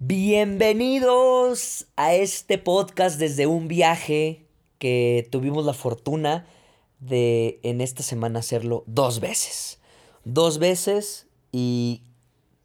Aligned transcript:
Bienvenidos 0.00 1.88
a 1.96 2.14
este 2.14 2.56
podcast 2.56 3.18
desde 3.18 3.48
un 3.48 3.66
viaje 3.66 4.46
que 4.78 5.26
tuvimos 5.32 5.66
la 5.66 5.72
fortuna 5.72 6.46
de 7.00 7.58
en 7.64 7.80
esta 7.80 8.04
semana 8.04 8.38
hacerlo 8.38 8.84
dos 8.86 9.18
veces. 9.18 9.80
Dos 10.24 10.60
veces 10.60 11.26
y 11.50 12.04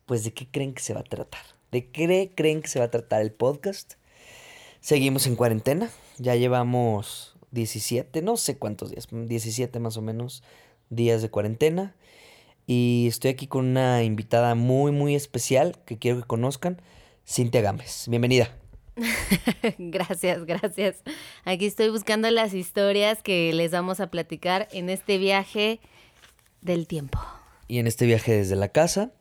pues 0.06 0.24
de 0.24 0.32
qué 0.32 0.48
creen 0.48 0.76
que 0.76 0.84
se 0.84 0.94
va 0.94 1.00
a 1.00 1.06
tratar. 1.06 1.42
¿De 1.72 1.90
qué 1.90 2.32
creen 2.36 2.62
que 2.62 2.68
se 2.68 2.78
va 2.78 2.86
a 2.86 2.92
tratar 2.92 3.24
el 3.24 3.32
podcast? 3.32 3.94
Seguimos 4.80 5.26
en 5.26 5.36
cuarentena. 5.36 5.90
Ya 6.20 6.36
llevamos 6.36 7.36
17, 7.50 8.22
no 8.22 8.38
sé 8.38 8.60
cuántos 8.60 8.92
días, 8.92 9.08
17 9.12 9.80
más 9.80 9.98
o 9.98 10.04
menos 10.04 10.44
días 10.92 11.24
de 11.24 11.32
cuarentena. 11.32 11.96
Y 12.68 13.08
estoy 13.08 13.32
aquí 13.32 13.48
con 13.48 13.66
una 13.66 14.04
invitada 14.04 14.54
muy, 14.54 14.92
muy 14.92 15.16
especial 15.16 15.80
que 15.88 15.98
quiero 15.98 16.22
que 16.22 16.28
conozcan, 16.28 16.80
Cintia 17.26 17.62
Gámez. 17.62 18.06
Bienvenida. 18.08 18.56
gracias, 19.78 20.46
gracias. 20.46 20.98
Aquí 21.46 21.66
estoy 21.66 21.90
buscando 21.90 22.30
las 22.30 22.54
historias 22.54 23.22
que 23.24 23.54
les 23.54 23.72
vamos 23.72 24.00
a 24.00 24.08
platicar 24.08 24.68
en 24.72 24.90
este 24.90 25.18
viaje 25.18 25.80
del 26.62 26.88
tiempo. 26.88 27.20
Y 27.68 27.80
en 27.80 27.88
este 27.88 28.06
viaje 28.06 28.34
desde 28.34 28.56
la 28.56 28.70
casa. 28.70 29.12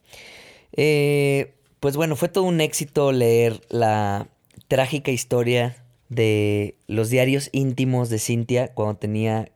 Eh, 0.72 1.54
pues 1.80 1.96
bueno, 1.96 2.16
fue 2.16 2.28
todo 2.28 2.44
un 2.44 2.60
éxito 2.60 3.12
leer 3.12 3.60
la 3.68 4.28
trágica 4.68 5.10
historia 5.10 5.76
de 6.08 6.76
los 6.86 7.08
diarios 7.08 7.48
íntimos 7.52 8.10
de 8.10 8.18
Cintia 8.18 8.68
cuando 8.68 8.96
tenía 8.96 9.50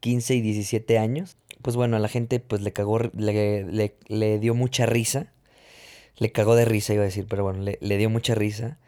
15 0.00 0.34
y 0.34 0.40
17 0.40 0.98
años 0.98 1.36
pues 1.62 1.76
bueno, 1.76 1.96
a 1.96 2.00
la 2.00 2.08
gente 2.08 2.40
pues 2.40 2.60
le 2.60 2.72
cagó, 2.72 2.98
le, 2.98 3.94
le, 4.08 4.38
dio 4.38 4.54
mucha 4.54 4.84
risa. 4.84 5.32
Le 6.16 6.32
cagó 6.32 6.54
de 6.54 6.64
risa, 6.64 6.94
iba 6.94 7.02
a 7.02 7.06
decir, 7.06 7.26
pero 7.28 7.44
bueno, 7.44 7.60
le, 7.60 7.78
le 7.80 7.96
dio 7.96 8.10
mucha 8.10 8.34
risa. 8.34 8.78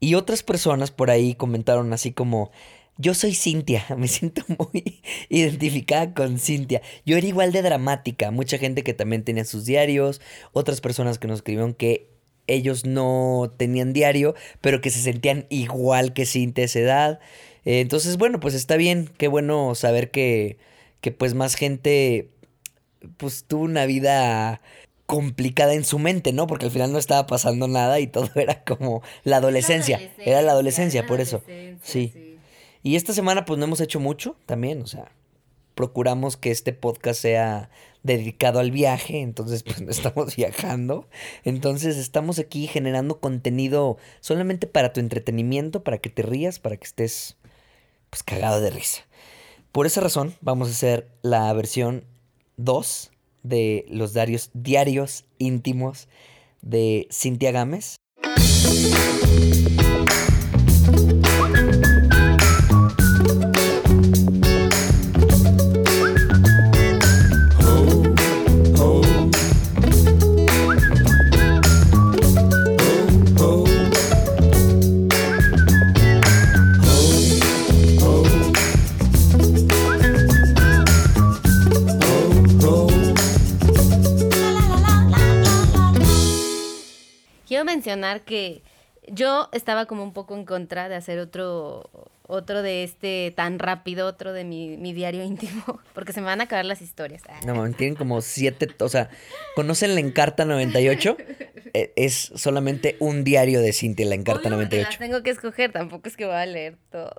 Y 0.00 0.14
otras 0.14 0.42
personas 0.42 0.90
por 0.90 1.10
ahí 1.10 1.34
comentaron 1.34 1.92
así 1.92 2.12
como, 2.12 2.50
yo 2.96 3.14
soy 3.14 3.34
Cintia, 3.34 3.84
me 3.96 4.08
siento 4.08 4.42
muy 4.58 5.00
identificada 5.28 6.14
con 6.14 6.38
Cintia. 6.38 6.82
Yo 7.04 7.16
era 7.16 7.26
igual 7.26 7.52
de 7.52 7.62
dramática, 7.62 8.30
mucha 8.30 8.58
gente 8.58 8.82
que 8.82 8.94
también 8.94 9.24
tenía 9.24 9.44
sus 9.44 9.64
diarios, 9.64 10.20
otras 10.52 10.80
personas 10.80 11.18
que 11.18 11.28
nos 11.28 11.38
escribieron 11.38 11.74
que 11.74 12.08
ellos 12.46 12.84
no 12.84 13.52
tenían 13.56 13.92
diario, 13.92 14.34
pero 14.60 14.80
que 14.80 14.90
se 14.90 15.00
sentían 15.00 15.46
igual 15.50 16.12
que 16.12 16.26
Cintia 16.26 16.62
a 16.62 16.66
esa 16.66 16.78
edad. 16.80 17.20
Eh, 17.64 17.80
entonces, 17.80 18.16
bueno, 18.16 18.40
pues 18.40 18.54
está 18.54 18.76
bien, 18.76 19.10
qué 19.18 19.28
bueno 19.28 19.74
saber 19.74 20.10
que 20.10 20.58
que 21.00 21.12
pues 21.12 21.34
más 21.34 21.54
gente 21.54 22.30
pues 23.16 23.44
tuvo 23.44 23.64
una 23.64 23.86
vida 23.86 24.60
complicada 25.10 25.74
en 25.74 25.82
su 25.82 25.98
mente, 25.98 26.32
¿no? 26.32 26.46
Porque 26.46 26.66
al 26.66 26.70
final 26.70 26.92
no 26.92 26.98
estaba 26.98 27.26
pasando 27.26 27.66
nada 27.66 27.98
y 27.98 28.06
todo 28.06 28.30
era 28.36 28.62
como 28.62 29.02
la 29.24 29.38
adolescencia. 29.38 30.00
era 30.18 30.40
la 30.40 30.52
adolescencia, 30.52 31.04
por 31.04 31.20
eso. 31.20 31.42
Sí. 31.82 32.38
Y 32.84 32.94
esta 32.94 33.12
semana 33.12 33.44
pues 33.44 33.58
no 33.58 33.64
hemos 33.64 33.80
hecho 33.80 33.98
mucho 33.98 34.36
también, 34.46 34.80
o 34.80 34.86
sea, 34.86 35.10
procuramos 35.74 36.36
que 36.36 36.52
este 36.52 36.72
podcast 36.72 37.20
sea 37.20 37.70
dedicado 38.04 38.60
al 38.60 38.70
viaje, 38.70 39.20
entonces 39.20 39.64
pues 39.64 39.80
no 39.82 39.90
estamos 39.90 40.36
viajando. 40.36 41.08
Entonces 41.42 41.96
estamos 41.96 42.38
aquí 42.38 42.68
generando 42.68 43.18
contenido 43.18 43.98
solamente 44.20 44.68
para 44.68 44.92
tu 44.92 45.00
entretenimiento, 45.00 45.82
para 45.82 45.98
que 45.98 46.10
te 46.10 46.22
rías, 46.22 46.60
para 46.60 46.76
que 46.76 46.84
estés 46.84 47.36
pues 48.10 48.22
cagado 48.22 48.60
de 48.60 48.70
risa. 48.70 49.02
Por 49.72 49.86
esa 49.86 50.02
razón, 50.02 50.36
vamos 50.40 50.68
a 50.68 50.70
hacer 50.70 51.08
la 51.22 51.52
versión 51.52 52.04
2 52.58 53.10
de 53.42 53.86
los 53.88 54.12
diarios, 54.12 54.50
diarios 54.54 55.24
íntimos 55.38 56.08
de 56.62 57.08
Cintia 57.10 57.52
Gámez. 57.52 57.96
Mencionar 87.80 88.20
que 88.26 88.62
yo 89.08 89.48
estaba 89.52 89.86
como 89.86 90.02
un 90.02 90.12
poco 90.12 90.36
en 90.36 90.44
contra 90.44 90.90
de 90.90 90.96
hacer 90.96 91.18
otro, 91.18 91.90
otro 92.26 92.60
de 92.60 92.84
este 92.84 93.32
tan 93.34 93.58
rápido, 93.58 94.06
otro 94.06 94.34
de 94.34 94.44
mi, 94.44 94.92
diario 94.92 95.24
íntimo, 95.24 95.80
porque 95.94 96.12
se 96.12 96.20
me 96.20 96.26
van 96.26 96.42
a 96.42 96.44
acabar 96.44 96.66
las 96.66 96.82
historias. 96.82 97.22
No, 97.46 97.70
tienen 97.72 97.96
como 97.96 98.20
siete, 98.20 98.68
o 98.78 98.88
sea, 98.90 99.08
¿conocen 99.56 99.94
la 99.94 100.00
Encarta 100.00 100.44
98? 100.44 101.16
E, 101.72 101.92
es 101.94 102.32
solamente 102.34 102.96
un 102.98 103.22
diario 103.22 103.60
de 103.60 103.72
Cintia, 103.72 104.04
la 104.04 104.16
Encarta 104.16 104.50
98. 104.50 104.88
Las 104.88 104.98
tengo 104.98 105.22
que 105.22 105.30
escoger, 105.30 105.70
tampoco 105.70 106.08
es 106.08 106.16
que 106.16 106.24
voy 106.24 106.34
a 106.34 106.44
leer 106.44 106.76
todo. 106.90 107.12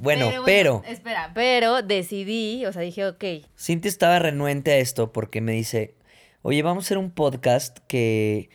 Bueno, 0.00 0.28
pero, 0.28 0.44
pero, 0.44 0.82
Espera, 0.86 1.30
pero 1.34 1.80
decidí, 1.80 2.66
o 2.66 2.74
sea, 2.74 2.82
dije, 2.82 3.06
ok. 3.06 3.24
Cintia 3.58 3.88
estaba 3.88 4.18
renuente 4.18 4.72
a 4.72 4.76
esto 4.76 5.12
porque 5.12 5.40
me 5.40 5.52
dice, 5.52 5.94
oye, 6.42 6.62
vamos 6.62 6.84
a 6.84 6.86
hacer 6.88 6.98
un 6.98 7.10
podcast 7.10 7.78
que 7.88 8.50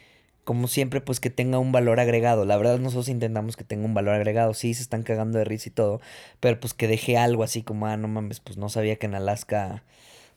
como 0.49 0.67
siempre, 0.67 0.99
pues 0.99 1.19
que 1.19 1.29
tenga 1.29 1.59
un 1.59 1.71
valor 1.71 1.99
agregado. 1.99 2.43
La 2.43 2.57
verdad, 2.57 2.79
nosotros 2.79 3.07
intentamos 3.07 3.55
que 3.55 3.63
tenga 3.63 3.85
un 3.85 3.93
valor 3.93 4.15
agregado. 4.15 4.55
Sí, 4.55 4.73
se 4.73 4.81
están 4.81 5.03
cagando 5.03 5.37
de 5.37 5.45
risa 5.45 5.69
y 5.69 5.71
todo, 5.71 6.01
pero 6.39 6.59
pues 6.59 6.73
que 6.73 6.87
deje 6.87 7.17
algo 7.17 7.43
así 7.43 7.61
como, 7.61 7.85
ah, 7.85 7.97
no 7.97 8.07
mames, 8.07 8.39
pues 8.39 8.57
no 8.57 8.67
sabía 8.67 8.95
que 8.95 9.05
en 9.05 9.13
Alaska, 9.13 9.83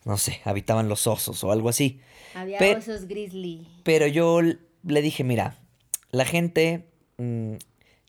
no 0.05 0.19
sé, 0.19 0.43
habitaban 0.45 0.91
los 0.91 1.07
osos 1.07 1.43
o 1.45 1.51
algo 1.51 1.71
así. 1.71 2.03
Había 2.35 2.59
osos 2.77 3.09
grizzly. 3.09 3.67
Pero 3.85 4.07
yo 4.07 4.43
le 4.43 5.01
dije, 5.01 5.25
mira, 5.25 5.57
la 6.11 6.27
gente 6.27 6.85
mm, 7.17 7.55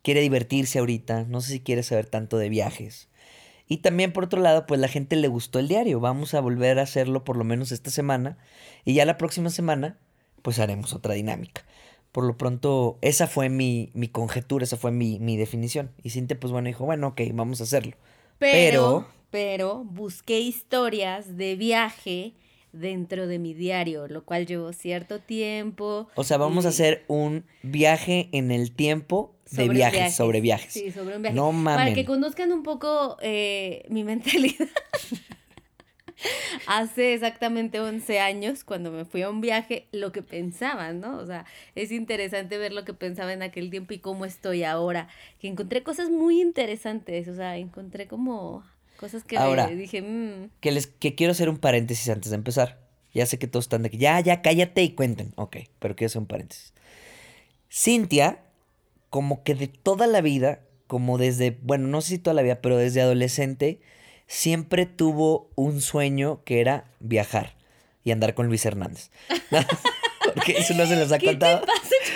quiere 0.02 0.20
divertirse 0.20 0.80
ahorita, 0.80 1.24
no 1.30 1.40
sé 1.40 1.54
si 1.54 1.60
quiere 1.62 1.84
saber 1.84 2.08
tanto 2.08 2.38
de 2.38 2.50
viajes. 2.50 3.08
Y 3.66 3.78
también 3.78 4.12
por 4.12 4.26
otro 4.26 4.42
lado, 4.42 4.66
pues 4.66 4.78
la 4.82 4.90
gente 4.90 5.16
le 5.16 5.30
gustó 5.30 5.58
el 5.58 5.70
diario. 5.70 6.02
Vamos 6.02 6.34
a 6.34 6.42
volver 6.42 6.80
a 6.80 6.82
hacerlo 6.82 7.24
por 7.24 7.38
lo 7.38 7.46
menos 7.46 7.72
esta 7.72 7.92
semana. 7.92 8.38
Y 8.84 8.94
ya 8.94 9.06
la 9.06 9.18
próxima 9.18 9.50
semana, 9.50 9.98
pues 10.42 10.60
haremos 10.60 10.92
otra 10.92 11.14
dinámica 11.14 11.64
por 12.14 12.26
lo 12.26 12.38
pronto, 12.38 13.00
esa 13.02 13.26
fue 13.26 13.50
mi, 13.50 13.90
mi 13.96 14.08
conjetura, 14.08 14.64
esa 14.64 14.78
fue 14.78 14.92
mi, 14.92 15.20
mi, 15.20 15.36
definición. 15.36 15.92
Y 16.04 16.12
Cintia, 16.12 16.40
pues 16.40 16.54
bueno, 16.54 16.68
dijo, 16.68 16.86
bueno, 16.86 17.08
ok, 17.08 17.22
vamos 17.34 17.60
a 17.60 17.64
hacerlo. 17.64 17.98
Pero, 18.38 19.08
pero, 19.32 19.84
busqué 19.84 20.40
historias 20.40 21.38
de 21.38 21.56
viaje 21.56 22.34
dentro 22.72 23.26
de 23.26 23.40
mi 23.40 23.56
diario, 23.56 24.08
lo 24.08 24.24
cual 24.26 24.46
llevó 24.46 24.74
cierto 24.74 25.22
tiempo. 25.22 26.08
O 26.14 26.24
sea, 26.24 26.38
vamos 26.38 26.68
a 26.68 26.70
hacer 26.70 27.04
un 27.08 27.46
viaje 27.64 28.30
en 28.32 28.52
el 28.52 28.76
tiempo 28.76 29.34
de 29.50 29.70
viajes, 29.70 30.16
sobre 30.16 30.40
viajes. 30.40 30.72
Sí, 30.72 30.92
sobre 30.92 31.16
un 31.16 31.24
viaje. 31.24 31.36
No 31.36 31.52
mames. 31.52 31.84
Para 31.84 31.94
que 31.96 32.06
conozcan 32.06 32.52
un 32.52 32.62
poco 32.62 33.18
eh, 33.22 33.86
mi 33.90 34.04
mentalidad. 34.04 34.68
hace 36.68 37.14
exactamente 37.14 37.80
11 37.80 38.20
años, 38.20 38.64
cuando 38.64 38.92
me 38.92 39.06
fui 39.06 39.22
a 39.22 39.30
un 39.30 39.42
viaje, 39.42 39.88
lo 39.92 40.12
que 40.12 40.22
pensaba, 40.22 40.94
¿no? 40.94 41.18
O 41.18 41.26
sea, 41.26 41.46
es 41.76 41.92
interesante 41.92 42.58
ver 42.58 42.74
lo 42.74 42.86
que 42.86 42.94
pensaba 42.94 43.34
en 43.34 43.44
aquel 43.44 43.70
tiempo 43.70 43.94
y 43.94 44.00
cómo 44.00 44.26
estoy 44.26 44.64
ahora. 44.64 45.08
Que 45.40 45.48
encontré 45.48 45.84
cosas 45.84 46.10
muy 46.10 46.42
interesantes, 46.42 47.28
o 47.28 47.36
sea, 47.36 47.58
encontré 47.58 48.08
como 48.08 48.64
cosas 48.98 49.24
que 49.24 49.38
dije... 49.76 50.02
Mm". 50.02 50.50
Que, 50.60 50.72
les, 50.72 50.88
que 50.88 51.16
quiero 51.16 51.32
hacer 51.32 51.50
un 51.50 51.58
paréntesis 51.58 52.10
antes 52.10 52.30
de 52.30 52.36
empezar. 52.36 52.80
Ya 53.14 53.26
sé 53.26 53.38
que 53.38 53.48
todos 53.48 53.66
están 53.66 53.84
de 53.84 53.90
que 53.90 53.98
ya, 53.98 54.20
ya, 54.20 54.42
cállate 54.42 54.82
y 54.82 54.94
cuenten. 54.94 55.34
Ok, 55.36 55.58
pero 55.80 55.96
quiero 55.96 56.08
hacer 56.08 56.22
un 56.22 56.28
paréntesis. 56.28 56.74
Cintia, 57.72 58.44
como 59.10 59.44
que 59.44 59.54
de 59.54 59.68
toda 59.68 60.08
la 60.08 60.22
vida, 60.22 60.62
como 60.88 61.18
desde, 61.18 61.58
bueno, 61.62 61.88
no 61.88 62.02
sé 62.02 62.10
si 62.10 62.18
toda 62.18 62.34
la 62.34 62.42
vida, 62.42 62.62
pero 62.62 62.78
desde 62.78 63.02
adolescente, 63.02 63.82
siempre 64.28 64.86
tuvo 64.86 65.50
un 65.56 65.82
sueño 65.82 66.42
que 66.44 66.62
era 66.62 66.86
viajar 67.00 67.56
y 68.04 68.12
andar 68.12 68.34
con 68.34 68.48
Luis 68.48 68.66
Hernández. 68.66 69.12
Porque 70.34 70.54
eso 70.54 70.74
no 70.74 70.86
se 70.86 70.96
los 70.96 71.12
ha 71.12 71.20
contado. 71.20 71.66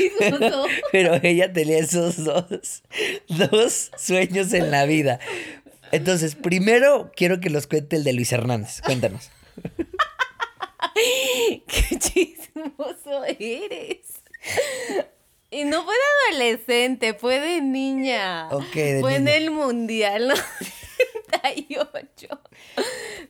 Pero 0.91 1.19
ella 1.21 1.51
tenía 1.51 1.79
esos 1.79 2.23
dos, 2.23 2.83
dos 3.27 3.91
sueños 3.97 4.53
en 4.53 4.71
la 4.71 4.85
vida. 4.85 5.19
Entonces, 5.91 6.35
primero 6.35 7.11
quiero 7.15 7.39
que 7.39 7.49
los 7.49 7.67
cuente 7.67 7.97
el 7.97 8.03
de 8.03 8.13
Luis 8.13 8.31
Hernández. 8.31 8.81
Cuéntanos. 8.81 9.29
Qué 11.67 11.99
chismoso 11.99 13.23
eres. 13.25 14.07
Y 15.49 15.63
no 15.63 15.83
fue 15.83 15.93
de 15.93 16.35
adolescente, 16.35 17.13
fue 17.13 17.39
de 17.39 17.61
niña. 17.61 18.49
Ok, 18.49 19.01
Fue 19.01 19.15
en 19.15 19.27
el 19.27 19.51
mundial, 19.51 20.29
¿no? 20.29 20.35
98. 21.43 22.39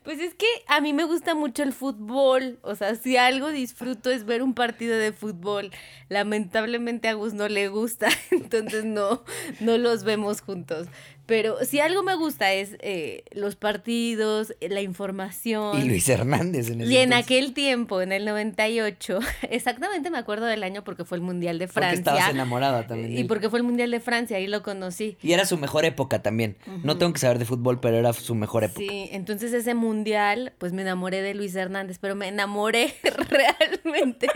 Pues 0.03 0.19
es 0.19 0.33
que 0.33 0.47
a 0.67 0.81
mí 0.81 0.93
me 0.93 1.03
gusta 1.03 1.35
mucho 1.35 1.63
el 1.63 1.73
fútbol. 1.73 2.59
O 2.61 2.75
sea, 2.75 2.95
si 2.95 3.17
algo 3.17 3.49
disfruto 3.49 4.09
es 4.09 4.25
ver 4.25 4.43
un 4.43 4.53
partido 4.53 4.97
de 4.97 5.13
fútbol. 5.13 5.71
Lamentablemente 6.09 7.07
a 7.07 7.13
Gus 7.13 7.33
no 7.33 7.47
le 7.47 7.67
gusta, 7.67 8.09
entonces 8.31 8.85
no, 8.85 9.23
no 9.59 9.77
los 9.77 10.03
vemos 10.03 10.41
juntos. 10.41 10.87
Pero 11.27 11.57
si 11.65 11.81
algo 11.81 12.03
me 12.03 12.15
gusta 12.15 12.53
es 12.53 12.77
eh, 12.79 13.25
los 13.33 13.57
partidos, 13.57 14.55
la 14.61 14.81
información. 14.81 15.77
Y 15.77 15.83
Luis 15.83 16.07
Hernández 16.07 16.69
en 16.69 16.81
el 16.81 16.91
Y 16.91 16.97
en 16.97 17.11
aquel 17.11 17.53
tiempo, 17.53 18.01
en 18.01 18.13
el 18.13 18.23
98, 18.23 19.19
exactamente 19.49 20.09
me 20.09 20.17
acuerdo 20.17 20.45
del 20.45 20.63
año 20.63 20.85
porque 20.85 21.03
fue 21.03 21.17
el 21.17 21.21
Mundial 21.21 21.59
de 21.59 21.67
Francia. 21.67 22.01
Porque 22.01 22.17
estabas 22.17 22.33
enamorada 22.33 22.87
también. 22.87 23.17
Y 23.17 23.25
porque 23.25 23.49
fue 23.49 23.59
el 23.59 23.63
Mundial 23.63 23.91
de 23.91 23.99
Francia, 23.99 24.37
ahí 24.37 24.47
lo 24.47 24.63
conocí. 24.63 25.17
Y 25.21 25.33
era 25.33 25.45
su 25.45 25.57
mejor 25.57 25.83
época 25.83 26.23
también. 26.23 26.57
No 26.83 26.97
tengo 26.97 27.11
que 27.11 27.19
saber 27.19 27.39
de 27.39 27.45
fútbol, 27.45 27.81
pero 27.81 27.97
era 27.97 28.13
su 28.13 28.33
mejor 28.33 28.63
época. 28.63 28.79
Sí, 28.79 29.09
entonces 29.11 29.51
ese 29.51 29.75
Mundial, 29.75 30.53
pues 30.57 30.71
me 30.71 30.81
enamoré 30.81 31.21
de 31.21 31.33
Luis 31.33 31.53
Hernández, 31.55 31.97
pero 31.99 32.15
me 32.15 32.29
enamoré 32.29 32.93
realmente. 33.29 34.27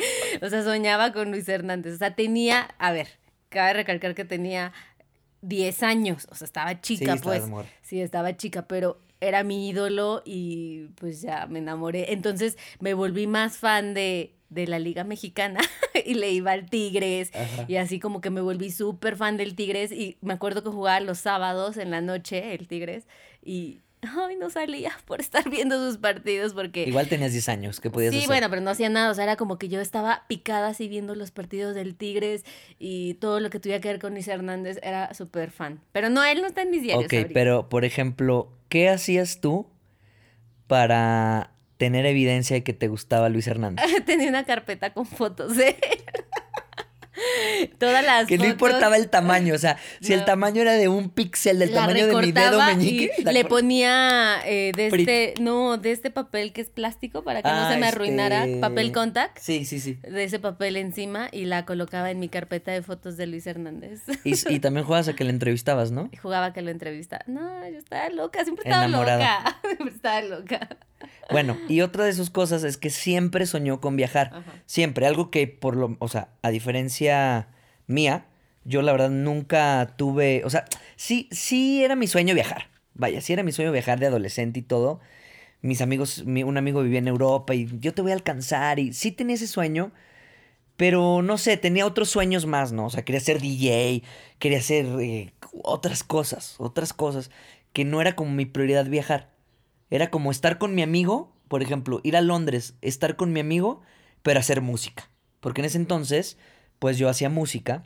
o 0.41 0.49
sea, 0.49 0.61
soñaba 0.63 1.13
con 1.13 1.31
Luis 1.31 1.47
Hernández. 1.47 1.95
O 1.95 1.97
sea, 1.97 2.15
tenía, 2.15 2.67
a 2.79 2.91
ver, 2.91 3.07
cabe 3.51 3.73
recalcar 3.73 4.15
que 4.15 4.25
tenía 4.25 4.71
10 5.41 5.83
años, 5.83 6.27
o 6.29 6.35
sea, 6.35 6.45
estaba 6.45 6.81
chica, 6.81 7.17
pues. 7.21 7.43
Sí, 7.81 8.01
estaba 8.01 8.35
chica, 8.37 8.67
pero 8.67 8.99
era 9.19 9.43
mi 9.43 9.69
ídolo 9.69 10.23
y 10.25 10.87
pues 10.95 11.21
ya 11.21 11.45
me 11.47 11.59
enamoré. 11.59 12.11
Entonces 12.13 12.57
me 12.79 12.93
volví 12.93 13.27
más 13.27 13.57
fan 13.57 13.93
de, 13.93 14.33
de 14.49 14.67
la 14.67 14.79
Liga 14.79 15.03
Mexicana 15.03 15.59
y 16.05 16.15
le 16.15 16.31
iba 16.31 16.51
al 16.51 16.69
Tigres 16.69 17.31
y 17.67 17.75
así 17.77 17.99
como 17.99 18.19
que 18.19 18.29
me 18.29 18.41
volví 18.41 18.71
súper 18.71 19.15
fan 19.15 19.37
del 19.37 19.55
Tigres 19.55 19.91
y 19.91 20.17
me 20.21 20.33
acuerdo 20.33 20.63
que 20.63 20.69
jugaba 20.69 20.99
los 20.99 21.19
sábados 21.19 21.77
en 21.77 21.91
la 21.91 22.01
noche 22.01 22.53
el 22.53 22.67
Tigres 22.67 23.07
y 23.43 23.79
ay, 24.01 24.35
no 24.35 24.49
salía 24.49 24.91
por 25.05 25.21
estar 25.21 25.49
viendo 25.49 25.77
sus 25.77 25.97
partidos 25.97 26.53
porque... 26.53 26.83
Igual 26.83 27.07
tenías 27.07 27.31
10 27.31 27.49
años, 27.49 27.79
¿qué 27.79 27.89
podías 27.89 28.13
sí, 28.13 28.25
bueno, 28.27 28.49
pero 28.49 28.61
no 28.61 28.71
hacía 28.71 28.89
nada, 28.89 29.11
o 29.11 29.13
sea, 29.13 29.23
era 29.23 29.35
como 29.35 29.57
que 29.57 29.69
yo 29.69 29.79
estaba 29.79 30.25
picada 30.27 30.69
así 30.69 30.87
viendo 30.87 31.15
los 31.15 31.31
partidos 31.31 31.75
del 31.75 31.95
Tigres 31.95 32.43
y 32.79 33.15
todo 33.15 33.39
lo 33.39 33.49
que 33.49 33.59
tuviera 33.59 33.81
que 33.81 33.89
ver 33.89 33.99
con 33.99 34.13
Luis 34.13 34.27
Hernández, 34.27 34.79
era 34.83 35.13
súper 35.13 35.51
fan. 35.51 35.79
Pero 35.91 36.09
no, 36.09 36.23
él 36.23 36.41
no 36.41 36.47
está 36.47 36.63
en 36.63 36.71
mis 36.71 36.83
diarios. 36.83 37.05
Ok, 37.05 37.31
pero 37.33 37.69
por 37.69 37.85
ejemplo, 37.85 38.51
¿qué 38.69 38.89
hacías 38.89 39.41
tú 39.41 39.67
para 40.67 41.51
tener 41.77 42.05
evidencia 42.05 42.55
de 42.55 42.63
que 42.63 42.73
te 42.73 42.87
gustaba 42.87 43.29
Luis 43.29 43.47
Hernández? 43.47 43.85
Tenía 44.05 44.29
una 44.29 44.45
carpeta 44.45 44.93
con 44.93 45.05
fotos 45.05 45.55
de 45.57 45.69
él. 45.69 46.03
Todas 47.79 48.03
las 48.03 48.27
Que 48.27 48.37
no 48.37 48.45
importaba 48.45 48.97
el 48.97 49.09
tamaño, 49.09 49.55
o 49.55 49.57
sea, 49.57 49.77
si 50.01 50.13
el 50.13 50.25
tamaño 50.25 50.61
era 50.61 50.73
de 50.73 50.87
un 50.87 51.09
píxel 51.09 51.59
del 51.59 51.73
tamaño 51.73 52.07
de 52.07 52.15
mi 52.15 52.31
dedo 52.31 52.63
meñique. 52.63 53.11
le 53.23 53.45
ponía 53.45 54.39
eh, 54.45 54.71
de 54.75 54.87
este, 54.87 55.33
no, 55.39 55.77
de 55.77 55.91
este 55.91 56.11
papel 56.11 56.53
que 56.53 56.61
es 56.61 56.69
plástico 56.69 57.23
para 57.23 57.41
que 57.41 57.49
no 57.49 57.71
se 57.71 57.77
me 57.77 57.85
ah, 57.85 57.89
arruinara, 57.89 58.45
este, 58.45 58.59
papel 58.59 58.91
contact. 58.91 59.37
Sí, 59.39 59.65
sí, 59.65 59.79
sí. 59.79 59.99
De 60.01 60.23
ese 60.23 60.39
papel 60.39 60.75
encima 60.77 61.29
y 61.31 61.45
la 61.45 61.65
colocaba 61.65 62.11
en 62.11 62.19
mi 62.19 62.29
carpeta 62.29 62.71
de 62.71 62.81
fotos 62.81 63.17
de 63.17 63.27
Luis 63.27 63.47
Hernández. 63.47 64.01
Y, 64.23 64.59
también 64.59 64.85
jugabas 64.85 65.07
a 65.07 65.13
que 65.13 65.23
lo 65.23 65.29
entrevistabas, 65.29 65.91
¿no? 65.91 66.09
Jugaba 66.21 66.47
a 66.47 66.53
que 66.53 66.61
lo 66.61 66.71
entrevistaba. 66.71 67.23
No, 67.27 67.67
yo 67.69 67.77
estaba 67.77 68.09
loca, 68.09 68.43
siempre 68.43 68.63
estaba 68.69 68.87
loca. 68.87 69.59
siempre 69.61 69.95
estaba 69.95 70.21
loca. 70.21 70.69
Bueno, 71.31 71.57
y 71.67 71.81
otra 71.81 72.05
de 72.05 72.13
sus 72.13 72.29
cosas 72.29 72.63
es 72.63 72.77
que 72.77 72.89
siempre 72.89 73.45
soñó 73.45 73.79
con 73.79 73.95
viajar. 73.95 74.43
Siempre, 74.65 75.07
algo 75.07 75.31
que 75.31 75.47
por 75.47 75.75
lo, 75.75 75.95
o 75.99 76.07
sea, 76.07 76.29
a 76.41 76.49
diferencia 76.49 77.47
mía, 77.87 78.25
yo 78.63 78.81
la 78.81 78.91
verdad 78.91 79.09
nunca 79.09 79.93
tuve, 79.97 80.43
o 80.45 80.49
sea, 80.49 80.65
sí, 80.95 81.27
sí 81.31 81.83
era 81.83 81.95
mi 81.95 82.07
sueño 82.07 82.33
viajar. 82.33 82.69
Vaya, 82.93 83.21
sí 83.21 83.33
era 83.33 83.43
mi 83.43 83.51
sueño 83.51 83.71
viajar 83.71 83.99
de 83.99 84.07
adolescente 84.07 84.59
y 84.59 84.63
todo. 84.63 84.99
Mis 85.61 85.81
amigos, 85.81 86.19
un 86.19 86.57
amigo 86.57 86.81
vivía 86.81 86.99
en 86.99 87.07
Europa 87.07 87.53
y 87.55 87.69
yo 87.79 87.93
te 87.93 88.01
voy 88.01 88.11
a 88.11 88.15
alcanzar 88.15 88.79
y 88.79 88.93
sí 88.93 89.11
tenía 89.11 89.35
ese 89.35 89.47
sueño, 89.47 89.91
pero 90.75 91.21
no 91.21 91.37
sé, 91.37 91.57
tenía 91.57 91.85
otros 91.85 92.09
sueños 92.09 92.45
más, 92.45 92.71
¿no? 92.71 92.87
O 92.87 92.89
sea, 92.89 93.05
quería 93.05 93.19
ser 93.21 93.39
DJ, 93.39 94.03
quería 94.39 94.57
hacer 94.57 94.85
eh, 94.99 95.33
otras 95.63 96.03
cosas, 96.03 96.55
otras 96.57 96.93
cosas, 96.93 97.29
que 97.73 97.85
no 97.85 98.01
era 98.01 98.15
como 98.15 98.31
mi 98.31 98.45
prioridad 98.45 98.85
viajar. 98.85 99.29
Era 99.91 100.09
como 100.09 100.31
estar 100.31 100.57
con 100.57 100.73
mi 100.73 100.81
amigo, 100.81 101.35
por 101.47 101.61
ejemplo, 101.61 102.01
ir 102.03 102.17
a 102.17 102.21
Londres, 102.21 102.73
estar 102.81 103.15
con 103.15 103.31
mi 103.31 103.41
amigo, 103.41 103.81
pero 104.23 104.39
hacer 104.39 104.61
música. 104.61 105.09
Porque 105.39 105.61
en 105.61 105.65
ese 105.65 105.77
entonces 105.77 106.37
pues 106.79 106.97
yo 106.97 107.09
hacía 107.09 107.29
música, 107.29 107.83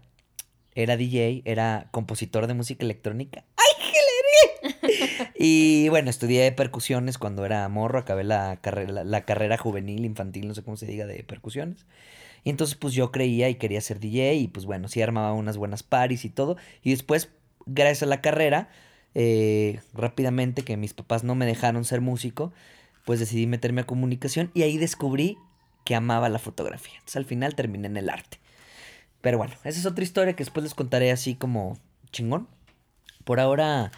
era 0.74 0.96
DJ, 0.96 1.42
era 1.44 1.90
compositor 1.92 2.48
de 2.48 2.54
música 2.54 2.86
electrónica. 2.86 3.44
¡Ay, 3.58 3.92
qué 3.92 5.32
Y 5.38 5.90
bueno, 5.90 6.10
estudié 6.10 6.50
percusiones 6.54 7.18
cuando 7.18 7.46
era 7.46 7.68
morro, 7.68 8.00
acabé 8.00 8.24
la 8.24 8.58
carrera, 8.62 9.04
la 9.04 9.26
carrera 9.26 9.58
juvenil, 9.58 10.06
infantil, 10.06 10.48
no 10.48 10.54
sé 10.56 10.64
cómo 10.64 10.78
se 10.78 10.86
diga, 10.86 11.06
de 11.06 11.24
percusiones. 11.24 11.86
Y 12.46 12.52
entonces 12.52 12.78
pues 12.78 12.94
yo 12.94 13.12
creía 13.12 13.50
y 13.50 13.56
quería 13.56 13.82
ser 13.82 14.00
DJ 14.00 14.36
y 14.36 14.48
pues 14.48 14.66
bueno, 14.66 14.88
sí 14.88 15.02
armaba 15.02 15.34
unas 15.34 15.58
buenas 15.58 15.84
paris 15.84 16.24
y 16.24 16.30
todo. 16.30 16.56
Y 16.82 16.92
después, 16.92 17.32
gracias 17.66 18.04
a 18.04 18.06
la 18.06 18.22
carrera, 18.22 18.70
eh, 19.16 19.80
rápidamente 19.94 20.64
que 20.64 20.78
mis 20.78 20.94
papás 20.94 21.24
no 21.24 21.36
me 21.36 21.46
dejaron 21.46 21.86
ser 21.86 22.02
músico, 22.02 22.52
pues 23.06 23.20
decidí 23.20 23.48
meterme 23.48 23.82
a 23.82 23.86
comunicación 23.86 24.52
y 24.54 24.64
ahí 24.64 24.78
descubrí 24.78 25.38
que 25.86 25.96
amaba 25.96 26.28
la 26.30 26.40
fotografía. 26.40 26.96
Entonces 26.96 27.16
al 27.16 27.26
final 27.26 27.56
terminé 27.56 27.88
en 27.88 27.98
el 27.98 28.10
arte. 28.10 28.40
Pero 29.22 29.38
bueno, 29.38 29.54
esa 29.64 29.80
es 29.80 29.86
otra 29.86 30.04
historia 30.04 30.34
que 30.34 30.44
después 30.44 30.64
les 30.64 30.76
contaré 30.76 31.12
así 31.12 31.36
como 31.36 31.80
chingón. 32.12 32.48
Por 33.24 33.40
ahora, 33.40 33.92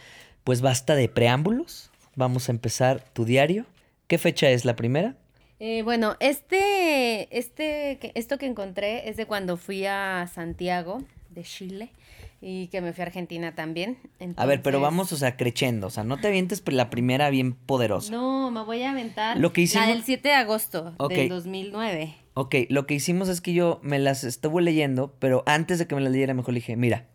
pues 0.44 0.62
basta 0.62 0.96
de 0.96 1.10
preámbulos. 1.10 1.92
Vamos 2.16 2.48
a 2.48 2.52
empezar 2.52 3.04
tu 3.14 3.26
diario. 3.26 3.66
¿Qué 4.08 4.18
fecha 4.18 4.50
es 4.50 4.64
la 4.64 4.76
primera? 4.76 5.16
Eh, 5.60 5.82
bueno, 5.82 6.16
este, 6.20 7.36
este, 7.38 8.00
esto 8.18 8.38
que 8.38 8.46
encontré 8.46 9.10
es 9.10 9.18
de 9.18 9.26
cuando 9.26 9.58
fui 9.58 9.86
a 9.86 10.30
Santiago 10.34 11.02
de 11.32 11.44
Chile 11.44 11.90
y 12.40 12.68
que 12.68 12.82
me 12.82 12.94
fui 12.94 13.02
a 13.02 13.08
Argentina 13.08 13.56
también. 13.56 13.98
A 14.36 14.46
ver, 14.46 14.62
pero 14.62 14.80
vamos, 14.80 15.12
o 15.12 15.18
sea, 15.18 15.38
creciendo, 15.38 15.88
o 15.88 15.90
sea, 15.90 16.04
no 16.04 16.18
te 16.18 16.28
avientes 16.28 16.64
la 16.68 16.90
primera 16.90 17.30
bien 17.30 17.54
poderosa. 17.54 18.12
No, 18.12 18.52
me 18.52 18.64
voy 18.64 18.84
a 18.84 18.92
aventar 18.92 19.38
Lo 19.40 19.54
que 19.54 19.62
hicimos... 19.62 19.88
la 19.88 19.94
del 19.94 20.04
7 20.04 20.28
de 20.28 20.36
agosto 20.36 20.96
del 21.10 21.30
2009. 21.30 22.16
Ok, 22.36 22.56
lo 22.70 22.86
que 22.86 22.94
hicimos 22.94 23.30
es 23.30 23.42
que 23.42 23.54
yo 23.54 23.80
me 23.82 23.98
las 23.98 24.24
estuve 24.24 24.62
leyendo, 24.62 25.16
pero 25.20 25.44
antes 25.48 25.80
de 25.80 25.88
que 25.88 25.96
me 25.96 26.02
las 26.02 26.12
leyera, 26.12 26.36
mejor 26.36 26.54
dije, 26.54 26.76
mira, 26.76 27.08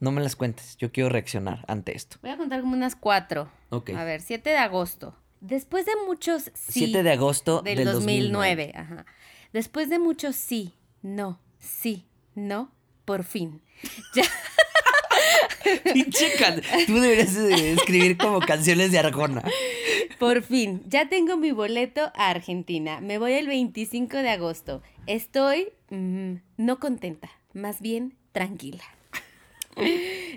no 0.00 0.12
me 0.12 0.20
las 0.20 0.36
cuentes, 0.36 0.76
yo 0.76 0.92
quiero 0.92 1.08
reaccionar 1.08 1.64
ante 1.68 1.96
esto. 1.96 2.18
Voy 2.22 2.30
a 2.30 2.36
contar 2.36 2.60
como 2.60 2.74
unas 2.74 2.94
cuatro. 2.94 3.50
Ok. 3.70 3.90
A 3.90 4.04
ver, 4.04 4.20
7 4.20 4.50
de 4.50 4.58
agosto. 4.58 5.16
Después 5.40 5.86
de 5.86 5.92
muchos 6.06 6.50
sí. 6.54 6.86
7 6.86 7.02
de 7.02 7.12
agosto 7.12 7.62
del, 7.62 7.84
2009. 7.84 8.72
Ajá. 8.74 9.06
Después 9.52 9.88
de 9.88 9.98
muchos 9.98 10.36
sí, 10.36 10.74
no, 11.02 11.40
sí, 11.58 12.06
no, 12.34 12.70
por 13.04 13.24
fin. 13.24 13.62
Ya. 14.14 14.24
Pinche 15.92 16.32
Tú 16.86 16.94
deberías 16.94 17.34
escribir 17.34 18.16
como 18.16 18.40
canciones 18.40 18.92
de 18.92 18.98
Arjona. 18.98 19.42
Por 20.18 20.42
fin, 20.42 20.82
ya 20.86 21.08
tengo 21.08 21.36
mi 21.36 21.52
boleto 21.52 22.12
a 22.14 22.30
Argentina. 22.30 23.00
Me 23.00 23.18
voy 23.18 23.32
el 23.32 23.46
25 23.46 24.16
de 24.18 24.30
agosto. 24.30 24.82
Estoy 25.06 25.68
mm, 25.90 26.34
no 26.56 26.78
contenta, 26.78 27.30
más 27.52 27.80
bien 27.80 28.14
tranquila. 28.32 28.84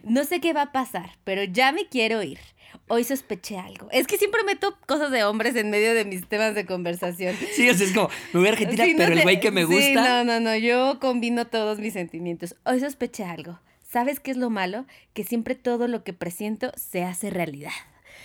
No 0.04 0.24
sé 0.24 0.40
qué 0.40 0.54
va 0.54 0.64
a 0.64 0.72
pasar, 0.72 1.18
pero 1.24 1.44
ya 1.44 1.72
me 1.72 1.88
quiero 1.88 2.22
ir. 2.22 2.40
Hoy 2.88 3.04
sospeché 3.04 3.58
algo. 3.58 3.90
Es 3.92 4.08
que 4.08 4.18
siempre 4.18 4.44
meto 4.44 4.78
cosas 4.86 5.12
de 5.12 5.24
hombres 5.24 5.56
en 5.56 5.70
medio 5.70 5.94
de 5.94 6.06
mis 6.06 6.28
temas 6.28 6.56
de 6.56 6.66
conversación. 6.66 7.36
Sí, 7.54 7.70
o 7.70 7.74
sea, 7.74 7.88
es 7.88 7.94
como, 7.94 8.10
me 8.34 8.40
voy 8.40 8.50
a 8.50 8.52
Argentina, 8.52 8.86
pero 8.98 9.14
el 9.14 9.22
güey 9.24 9.40
que 9.40 9.52
me 9.52 9.64
gusta. 9.64 10.24
No, 10.24 10.24
no, 10.24 10.40
no, 10.40 10.56
yo 10.56 11.00
combino 11.00 11.48
todos 11.48 11.80
mis 11.80 11.94
sentimientos. 11.94 12.56
Hoy 12.66 12.80
sospeché 12.80 13.24
algo. 13.24 13.60
¿Sabes 13.92 14.22
qué 14.22 14.32
es 14.32 14.38
lo 14.38 14.50
malo? 14.50 14.86
Que 15.14 15.26
siempre 15.26 15.54
todo 15.54 15.90
lo 15.90 16.06
que 16.06 16.14
presiento 16.14 16.72
se 16.78 17.04
hace 17.04 17.30
realidad. 17.30 17.72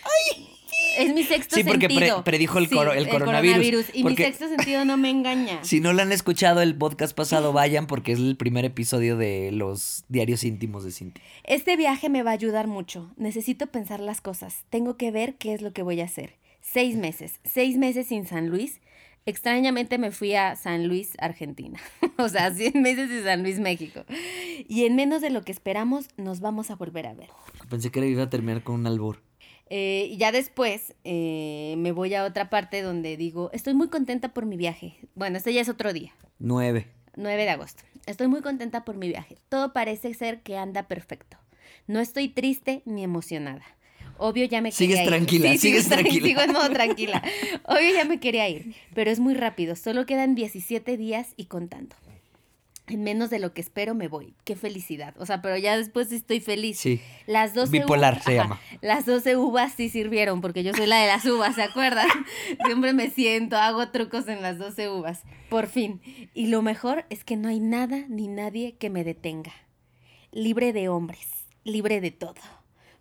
¡Ay! 0.05 0.49
Es 0.97 1.13
mi 1.13 1.25
sexto 1.25 1.57
sentido. 1.57 1.75
Sí, 1.75 1.89
porque 1.89 2.23
predijo 2.23 2.59
el, 2.59 2.69
el, 2.97 3.09
coronavirus. 3.09 3.87
Y 3.93 4.05
mi 4.05 4.17
sexto 4.17 4.49
sentido 4.49 4.85
no 4.85 4.97
me 4.97 5.11
engaña. 5.11 5.59
Si 5.65 5.81
no 5.81 5.93
lo 5.93 6.03
han 6.03 6.13
escuchado 6.13 6.63
el 6.63 6.77
podcast 6.77 7.17
pasado, 7.17 7.53
vayan 7.55 7.89
porque 7.89 8.13
es 8.13 8.21
el 8.21 8.37
primer 8.37 8.65
episodio 8.65 9.17
de 9.17 9.51
los 9.51 10.05
diarios 10.09 10.45
íntimos 10.45 10.85
de 10.85 10.93
Cintia. 10.93 11.25
Este 11.43 11.77
viaje 11.77 12.09
me 12.09 12.23
va 12.23 12.31
a 12.31 12.35
ayudar 12.35 12.69
mucho. 12.69 13.13
Necesito 13.17 13.67
pensar 13.67 13.99
las 13.99 14.21
cosas. 14.21 14.65
Tengo 14.71 14.97
que 14.97 15.11
ver 15.11 15.35
qué 15.35 15.53
es 15.53 15.63
lo 15.63 15.73
que 15.73 15.83
voy 15.83 16.01
a 16.01 16.05
hacer. 16.05 16.37
Seis 16.61 16.97
meses. 16.97 17.41
Seis 17.45 17.77
meses 17.77 18.07
sin 18.07 18.25
San 18.25 18.49
Luis. 18.49 18.81
Extrañamente 19.27 19.99
me 19.99 20.13
fui 20.13 20.35
a 20.35 20.55
San 20.55 20.87
Luis, 20.87 21.15
Argentina. 21.19 21.81
o 22.19 22.29
sea, 22.29 22.55
100 22.55 22.81
meses 22.81 23.11
de 23.11 23.25
San 23.25 23.43
Luis, 23.43 23.59
México. 23.59 24.05
Y 24.69 24.85
en 24.85 24.95
menos 24.95 25.21
de 25.21 25.31
lo 25.31 25.43
que 25.43 25.51
esperamos, 25.51 26.07
nos 26.17 26.41
vamos 26.41 26.71
a 26.71 26.77
volver 26.77 27.09
a 27.09 27.15
ver. 27.15 27.29
Pensé 27.69 27.91
que 27.91 28.07
iba 28.07 28.23
a 28.23 28.31
terminar 28.31 28.63
con 28.63 28.77
un 28.77 28.87
albur. 28.87 29.21
Eh, 29.69 30.15
ya 30.17 30.31
después 30.31 30.95
eh, 31.03 31.75
me 31.79 31.91
voy 31.91 32.15
a 32.15 32.25
otra 32.25 32.51
parte 32.51 32.83
donde 32.83 33.17
digo, 33.17 33.51
estoy 33.53 33.75
muy 33.75 33.89
contenta 33.89 34.29
por 34.33 34.47
mi 34.47 34.57
viaje. 34.57 34.97
Bueno, 35.17 35.39
este 35.39 35.53
ya 35.53 35.61
es 35.61 35.69
otro 35.69 35.93
día. 35.93 36.13
9. 36.39 36.87
9 37.17 37.43
de 37.43 37.51
agosto. 37.51 37.83
Estoy 38.07 38.29
muy 38.29 38.43
contenta 38.43 38.85
por 38.85 38.97
mi 38.97 39.09
viaje. 39.09 39.37
Todo 39.49 39.73
parece 39.73 40.15
ser 40.15 40.43
que 40.43 40.57
anda 40.57 40.85
perfecto. 40.85 41.37
No 41.89 41.99
estoy 41.99 42.29
triste 42.29 42.83
ni 42.85 43.03
emocionada. 43.03 43.65
Obvio 44.19 44.45
ya 44.47 44.61
me 44.61 44.73
Sigues 44.73 44.97
quería 44.99 45.03
ir. 45.05 45.09
tranquila, 45.09 45.53
Sí, 45.53 45.59
sigues 45.59 45.89
tranquila. 45.91 46.27
Sigo 46.27 46.41
en 46.43 46.53
modo 46.53 46.71
tranquila. 46.71 47.23
Obvio 47.65 47.93
ya 47.95 48.05
me 48.05 48.21
quería 48.21 48.49
ir, 48.49 48.75
pero 48.95 49.11
es 49.11 49.21
muy 49.21 49.35
rápido. 49.35 49.77
Solo 49.77 50.07
quedan 50.07 50.35
17 50.35 50.97
días 50.97 51.35
y 51.37 51.47
contando. 51.47 51.97
En 52.89 53.03
menos 53.03 53.31
de 53.31 53.41
lo 53.41 53.53
que 53.53 53.61
espero 53.61 53.97
me 53.97 54.07
voy. 54.07 54.35
Qué 54.45 54.55
felicidad. 54.55 55.13
O 55.19 55.27
sea, 55.27 55.43
pero 55.43 55.57
ya 55.57 55.77
después 55.77 56.13
estoy 56.13 56.39
feliz. 56.39 56.79
Sí. 56.79 57.01
Las 57.27 57.53
12 57.53 57.73
Bipolar 57.81 58.15
uvas- 58.15 58.23
se 58.25 58.35
llama. 58.35 58.61
Las 58.81 59.05
12 59.07 59.37
uvas 59.37 59.73
sí 59.77 59.89
sirvieron, 59.89 60.41
porque 60.41 60.63
yo 60.63 60.73
soy 60.73 60.87
la 60.87 61.01
de 61.01 61.09
las 61.09 61.25
uvas, 61.25 61.57
¿se 61.57 61.63
acuerdan? 61.65 62.07
Siempre 62.65 62.93
me 62.93 63.11
siento, 63.11 63.57
hago 63.57 63.89
trucos 63.89 64.29
en 64.29 64.41
las 64.41 64.59
12 64.59 64.89
uvas. 64.89 65.23
Por 65.51 65.67
fin. 65.67 66.01
Y 66.33 66.47
lo 66.47 66.63
mejor 66.63 67.07
es 67.11 67.25
que 67.25 67.35
no 67.37 67.49
hay 67.49 67.59
nada 67.59 68.05
ni 68.09 68.29
nadie 68.29 68.77
que 68.77 68.89
me 68.89 69.03
detenga. 69.03 69.53
Libre 70.31 70.73
de 70.73 70.89
hombres, 70.89 71.27
libre 71.65 72.01
de 72.01 72.13
todo. 72.13 72.37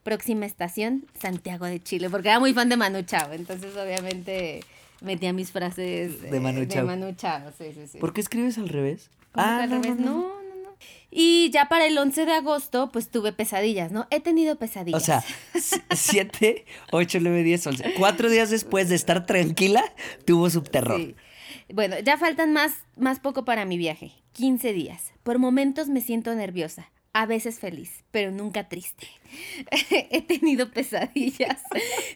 Próxima 0.06 0.46
estación, 0.46 1.08
Santiago 1.20 1.66
de 1.66 1.82
Chile, 1.82 2.12
porque 2.12 2.28
era 2.28 2.40
muy 2.40 2.54
fan 2.54 2.70
de 2.70 2.78
Manu 2.78 3.02
Chao, 3.02 3.34
entonces 3.34 3.76
obviamente 3.76 4.64
metía 5.02 5.34
mis 5.34 5.50
frases 5.50 6.22
De 6.22 6.38
eh, 6.38 6.40
Manu 6.40 6.60
de 6.60 6.68
Chao. 6.68 6.86
Manu 6.86 7.12
Chao, 7.14 7.52
sí, 7.58 7.72
sí, 7.74 7.88
sí. 7.88 7.98
¿Por 7.98 8.14
qué 8.14 8.22
escribes 8.22 8.60
al 8.60 8.70
revés? 8.70 9.10
¿Cómo 9.32 9.48
que 9.48 9.64
al 9.64 9.70
revés? 9.72 10.00
no, 10.00 10.12
no, 10.44 10.56
no. 10.64 10.76
Y 11.10 11.50
ya 11.50 11.70
para 11.70 11.88
el 11.88 11.98
11 11.98 12.24
de 12.28 12.34
agosto, 12.34 12.92
pues 12.94 13.10
tuve 13.10 13.34
pesadillas, 13.34 13.92
¿no? 13.92 14.06
He 14.12 14.20
tenido 14.20 14.58
pesadillas. 14.58 15.02
O 15.02 15.04
sea, 15.04 15.24
7, 15.92 16.66
8, 16.92 17.18
9, 17.20 17.42
10, 17.42 17.66
11. 17.66 17.94
Cuatro 17.98 18.30
días 18.30 18.52
después 18.52 18.90
de 18.90 18.96
estar 18.96 19.26
tranquila, 19.26 19.84
tuvo 20.26 20.52
subterror. 20.52 21.02
Sí. 21.02 21.16
Bueno, 21.74 21.98
ya 21.98 22.18
faltan 22.18 22.54
más, 22.54 22.74
más 22.96 23.20
poco 23.20 23.44
para 23.44 23.66
mi 23.66 23.80
viaje. 23.80 24.12
15 24.34 24.72
días. 24.72 25.14
Por 25.24 25.40
momentos 25.40 25.90
me 25.90 26.02
siento 26.02 26.36
nerviosa. 26.36 26.92
A 27.18 27.26
veces 27.26 27.60
feliz, 27.60 28.04
pero 28.12 28.30
nunca 28.30 28.68
triste. 28.68 29.08
He 30.12 30.22
tenido 30.22 30.70
pesadillas. 30.72 31.64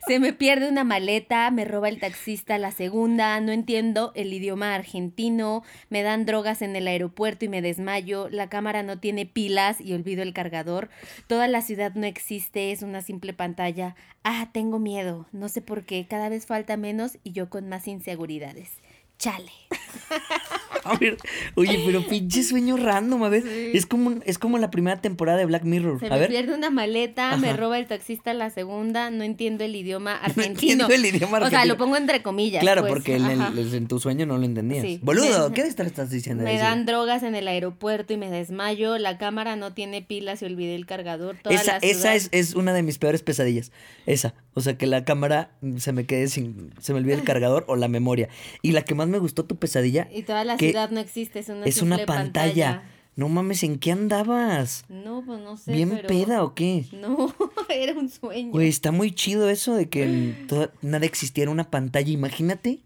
Se 0.05 0.19
me 0.19 0.33
pierde 0.33 0.67
una 0.67 0.83
maleta, 0.83 1.49
me 1.51 1.63
roba 1.63 1.87
el 1.87 2.01
taxista 2.01 2.57
la 2.57 2.71
segunda, 2.71 3.39
no 3.39 3.53
entiendo 3.53 4.11
el 4.13 4.33
idioma 4.33 4.75
argentino, 4.75 5.63
me 5.89 6.03
dan 6.03 6.25
drogas 6.25 6.61
en 6.61 6.75
el 6.75 6.85
aeropuerto 6.85 7.45
y 7.45 7.47
me 7.47 7.61
desmayo, 7.61 8.27
la 8.27 8.49
cámara 8.49 8.83
no 8.83 8.99
tiene 8.99 9.25
pilas 9.25 9.79
y 9.79 9.93
olvido 9.93 10.21
el 10.21 10.33
cargador, 10.33 10.89
toda 11.27 11.47
la 11.47 11.61
ciudad 11.61 11.93
no 11.95 12.05
existe, 12.05 12.73
es 12.73 12.81
una 12.81 13.01
simple 13.01 13.31
pantalla. 13.31 13.95
Ah, 14.25 14.49
tengo 14.51 14.79
miedo, 14.79 15.27
no 15.31 15.47
sé 15.47 15.61
por 15.61 15.85
qué, 15.85 16.07
cada 16.09 16.27
vez 16.27 16.45
falta 16.45 16.75
menos 16.75 17.19
y 17.23 17.31
yo 17.31 17.49
con 17.49 17.69
más 17.69 17.87
inseguridades. 17.87 18.73
Chale. 19.17 19.53
A 20.85 20.97
ver, 20.97 21.17
oye, 21.55 21.81
pero 21.85 22.05
pinche 22.07 22.43
sueño 22.43 22.77
random, 22.77 23.23
a 23.23 23.29
ver. 23.29 23.43
Sí. 23.43 23.71
Es, 23.73 23.85
como, 23.85 24.07
un- 24.07 24.23
es 24.25 24.37
como 24.37 24.57
la 24.57 24.71
primera 24.71 25.01
temporada 25.01 25.37
de 25.37 25.45
Black 25.45 25.63
Mirror. 25.63 25.99
Se 25.99 26.07
a 26.07 26.09
me 26.11 26.19
ver. 26.19 26.29
pierde 26.29 26.53
una 26.53 26.69
maleta, 26.69 27.35
me 27.37 27.53
roba 27.53 27.77
el 27.79 27.85
taxista 27.87 28.33
la 28.33 28.49
segunda, 28.49 29.11
no 29.11 29.23
entiendo 29.23 29.63
el 29.63 29.75
idioma 29.75 30.15
No 30.19 30.25
argentino. 30.25 30.85
entiendo 30.85 30.87
el 30.93 31.05
idioma 31.05 31.37
O 31.37 31.39
sea, 31.41 31.47
argentino. 31.59 31.73
lo 31.73 31.77
pongo 31.77 31.97
entre 31.97 32.21
comillas. 32.23 32.61
Claro, 32.61 32.81
pues, 32.81 32.93
porque 32.93 33.15
en, 33.15 33.25
el- 33.25 33.73
en 33.75 33.87
tu 33.87 33.99
sueño 33.99 34.25
no 34.25 34.37
lo 34.37 34.45
entendías. 34.45 34.83
Sí. 34.83 34.99
Boludo, 35.03 35.51
¿qué 35.53 35.63
de 35.63 35.69
estar 35.69 35.85
estás 35.85 36.09
diciendo? 36.09 36.43
Me 36.43 36.57
dan 36.57 36.85
drogas 36.85 37.23
en 37.23 37.35
el 37.35 37.47
aeropuerto 37.47 38.13
y 38.13 38.17
me 38.17 38.29
desmayo. 38.29 38.97
La 38.97 39.17
cámara 39.17 39.55
no 39.55 39.73
tiene 39.73 40.01
pilas 40.01 40.41
y 40.41 40.45
olvidé 40.45 40.75
el 40.75 40.85
cargador. 40.85 41.37
Toda 41.41 41.55
Esa, 41.55 41.73
la 41.73 41.77
esa 41.79 42.15
es, 42.15 42.29
es 42.31 42.55
una 42.55 42.73
de 42.73 42.83
mis 42.83 42.97
peores 42.97 43.21
pesadillas. 43.23 43.71
Esa. 44.05 44.33
O 44.53 44.61
sea, 44.61 44.77
que 44.77 44.87
la 44.87 45.05
cámara 45.05 45.51
se 45.77 45.93
me 45.93 46.05
quede 46.05 46.27
sin. 46.27 46.71
Se 46.81 46.93
me 46.93 46.99
olvide 46.99 47.13
el 47.15 47.23
cargador 47.25 47.65
o 47.67 47.75
la 47.75 47.87
memoria. 47.87 48.29
Y 48.61 48.71
la 48.71 48.81
que 48.83 48.95
más 48.95 49.07
me 49.07 49.17
gustó 49.19 49.45
tu 49.45 49.57
pesadilla 49.57 50.07
Y 50.13 50.23
toda 50.23 50.43
la 50.43 50.57
que 50.57 50.68
ciudad 50.71 50.89
no 50.91 50.99
existe, 50.99 51.39
es 51.39 51.49
una 51.49 51.65
es 51.65 51.81
una 51.81 52.05
pantalla. 52.05 52.83
No 53.15 53.27
mames, 53.27 53.63
¿en 53.63 53.79
qué 53.79 53.91
andabas? 53.91 54.85
No, 54.87 55.21
pues 55.25 55.41
no 55.41 55.57
sé. 55.57 55.73
¿Bien 55.73 55.89
pero- 55.89 56.07
peda 56.07 56.43
o 56.43 56.53
qué? 56.55 56.85
No, 56.93 57.33
era 57.69 57.93
un 57.93 58.09
sueño. 58.09 58.51
Güey, 58.51 58.69
está 58.69 58.91
muy 58.93 59.11
chido 59.11 59.49
eso 59.49 59.73
de 59.75 59.89
que 59.89 60.35
toda- 60.47 60.71
nada 60.81 61.05
existiera 61.05 61.51
una 61.51 61.69
pantalla. 61.69 62.11
Imagínate. 62.11 62.79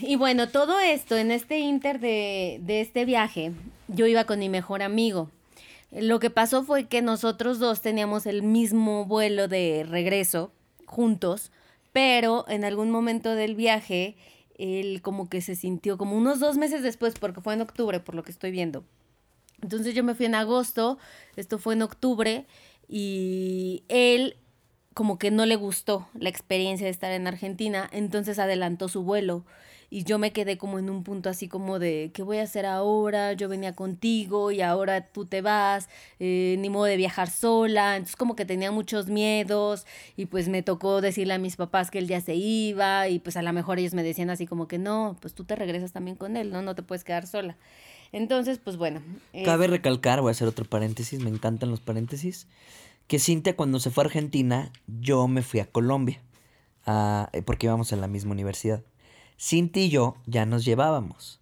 Y 0.00 0.16
bueno, 0.16 0.48
todo 0.48 0.80
esto, 0.80 1.16
en 1.16 1.30
este 1.30 1.58
inter 1.60 2.00
de, 2.00 2.58
de 2.62 2.80
este 2.80 3.04
viaje, 3.04 3.52
yo 3.88 4.06
iba 4.06 4.24
con 4.24 4.40
mi 4.40 4.48
mejor 4.48 4.82
amigo. 4.82 5.30
Lo 5.92 6.18
que 6.18 6.30
pasó 6.30 6.64
fue 6.64 6.86
que 6.88 7.00
nosotros 7.00 7.58
dos 7.60 7.80
teníamos 7.80 8.26
el 8.26 8.42
mismo 8.42 9.04
vuelo 9.06 9.46
de 9.46 9.86
regreso 9.88 10.50
juntos, 10.84 11.52
pero 11.92 12.44
en 12.48 12.64
algún 12.64 12.90
momento 12.90 13.34
del 13.36 13.54
viaje, 13.54 14.16
él 14.58 15.02
como 15.02 15.28
que 15.28 15.40
se 15.40 15.54
sintió 15.54 15.98
como 15.98 16.16
unos 16.16 16.40
dos 16.40 16.56
meses 16.56 16.82
después, 16.82 17.14
porque 17.18 17.40
fue 17.40 17.54
en 17.54 17.60
octubre, 17.60 18.00
por 18.00 18.14
lo 18.14 18.22
que 18.22 18.30
estoy 18.30 18.50
viendo. 18.50 18.84
Entonces 19.62 19.94
yo 19.94 20.04
me 20.04 20.14
fui 20.14 20.26
en 20.26 20.34
agosto, 20.34 20.98
esto 21.36 21.58
fue 21.58 21.74
en 21.74 21.82
octubre, 21.82 22.46
y 22.88 23.84
él 23.88 24.36
como 24.94 25.18
que 25.18 25.30
no 25.30 25.44
le 25.44 25.56
gustó 25.56 26.08
la 26.14 26.28
experiencia 26.28 26.86
de 26.86 26.90
estar 26.90 27.12
en 27.12 27.26
Argentina, 27.26 27.88
entonces 27.92 28.38
adelantó 28.38 28.88
su 28.88 29.02
vuelo. 29.02 29.44
Y 29.88 30.04
yo 30.04 30.18
me 30.18 30.32
quedé 30.32 30.58
como 30.58 30.78
en 30.78 30.90
un 30.90 31.04
punto 31.04 31.28
así 31.28 31.48
como 31.48 31.78
de, 31.78 32.10
¿qué 32.12 32.22
voy 32.22 32.38
a 32.38 32.42
hacer 32.42 32.66
ahora? 32.66 33.32
Yo 33.34 33.48
venía 33.48 33.74
contigo 33.74 34.50
y 34.50 34.60
ahora 34.60 35.04
tú 35.06 35.26
te 35.26 35.42
vas, 35.42 35.88
eh, 36.18 36.56
ni 36.58 36.68
modo 36.70 36.84
de 36.84 36.96
viajar 36.96 37.30
sola. 37.30 37.96
Entonces 37.96 38.16
como 38.16 38.34
que 38.36 38.44
tenía 38.44 38.72
muchos 38.72 39.08
miedos 39.08 39.86
y 40.16 40.26
pues 40.26 40.48
me 40.48 40.62
tocó 40.62 41.00
decirle 41.00 41.34
a 41.34 41.38
mis 41.38 41.56
papás 41.56 41.90
que 41.90 41.98
él 41.98 42.08
ya 42.08 42.20
se 42.20 42.34
iba 42.34 43.08
y 43.08 43.18
pues 43.18 43.36
a 43.36 43.42
lo 43.42 43.52
mejor 43.52 43.78
ellos 43.78 43.94
me 43.94 44.02
decían 44.02 44.30
así 44.30 44.46
como 44.46 44.66
que 44.68 44.78
no, 44.78 45.16
pues 45.20 45.34
tú 45.34 45.44
te 45.44 45.56
regresas 45.56 45.92
también 45.92 46.16
con 46.16 46.36
él, 46.36 46.50
¿no? 46.50 46.62
No 46.62 46.74
te 46.74 46.82
puedes 46.82 47.04
quedar 47.04 47.26
sola. 47.26 47.56
Entonces, 48.12 48.58
pues 48.58 48.76
bueno. 48.76 49.02
eh, 49.32 49.42
Cabe 49.42 49.66
recalcar, 49.66 50.20
voy 50.20 50.30
a 50.30 50.32
hacer 50.32 50.48
otro 50.48 50.64
paréntesis, 50.64 51.20
me 51.20 51.30
encantan 51.30 51.70
los 51.70 51.80
paréntesis, 51.80 52.46
que 53.06 53.18
Cintia 53.18 53.56
cuando 53.56 53.80
se 53.80 53.90
fue 53.90 54.04
a 54.04 54.06
Argentina, 54.06 54.72
yo 54.86 55.28
me 55.28 55.42
fui 55.42 55.60
a 55.60 55.66
Colombia, 55.66 56.20
ah, 56.86 57.28
eh, 57.32 57.42
porque 57.42 57.66
íbamos 57.66 57.92
en 57.92 58.00
la 58.00 58.08
misma 58.08 58.32
universidad. 58.32 58.82
Cintia 59.38 59.84
y 59.84 59.90
yo 59.90 60.16
ya 60.26 60.46
nos 60.46 60.64
llevábamos. 60.64 61.40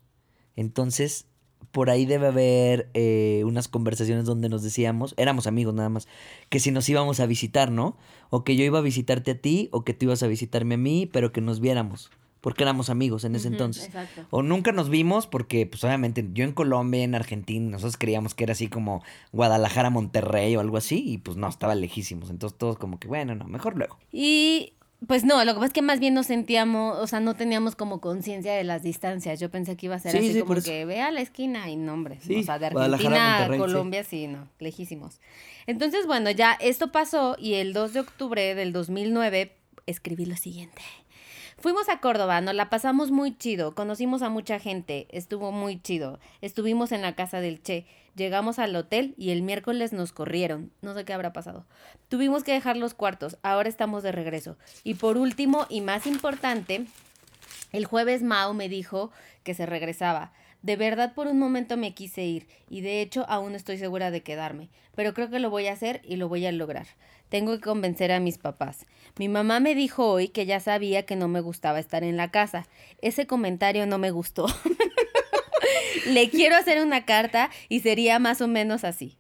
Entonces, 0.56 1.26
por 1.74 1.90
ahí 1.90 2.06
debe 2.06 2.28
haber 2.28 2.88
eh, 2.94 3.42
unas 3.44 3.66
conversaciones 3.66 4.26
donde 4.26 4.48
nos 4.48 4.62
decíamos, 4.62 5.12
éramos 5.16 5.48
amigos 5.48 5.74
nada 5.74 5.88
más, 5.88 6.06
que 6.48 6.60
si 6.60 6.70
nos 6.70 6.88
íbamos 6.88 7.18
a 7.18 7.26
visitar, 7.26 7.72
¿no? 7.72 7.96
O 8.30 8.44
que 8.44 8.54
yo 8.54 8.64
iba 8.64 8.78
a 8.78 8.82
visitarte 8.82 9.32
a 9.32 9.40
ti, 9.40 9.68
o 9.72 9.82
que 9.82 9.92
tú 9.92 10.06
ibas 10.06 10.22
a 10.22 10.28
visitarme 10.28 10.76
a 10.76 10.78
mí, 10.78 11.10
pero 11.12 11.32
que 11.32 11.40
nos 11.40 11.58
viéramos, 11.58 12.12
porque 12.40 12.62
éramos 12.62 12.90
amigos 12.90 13.24
en 13.24 13.34
ese 13.34 13.48
entonces. 13.48 13.86
Exacto. 13.86 14.24
O 14.30 14.44
nunca 14.44 14.70
nos 14.70 14.88
vimos 14.88 15.26
porque, 15.26 15.66
pues 15.66 15.82
obviamente, 15.82 16.24
yo 16.32 16.44
en 16.44 16.52
Colombia, 16.52 17.02
en 17.02 17.16
Argentina, 17.16 17.68
nosotros 17.68 17.96
creíamos 17.96 18.34
que 18.34 18.44
era 18.44 18.52
así 18.52 18.68
como 18.68 19.02
Guadalajara, 19.32 19.90
Monterrey 19.90 20.54
o 20.54 20.60
algo 20.60 20.76
así, 20.76 21.02
y 21.04 21.18
pues 21.18 21.36
no, 21.36 21.48
estaba 21.48 21.74
lejísimos. 21.74 22.30
Entonces 22.30 22.56
todos 22.56 22.78
como 22.78 23.00
que, 23.00 23.08
bueno, 23.08 23.34
no, 23.34 23.46
mejor 23.46 23.76
luego. 23.76 23.98
Y 24.12 24.74
pues 25.06 25.24
no, 25.24 25.44
lo 25.44 25.52
que 25.52 25.56
pasa 25.56 25.66
es 25.66 25.72
que 25.72 25.82
más 25.82 26.00
bien 26.00 26.14
nos 26.14 26.26
sentíamos, 26.26 26.98
o 26.98 27.06
sea, 27.06 27.20
no 27.20 27.34
teníamos 27.34 27.76
como 27.76 28.00
conciencia 28.00 28.54
de 28.54 28.64
las 28.64 28.82
distancias. 28.82 29.40
Yo 29.40 29.50
pensé 29.50 29.76
que 29.76 29.86
iba 29.86 29.96
a 29.96 29.98
ser 29.98 30.12
Sí, 30.12 30.18
así 30.18 30.32
sí, 30.34 30.40
como 30.40 30.60
que 30.60 30.84
ve 30.84 31.00
a 31.00 31.10
la 31.10 31.20
esquina 31.20 31.68
y 31.70 31.76
nombre. 31.76 32.18
Sí, 32.20 32.36
o 32.36 32.42
sea, 32.42 32.58
de 32.58 32.66
Argentina 32.66 33.44
a. 33.44 33.56
Colombia, 33.56 34.04
sí. 34.04 34.26
no, 34.26 34.48
lejísimos. 34.58 35.20
Entonces, 35.66 36.06
bueno, 36.06 36.30
ya 36.30 36.52
esto 36.52 36.92
pasó 36.92 37.36
y 37.38 37.54
el 37.54 37.72
2 37.72 37.92
de 37.92 38.00
octubre 38.00 38.54
del 38.54 38.72
2009 38.72 39.56
escribí 39.86 40.26
lo 40.26 40.36
siguiente. 40.36 40.82
Fuimos 41.58 41.88
a 41.88 42.00
Córdoba, 42.00 42.40
nos 42.40 42.54
la 42.54 42.68
pasamos 42.68 43.10
muy 43.10 43.38
chido, 43.38 43.74
conocimos 43.74 44.20
a 44.22 44.28
mucha 44.28 44.58
gente, 44.58 45.06
estuvo 45.10 45.50
muy 45.50 45.80
chido. 45.80 46.18
Estuvimos 46.42 46.92
en 46.92 47.00
la 47.00 47.14
casa 47.14 47.40
del 47.40 47.62
Che, 47.62 47.86
llegamos 48.14 48.58
al 48.58 48.74
hotel 48.76 49.14
y 49.16 49.30
el 49.30 49.42
miércoles 49.42 49.92
nos 49.92 50.12
corrieron, 50.12 50.70
no 50.82 50.94
sé 50.94 51.04
qué 51.04 51.12
habrá 51.12 51.32
pasado. 51.32 51.66
Tuvimos 52.08 52.44
que 52.44 52.52
dejar 52.52 52.76
los 52.76 52.94
cuartos, 52.94 53.38
ahora 53.42 53.68
estamos 53.68 54.02
de 54.02 54.12
regreso. 54.12 54.56
Y 54.82 54.94
por 54.94 55.16
último 55.16 55.66
y 55.68 55.80
más 55.80 56.06
importante, 56.06 56.86
el 57.72 57.86
jueves 57.86 58.22
Mao 58.22 58.54
me 58.54 58.68
dijo 58.68 59.10
que 59.42 59.54
se 59.54 59.66
regresaba. 59.66 60.32
De 60.62 60.76
verdad 60.76 61.12
por 61.12 61.26
un 61.26 61.38
momento 61.38 61.76
me 61.76 61.92
quise 61.92 62.24
ir 62.24 62.46
y 62.70 62.80
de 62.80 63.02
hecho 63.02 63.26
aún 63.28 63.54
estoy 63.54 63.76
segura 63.76 64.10
de 64.10 64.22
quedarme, 64.22 64.70
pero 64.94 65.12
creo 65.12 65.28
que 65.28 65.38
lo 65.38 65.50
voy 65.50 65.66
a 65.66 65.72
hacer 65.72 66.00
y 66.04 66.16
lo 66.16 66.28
voy 66.28 66.46
a 66.46 66.52
lograr. 66.52 66.86
Tengo 67.28 67.52
que 67.52 67.60
convencer 67.60 68.12
a 68.12 68.20
mis 68.20 68.38
papás. 68.38 68.86
Mi 69.18 69.28
mamá 69.28 69.60
me 69.60 69.74
dijo 69.74 70.08
hoy 70.08 70.28
que 70.28 70.46
ya 70.46 70.60
sabía 70.60 71.04
que 71.04 71.16
no 71.16 71.28
me 71.28 71.40
gustaba 71.40 71.80
estar 71.80 72.04
en 72.04 72.16
la 72.16 72.30
casa. 72.30 72.66
Ese 73.02 73.26
comentario 73.26 73.86
no 73.86 73.98
me 73.98 74.10
gustó. 74.10 74.46
Le 76.06 76.28
quiero 76.30 76.56
hacer 76.56 76.80
una 76.82 77.04
carta 77.04 77.50
y 77.68 77.80
sería 77.80 78.18
más 78.18 78.40
o 78.40 78.48
menos 78.48 78.84
así. 78.84 79.16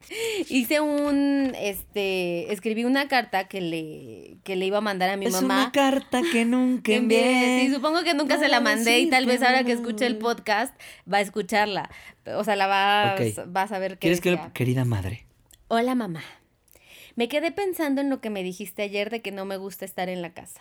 Hice 0.48 0.80
un, 0.80 1.52
este, 1.58 2.52
escribí 2.52 2.84
una 2.84 3.08
carta 3.08 3.44
que 3.48 3.60
le, 3.60 4.36
que 4.44 4.56
le 4.56 4.66
iba 4.66 4.78
a 4.78 4.80
mandar 4.80 5.10
a 5.10 5.16
mi 5.16 5.26
es 5.26 5.32
mamá. 5.32 5.54
una 5.62 5.72
carta 5.72 6.22
que 6.32 6.44
nunca 6.44 6.82
Que 6.82 6.96
envié. 6.96 7.60
Sí, 7.66 7.72
supongo 7.74 8.02
que 8.02 8.14
nunca 8.14 8.38
se 8.38 8.48
la 8.48 8.60
mandé 8.60 8.98
y 9.00 9.10
tal 9.10 9.26
vez 9.26 9.42
ahora 9.42 9.64
que 9.64 9.72
escuche 9.72 10.06
el 10.06 10.16
podcast 10.18 10.74
va 11.10 11.18
a 11.18 11.20
escucharla. 11.20 11.90
O 12.36 12.44
sea, 12.44 12.56
la 12.56 12.66
va, 12.66 13.16
va 13.54 13.62
a 13.62 13.68
saber 13.68 13.92
qué 13.92 13.98
¿Quieres 14.00 14.20
que 14.20 14.30
decía. 14.30 14.46
le- 14.46 14.52
querida 14.52 14.84
madre? 14.84 15.26
Hola 15.68 15.94
mamá. 15.94 16.22
Me 17.16 17.28
quedé 17.28 17.52
pensando 17.52 18.00
en 18.00 18.10
lo 18.10 18.20
que 18.20 18.28
me 18.28 18.42
dijiste 18.42 18.82
ayer 18.82 19.08
de 19.08 19.22
que 19.22 19.30
no 19.30 19.44
me 19.44 19.56
gusta 19.56 19.84
estar 19.84 20.08
en 20.08 20.20
la 20.20 20.32
casa. 20.32 20.60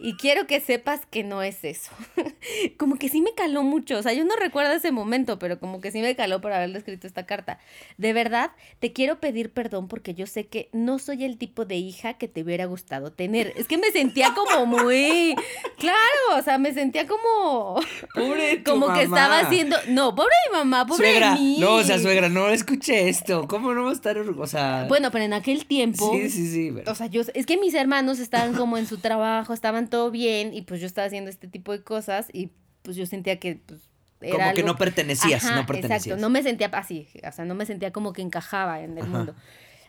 Y 0.00 0.16
quiero 0.16 0.46
que 0.46 0.60
sepas 0.60 1.06
que 1.06 1.24
no 1.24 1.42
es 1.42 1.64
eso. 1.64 1.90
como 2.78 2.96
que 2.96 3.08
sí 3.08 3.22
me 3.22 3.32
caló 3.34 3.62
mucho. 3.62 3.98
O 3.98 4.02
sea, 4.02 4.12
yo 4.12 4.24
no 4.24 4.36
recuerdo 4.36 4.72
ese 4.72 4.92
momento, 4.92 5.38
pero 5.38 5.58
como 5.58 5.80
que 5.80 5.90
sí 5.90 6.02
me 6.02 6.14
caló 6.14 6.42
por 6.42 6.52
haberle 6.52 6.78
escrito 6.78 7.06
esta 7.06 7.24
carta. 7.24 7.58
De 7.96 8.12
verdad, 8.12 8.50
te 8.80 8.92
quiero 8.92 9.18
pedir 9.18 9.50
perdón 9.50 9.88
porque 9.88 10.12
yo 10.14 10.26
sé 10.26 10.46
que 10.46 10.68
no 10.72 10.98
soy 10.98 11.24
el 11.24 11.38
tipo 11.38 11.64
de 11.64 11.76
hija 11.76 12.14
que 12.14 12.28
te 12.28 12.42
hubiera 12.42 12.66
gustado 12.66 13.10
tener. 13.10 13.54
Es 13.56 13.66
que 13.66 13.78
me 13.78 13.90
sentía 13.90 14.34
como 14.34 14.66
muy... 14.66 15.34
Claro, 15.78 16.38
o 16.38 16.42
sea, 16.42 16.56
me 16.56 16.72
sentía 16.72 17.06
como... 17.06 17.80
Pobre 18.14 18.56
tu 18.58 18.70
como 18.70 18.86
que 18.86 18.92
mamá. 18.92 19.04
estaba 19.04 19.38
haciendo... 19.40 19.76
No, 19.88 20.14
pobre 20.14 20.32
de 20.46 20.52
mi 20.52 20.58
mamá, 20.58 20.86
pobre 20.86 21.10
Suegra, 21.10 21.34
de 21.34 21.40
mí. 21.40 21.56
no, 21.58 21.74
o 21.74 21.82
sea, 21.82 21.98
suegra, 21.98 22.28
no 22.28 22.48
escuché 22.48 23.08
esto. 23.08 23.46
¿Cómo 23.48 23.74
no 23.74 23.84
va 23.84 23.90
a 23.90 23.92
estar 23.92 24.16
orgullosa? 24.16 24.86
Bueno, 24.88 25.10
pero 25.10 25.24
en 25.24 25.32
aquel 25.32 25.66
tiempo... 25.66 25.93
sí, 25.98 26.30
sí, 26.30 26.46
sí. 26.52 26.72
pero- 26.74 26.90
O 26.92 26.94
sea, 26.94 27.06
yo, 27.06 27.22
es 27.34 27.46
que 27.46 27.56
mis 27.58 27.74
hermanos 27.74 28.18
estaban 28.18 28.54
como 28.54 28.76
en 28.78 28.86
su 28.86 28.98
trabajo, 28.98 29.52
estaban 29.52 29.88
todo 29.88 30.10
bien 30.10 30.52
y 30.54 30.62
pues 30.62 30.80
yo 30.80 30.86
estaba 30.86 31.06
haciendo 31.06 31.30
este 31.30 31.48
tipo 31.48 31.72
de 31.72 31.82
cosas 31.82 32.28
y 32.32 32.50
pues 32.82 32.96
yo 32.96 33.06
sentía 33.06 33.38
que 33.38 33.56
pues, 33.66 33.80
era 34.20 34.44
como 34.44 34.54
que 34.54 34.62
no 34.62 34.76
pertenecías, 34.76 35.44
Ajá, 35.44 35.56
no 35.56 35.66
pertenecías. 35.66 36.06
Exacto, 36.06 36.20
no 36.20 36.30
me 36.30 36.42
sentía 36.42 36.68
así, 36.68 37.08
o 37.26 37.32
sea, 37.32 37.44
no 37.44 37.54
me 37.54 37.66
sentía 37.66 37.92
como 37.92 38.12
que 38.12 38.22
encajaba 38.22 38.80
en 38.82 38.92
el 38.98 39.04
Ajá. 39.04 39.06
mundo. 39.16 39.34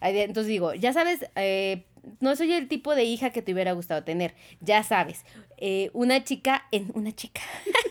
Entonces 0.01 0.47
digo, 0.47 0.73
ya 0.73 0.93
sabes, 0.93 1.25
eh, 1.35 1.85
no 2.19 2.35
soy 2.35 2.51
el 2.53 2.67
tipo 2.67 2.95
de 2.95 3.03
hija 3.03 3.29
que 3.31 3.41
te 3.41 3.53
hubiera 3.53 3.71
gustado 3.73 4.03
tener, 4.03 4.35
ya 4.61 4.83
sabes, 4.83 5.25
eh, 5.57 5.89
una 5.93 6.23
chica 6.23 6.65
en 6.71 6.91
una 6.93 7.11
chica. 7.13 7.41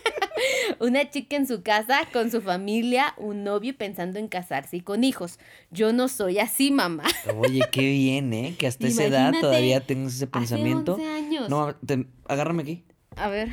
Una 0.79 1.09
chica 1.09 1.37
en 1.37 1.47
su 1.47 1.63
casa, 1.63 2.01
con 2.11 2.29
su 2.29 2.41
familia, 2.41 3.13
un 3.17 3.45
novio 3.45 3.69
y 3.69 3.73
pensando 3.73 4.19
en 4.19 4.27
casarse 4.27 4.75
y 4.77 4.81
con 4.81 5.05
hijos. 5.05 5.39
Yo 5.71 5.93
no 5.93 6.09
soy 6.09 6.39
así, 6.39 6.71
mamá. 6.71 7.03
Oye, 7.37 7.61
qué 7.71 7.81
bien, 7.89 8.33
¿eh? 8.33 8.53
Que 8.57 8.67
hasta 8.67 8.85
esa 8.87 9.05
edad 9.05 9.33
todavía 9.39 9.79
tengas 9.85 10.15
ese 10.15 10.27
pensamiento. 10.27 10.93
Hace 10.95 11.03
11 11.07 11.15
años. 11.15 11.49
No, 11.49 11.73
te- 11.75 12.05
agárrame 12.27 12.63
aquí. 12.63 12.83
A 13.15 13.29
ver. 13.29 13.47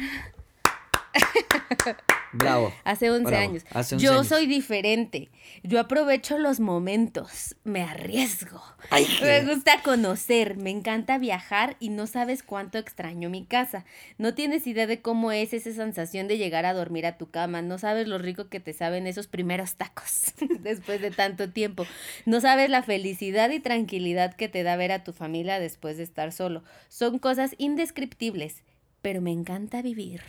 Bravo. 2.33 2.73
Hace 2.85 3.11
11 3.11 3.25
Bravo, 3.31 3.43
años. 3.51 3.65
hace 3.71 3.95
11 3.97 4.05
Yo 4.07 4.13
años. 4.15 4.27
soy 4.29 4.47
diferente. 4.47 5.29
Yo 5.63 5.79
aprovecho 5.79 6.39
los 6.39 6.61
momentos. 6.61 7.57
Me 7.65 7.83
arriesgo. 7.83 8.63
Ay, 8.91 9.07
Me 9.23 9.45
gusta 9.45 9.83
conocer. 9.83 10.57
Me 10.57 10.71
encanta 10.71 11.19
viajar 11.19 11.77
y 11.79 11.91
no 11.91 12.07
sabes 12.07 12.43
cuánto 12.43 12.79
extraño 12.79 13.29
mi 13.29 13.45
casa. 13.45 13.85
No 14.19 14.35
tienes 14.35 14.67
idea 14.67 14.87
de 14.87 15.01
cómo 15.03 15.31
es 15.33 15.53
esa 15.53 15.73
sensación 15.73 16.27
de 16.29 16.39
llegar 16.39 16.65
a 16.65 16.73
dormir 16.75 17.07
a 17.07 17.19
tu 17.19 17.31
cama. 17.31 17.61
No 17.63 17.79
sabes 17.79 18.09
lo 18.09 18.19
rico 18.19 18.49
que 18.49 18.61
te 18.61 18.73
saben 18.73 19.07
esos 19.07 19.27
primeros 19.27 19.77
tacos 19.77 20.33
después 20.61 21.01
de 21.01 21.11
tanto 21.11 21.51
tiempo. 21.51 21.87
No 22.25 22.41
sabes 22.41 22.71
la 22.71 22.83
felicidad 22.83 23.51
y 23.51 23.61
tranquilidad 23.61 24.35
que 24.35 24.49
te 24.49 24.63
da 24.63 24.77
ver 24.77 24.93
a 24.93 25.05
tu 25.05 25.13
familia 25.13 25.61
después 25.61 25.97
de 25.99 26.03
estar 26.05 26.33
solo. 26.33 26.63
Son 26.89 27.19
cosas 27.19 27.55
indescriptibles. 27.59 28.63
Pero 29.03 29.21
me 29.21 29.33
encanta 29.33 29.83
vivir. 29.83 30.23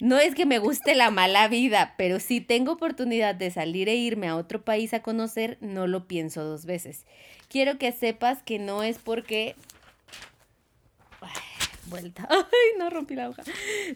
No 0.00 0.18
es 0.18 0.34
que 0.34 0.46
me 0.46 0.58
guste 0.58 0.94
la 0.94 1.10
mala 1.10 1.48
vida, 1.48 1.94
pero 1.96 2.20
si 2.20 2.40
tengo 2.40 2.72
oportunidad 2.72 3.34
de 3.34 3.50
salir 3.50 3.88
e 3.88 3.96
irme 3.96 4.28
a 4.28 4.36
otro 4.36 4.62
país 4.62 4.94
a 4.94 5.02
conocer, 5.02 5.56
no 5.60 5.86
lo 5.86 6.06
pienso 6.06 6.44
dos 6.44 6.66
veces. 6.66 7.06
Quiero 7.48 7.78
que 7.78 7.92
sepas 7.92 8.42
que 8.42 8.58
no 8.58 8.82
es 8.82 8.98
porque... 8.98 9.56
Vuelta. 11.86 12.26
Ay, 12.30 12.78
no 12.78 12.90
rompí 12.90 13.14
la 13.14 13.28
hoja. 13.28 13.42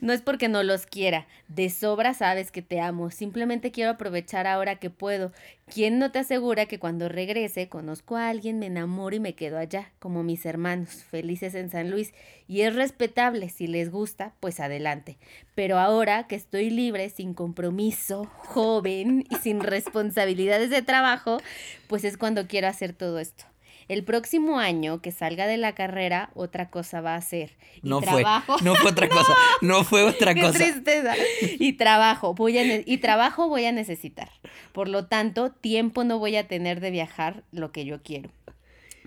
No 0.00 0.12
es 0.12 0.22
porque 0.22 0.48
no 0.48 0.62
los 0.62 0.86
quiera. 0.86 1.26
De 1.48 1.70
sobra 1.70 2.14
sabes 2.14 2.50
que 2.50 2.62
te 2.62 2.80
amo. 2.80 3.10
Simplemente 3.10 3.70
quiero 3.70 3.90
aprovechar 3.90 4.46
ahora 4.46 4.76
que 4.76 4.90
puedo. 4.90 5.32
¿Quién 5.72 5.98
no 5.98 6.10
te 6.10 6.18
asegura 6.18 6.66
que 6.66 6.78
cuando 6.78 7.08
regrese 7.08 7.68
conozco 7.68 8.16
a 8.16 8.28
alguien, 8.28 8.58
me 8.58 8.66
enamoro 8.66 9.16
y 9.16 9.20
me 9.20 9.34
quedo 9.34 9.58
allá, 9.58 9.92
como 9.98 10.22
mis 10.22 10.46
hermanos, 10.46 11.04
felices 11.04 11.54
en 11.54 11.70
San 11.70 11.90
Luis? 11.90 12.14
Y 12.46 12.62
es 12.62 12.74
respetable, 12.74 13.48
si 13.50 13.66
les 13.66 13.90
gusta, 13.90 14.34
pues 14.40 14.60
adelante. 14.60 15.18
Pero 15.54 15.78
ahora 15.78 16.26
que 16.26 16.36
estoy 16.36 16.70
libre, 16.70 17.10
sin 17.10 17.34
compromiso, 17.34 18.24
joven 18.24 19.26
y 19.30 19.36
sin 19.36 19.60
responsabilidades 19.62 20.70
de 20.70 20.82
trabajo, 20.82 21.38
pues 21.86 22.04
es 22.04 22.16
cuando 22.16 22.46
quiero 22.46 22.68
hacer 22.68 22.94
todo 22.94 23.18
esto. 23.18 23.44
El 23.88 24.04
próximo 24.04 24.58
año 24.58 25.00
que 25.00 25.12
salga 25.12 25.46
de 25.46 25.56
la 25.56 25.74
carrera, 25.74 26.30
otra 26.34 26.68
cosa 26.70 27.00
va 27.00 27.14
a 27.14 27.20
ser. 27.22 27.56
Y 27.82 27.88
No 27.88 28.00
trabajo. 28.00 28.58
fue. 28.58 28.64
No 28.64 28.74
fue 28.74 28.90
otra 28.90 29.08
cosa. 29.10 29.34
No 29.62 29.82
fue 29.84 30.02
otra 30.04 30.34
Qué 30.34 30.42
cosa. 30.42 30.58
tristeza. 30.58 31.14
Y 31.58 31.72
trabajo, 31.74 32.34
voy 32.34 32.58
a 32.58 32.82
y 32.84 32.98
trabajo 32.98 33.48
voy 33.48 33.64
a 33.64 33.72
necesitar. 33.72 34.30
Por 34.72 34.88
lo 34.88 35.06
tanto, 35.06 35.50
tiempo 35.50 36.04
no 36.04 36.18
voy 36.18 36.36
a 36.36 36.46
tener 36.46 36.80
de 36.80 36.90
viajar 36.90 37.42
lo 37.50 37.72
que 37.72 37.84
yo 37.86 38.02
quiero. 38.02 38.30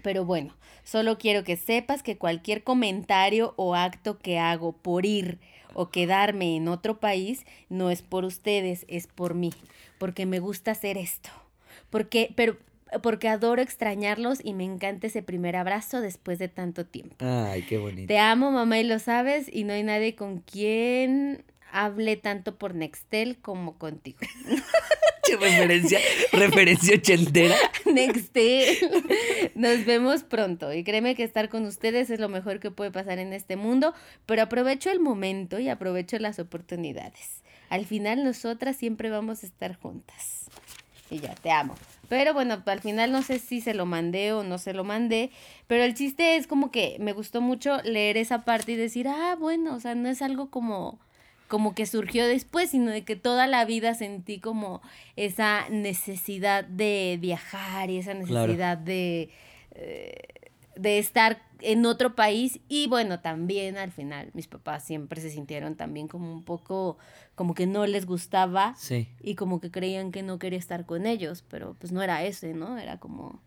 Pero 0.04 0.26
bueno, 0.26 0.56
solo 0.84 1.18
quiero 1.20 1.44
que 1.44 1.58
sepas 1.58 2.02
que 2.02 2.18
cualquier 2.18 2.64
comentario 2.64 3.54
o 3.58 3.76
acto 3.76 4.18
que 4.18 4.40
hago 4.40 4.72
por 4.74 5.06
ir 5.06 5.38
o 5.74 5.90
quedarme 5.92 6.56
en 6.56 6.68
otro 6.68 7.00
país 7.00 7.46
no 7.70 7.92
es 7.92 8.02
por 8.02 8.26
ustedes, 8.26 8.86
es 8.90 9.06
por 9.08 9.36
mí, 9.36 9.52
porque 10.00 10.26
me 10.26 10.40
gusta 10.40 10.72
hacer 10.72 10.98
esto. 10.98 11.30
Porque 11.92 12.34
pero 12.36 12.58
porque 13.02 13.30
adoro 13.30 13.62
extrañarlos 13.62 14.40
y 14.44 14.54
me 14.54 14.64
encanta 14.64 15.08
ese 15.08 15.22
primer 15.22 15.56
abrazo 15.56 16.02
después 16.02 16.40
de 16.40 16.48
tanto 16.48 16.86
tiempo. 16.86 17.16
Ay, 17.20 17.64
qué 17.64 17.78
bonito. 17.78 18.08
Te 18.08 18.20
amo, 18.20 18.52
mamá, 18.52 18.80
y 18.80 18.84
lo 18.84 19.00
sabes, 19.00 19.48
y 19.52 19.64
no 19.64 19.74
hay 19.74 19.84
nadie 19.84 20.16
con 20.16 20.40
quien 20.40 21.44
hable 21.72 22.18
tanto 22.18 22.58
por 22.58 22.76
Nextel 22.76 23.38
como 23.38 23.78
contigo. 23.78 24.20
Che, 25.24 25.38
referencia, 25.38 26.00
referencia 26.32 26.96
ochentera. 26.96 27.56
Nextel. 27.86 28.76
Nos 29.54 29.86
vemos 29.86 30.24
pronto. 30.24 30.74
Y 30.74 30.84
créeme 30.84 31.14
que 31.14 31.24
estar 31.24 31.48
con 31.48 31.66
ustedes 31.66 32.10
es 32.10 32.20
lo 32.20 32.28
mejor 32.28 32.60
que 32.60 32.72
puede 32.72 32.90
pasar 32.90 33.20
en 33.20 33.32
este 33.32 33.56
mundo, 33.56 33.94
pero 34.26 34.42
aprovecho 34.42 34.90
el 34.90 35.00
momento 35.00 35.60
y 35.60 35.70
aprovecho 35.70 36.18
las 36.18 36.40
oportunidades. 36.40 37.44
Al 37.70 37.86
final 37.86 38.24
nosotras 38.24 38.76
siempre 38.78 39.12
vamos 39.12 39.44
a 39.44 39.46
estar 39.46 39.76
juntas. 39.76 40.50
Y 41.12 41.20
ya, 41.20 41.36
te 41.36 41.52
amo. 41.52 41.76
Pero 42.10 42.34
bueno, 42.34 42.62
al 42.66 42.80
final 42.82 43.12
no 43.12 43.22
sé 43.22 43.38
si 43.38 43.62
se 43.62 43.74
lo 43.74 43.86
mandé 43.86 44.34
o 44.34 44.44
no 44.44 44.58
se 44.58 44.74
lo 44.74 44.84
mandé, 44.84 45.30
pero 45.68 45.84
el 45.84 45.94
chiste 45.94 46.36
es 46.38 46.48
como 46.48 46.72
que 46.72 46.98
me 47.00 47.14
gustó 47.14 47.40
mucho 47.42 47.78
leer 47.84 48.18
esa 48.18 48.44
parte 48.44 48.72
y 48.72 48.76
decir, 48.76 49.08
ah, 49.08 49.36
bueno, 49.40 49.76
o 49.76 49.80
sea, 49.80 49.94
no 49.94 50.10
es 50.10 50.22
algo 50.24 50.50
como 50.50 51.00
como 51.48 51.76
que 51.76 51.86
surgió 51.86 52.28
después, 52.28 52.70
sino 52.70 52.92
de 52.92 53.04
que 53.04 53.18
toda 53.18 53.46
la 53.46 53.66
vida 53.66 53.94
sentí 53.94 54.40
como 54.40 54.82
esa 55.18 55.68
necesidad 55.70 56.64
de 56.64 57.18
viajar 57.20 57.90
y 57.90 57.98
esa 57.98 58.14
Claro. 58.14 58.48
necesidad 58.48 58.78
de, 58.78 59.30
eh, 59.76 60.18
de 60.78 60.98
estar 60.98 61.42
en 61.62 61.86
otro 61.86 62.16
país 62.16 62.60
y 62.68 62.88
bueno, 62.88 63.20
también 63.22 63.78
al 63.78 63.92
final 63.92 64.30
mis 64.34 64.48
papás 64.48 64.84
siempre 64.84 65.22
se 65.22 65.30
sintieron 65.30 65.76
también 65.76 66.08
como 66.08 66.32
un 66.32 66.44
poco 66.44 66.98
como 67.36 67.54
que 67.54 67.66
no 67.68 67.86
les 67.88 68.06
gustaba 68.06 68.76
Sí, 68.78 69.08
y 69.22 69.36
como 69.36 69.60
que 69.62 69.72
creían 69.72 70.12
que 70.12 70.24
no 70.24 70.40
quería 70.40 70.60
estar 70.60 70.86
con 70.86 71.06
ellos, 71.06 71.44
pero 71.50 71.76
pues 71.80 71.92
no 71.92 72.02
era 72.04 72.24
ese, 72.24 72.54
¿no? 72.54 72.78
Era 72.78 73.00
como 73.00 73.40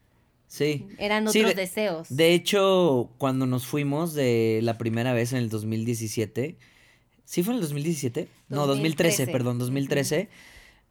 sí. 0.46 0.87
eran 0.98 1.29
Sí, 1.31 1.40
otros 1.40 1.55
de- 1.57 1.62
deseos. 1.62 2.09
De 2.16 2.35
hecho, 2.35 3.11
cuando 3.18 3.46
nos 3.46 3.66
fuimos 3.66 4.14
de 4.14 4.61
la 4.62 4.79
primera 4.79 5.12
vez 5.12 5.33
en 5.33 5.38
el 5.38 5.48
2017, 5.48 6.57
¿sí 7.24 7.42
fue 7.42 7.53
en 7.53 7.57
el 7.57 7.62
2017? 7.62 8.29
No, 8.48 8.66
2013, 8.66 9.24
2013. 9.27 9.33
perdón, 9.33 9.59
2013. 9.59 10.29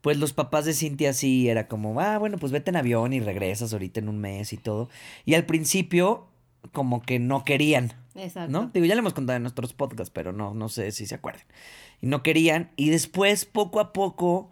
Pues 0.01 0.17
los 0.17 0.33
papás 0.33 0.65
de 0.65 0.73
Cintia 0.73 1.13
sí 1.13 1.47
era 1.47 1.69
como, 1.69 1.97
ah, 2.01 2.17
bueno, 2.17 2.37
pues 2.37 2.51
vete 2.51 2.71
en 2.71 2.75
avión 2.75 3.13
y 3.13 3.21
regresas 3.21 3.71
ahorita 3.71 4.01
en 4.01 4.09
un 4.09 4.17
mes 4.19 4.51
y 4.51 4.57
todo. 4.57 4.89
Y 5.23 5.35
al 5.35 5.45
principio, 5.45 6.27
como 6.71 7.01
que 7.01 7.19
no 7.19 7.43
querían, 7.43 7.93
Exacto. 8.15 8.51
¿no? 8.51 8.71
Digo, 8.73 8.85
ya 8.85 8.95
le 8.95 8.99
hemos 8.99 9.13
contado 9.13 9.37
en 9.37 9.43
nuestros 9.43 9.73
podcasts, 9.73 10.11
pero 10.13 10.31
no, 10.31 10.53
no 10.53 10.69
sé 10.69 10.91
si 10.91 11.05
se 11.05 11.15
acuerdan. 11.15 11.43
Y 12.01 12.07
no 12.07 12.23
querían. 12.23 12.71
Y 12.75 12.89
después, 12.89 13.45
poco 13.45 13.79
a 13.79 13.93
poco, 13.93 14.49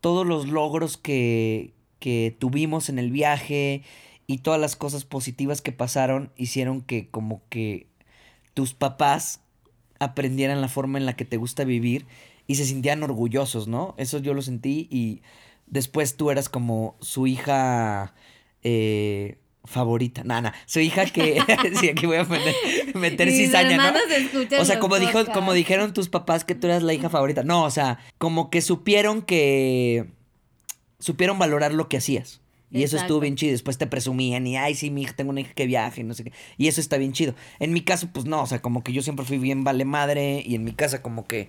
todos 0.00 0.26
los 0.26 0.48
logros 0.48 0.96
que, 0.96 1.74
que 1.98 2.36
tuvimos 2.38 2.88
en 2.88 2.98
el 2.98 3.10
viaje 3.10 3.82
y 4.26 4.38
todas 4.38 4.60
las 4.60 4.76
cosas 4.76 5.04
positivas 5.04 5.62
que 5.62 5.72
pasaron 5.72 6.32
hicieron 6.36 6.82
que 6.82 7.08
como 7.08 7.42
que 7.48 7.86
tus 8.54 8.74
papás 8.74 9.40
aprendieran 9.98 10.60
la 10.60 10.68
forma 10.68 10.98
en 10.98 11.06
la 11.06 11.16
que 11.16 11.24
te 11.24 11.36
gusta 11.36 11.64
vivir 11.64 12.06
y 12.46 12.56
se 12.56 12.64
sintieran 12.64 13.02
orgullosos, 13.02 13.68
¿no? 13.68 13.94
Eso 13.98 14.18
yo 14.18 14.34
lo 14.34 14.42
sentí 14.42 14.88
y 14.90 15.22
después 15.66 16.16
tú 16.16 16.30
eras 16.30 16.48
como 16.48 16.96
su 17.00 17.26
hija 17.26 18.14
eh, 18.62 19.38
favorita. 19.66 20.24
Nada, 20.24 20.54
su 20.66 20.80
hija 20.80 21.06
que... 21.06 21.42
sí, 21.80 21.88
aquí 21.88 22.06
voy 22.06 22.16
a 22.16 22.24
meter, 22.24 22.54
meter 22.94 23.30
cizaña, 23.30 23.76
¿no? 23.76 23.98
O 24.60 24.64
sea, 24.64 24.78
como, 24.78 24.98
dijo, 24.98 25.24
como 25.26 25.52
dijeron 25.52 25.92
tus 25.92 26.08
papás 26.08 26.44
que 26.44 26.54
tú 26.54 26.66
eras 26.66 26.82
la 26.82 26.94
hija 26.94 27.10
favorita. 27.10 27.42
No, 27.42 27.64
o 27.64 27.70
sea, 27.70 27.98
como 28.18 28.50
que 28.50 28.62
supieron 28.62 29.22
que... 29.22 30.06
Supieron 30.98 31.38
valorar 31.38 31.74
lo 31.74 31.88
que 31.88 31.98
hacías. 31.98 32.40
Y 32.70 32.82
eso 32.82 32.96
estuvo 32.96 33.20
bien 33.20 33.36
chido. 33.36 33.52
Después 33.52 33.78
te 33.78 33.86
presumían 33.86 34.46
y, 34.46 34.56
ay, 34.56 34.74
sí, 34.74 34.90
mi 34.90 35.02
hija, 35.02 35.14
tengo 35.14 35.30
una 35.30 35.40
hija 35.40 35.52
que 35.54 35.66
viaja 35.66 36.00
y 36.00 36.04
no 36.04 36.14
sé 36.14 36.24
qué. 36.24 36.32
Y 36.56 36.68
eso 36.68 36.80
está 36.80 36.96
bien 36.96 37.12
chido. 37.12 37.34
En 37.58 37.72
mi 37.72 37.82
caso, 37.82 38.08
pues 38.12 38.26
no, 38.26 38.42
o 38.42 38.46
sea, 38.46 38.60
como 38.60 38.82
que 38.82 38.92
yo 38.92 39.02
siempre 39.02 39.24
fui 39.24 39.38
bien 39.38 39.64
vale 39.64 39.84
madre. 39.84 40.42
Y 40.44 40.54
en 40.54 40.64
mi 40.64 40.72
casa, 40.72 41.00
como 41.02 41.26
que, 41.26 41.48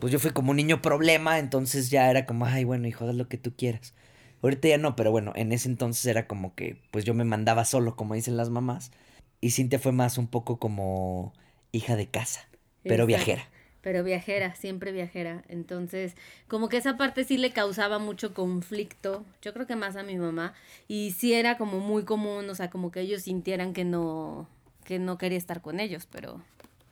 pues 0.00 0.12
yo 0.12 0.18
fui 0.18 0.32
como 0.32 0.50
un 0.50 0.56
niño 0.56 0.82
problema. 0.82 1.38
Entonces 1.38 1.90
ya 1.90 2.10
era 2.10 2.26
como, 2.26 2.46
ay, 2.46 2.64
bueno, 2.64 2.88
hijo, 2.88 3.06
haz 3.08 3.14
lo 3.14 3.28
que 3.28 3.38
tú 3.38 3.54
quieras. 3.56 3.94
Ahorita 4.42 4.68
ya 4.68 4.78
no, 4.78 4.96
pero 4.96 5.10
bueno, 5.10 5.32
en 5.34 5.52
ese 5.52 5.68
entonces 5.68 6.04
era 6.06 6.26
como 6.26 6.54
que, 6.54 6.80
pues 6.90 7.04
yo 7.04 7.14
me 7.14 7.24
mandaba 7.24 7.64
solo, 7.64 7.96
como 7.96 8.14
dicen 8.14 8.36
las 8.36 8.50
mamás. 8.50 8.92
Y 9.40 9.50
Cintia 9.50 9.78
fue 9.78 9.92
más 9.92 10.18
un 10.18 10.28
poco 10.28 10.58
como 10.58 11.32
hija 11.72 11.96
de 11.96 12.08
casa, 12.08 12.48
pero 12.82 13.04
Exacto. 13.04 13.06
viajera. 13.06 13.48
Pero 13.80 14.04
viajera, 14.04 14.54
siempre 14.54 14.92
viajera. 14.92 15.44
Entonces, 15.48 16.14
como 16.48 16.68
que 16.68 16.76
esa 16.76 16.96
parte 16.96 17.24
sí 17.24 17.38
le 17.38 17.52
causaba 17.52 17.98
mucho 17.98 18.34
conflicto, 18.34 19.24
yo 19.40 19.52
creo 19.52 19.66
que 19.66 19.76
más 19.76 19.96
a 19.96 20.02
mi 20.02 20.16
mamá, 20.16 20.54
y 20.88 21.12
sí 21.12 21.32
era 21.34 21.56
como 21.56 21.78
muy 21.78 22.04
común, 22.04 22.50
o 22.50 22.54
sea, 22.54 22.70
como 22.70 22.90
que 22.90 23.00
ellos 23.00 23.22
sintieran 23.22 23.72
que 23.72 23.84
no, 23.84 24.48
que 24.84 24.98
no 24.98 25.18
quería 25.18 25.38
estar 25.38 25.62
con 25.62 25.80
ellos, 25.80 26.08
pero... 26.10 26.42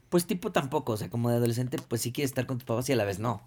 Pues 0.09 0.27
tipo 0.27 0.53
tampoco, 0.53 0.93
o 0.93 0.97
sea, 0.97 1.11
como 1.11 1.31
de 1.31 1.37
adolescente, 1.37 1.79
pues 1.89 2.01
sí 2.01 2.13
quieres 2.13 2.31
estar 2.31 2.47
con 2.47 2.59
tus 2.59 2.67
papás 2.67 2.89
y 2.89 2.93
a 2.93 2.97
la 2.97 3.05
vez 3.05 3.19
no. 3.19 3.43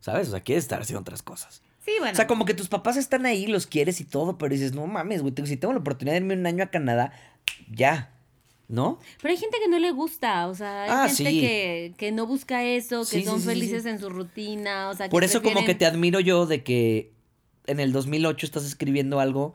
¿Sabes? 0.00 0.28
O 0.28 0.30
sea, 0.32 0.40
quieres 0.40 0.64
estar 0.64 0.80
haciendo 0.80 1.02
otras 1.02 1.22
cosas. 1.22 1.62
Sí, 1.84 1.92
bueno. 1.98 2.12
O 2.12 2.16
sea, 2.16 2.26
como 2.26 2.44
que 2.44 2.54
tus 2.54 2.68
papás 2.68 2.96
están 2.96 3.26
ahí, 3.26 3.46
los 3.46 3.66
quieres 3.66 4.00
y 4.00 4.04
todo, 4.04 4.36
pero 4.38 4.52
dices, 4.52 4.72
no 4.74 4.86
mames, 4.86 5.22
güey, 5.22 5.34
si 5.46 5.56
tengo 5.56 5.72
la 5.72 5.80
oportunidad 5.80 6.14
de 6.14 6.18
irme 6.18 6.34
un 6.34 6.46
año 6.46 6.64
a 6.64 6.66
Canadá, 6.68 7.12
ya. 7.70 8.14
¿No? 8.68 9.00
Pero 9.20 9.32
hay 9.32 9.36
gente 9.36 9.56
que 9.60 9.68
no 9.68 9.80
le 9.80 9.90
gusta, 9.90 10.46
o 10.46 10.54
sea, 10.54 10.84
hay 10.84 10.90
Ah, 10.92 11.08
gente 11.08 11.30
sí. 11.32 11.40
que, 11.40 11.94
que 11.96 12.12
no 12.12 12.26
busca 12.28 12.62
eso, 12.62 13.00
que 13.00 13.04
Sí, 13.18 13.24
son 13.24 13.40
sí, 13.40 13.46
felices 13.46 13.84
en 13.84 13.98
su 13.98 14.10
rutina, 14.10 14.90
o 14.90 14.94
sea, 14.94 15.06
que 15.06 15.10
Por 15.10 15.24
eso 15.24 15.42
como 15.42 15.64
que 15.64 15.74
te 15.74 15.86
admiro 15.86 16.20
yo 16.20 16.46
de 16.46 16.62
que 16.62 17.10
en 17.66 17.80
el 17.80 17.90
2008 17.92 18.46
estás 18.46 18.64
escribiendo 18.64 19.18
algo 19.18 19.54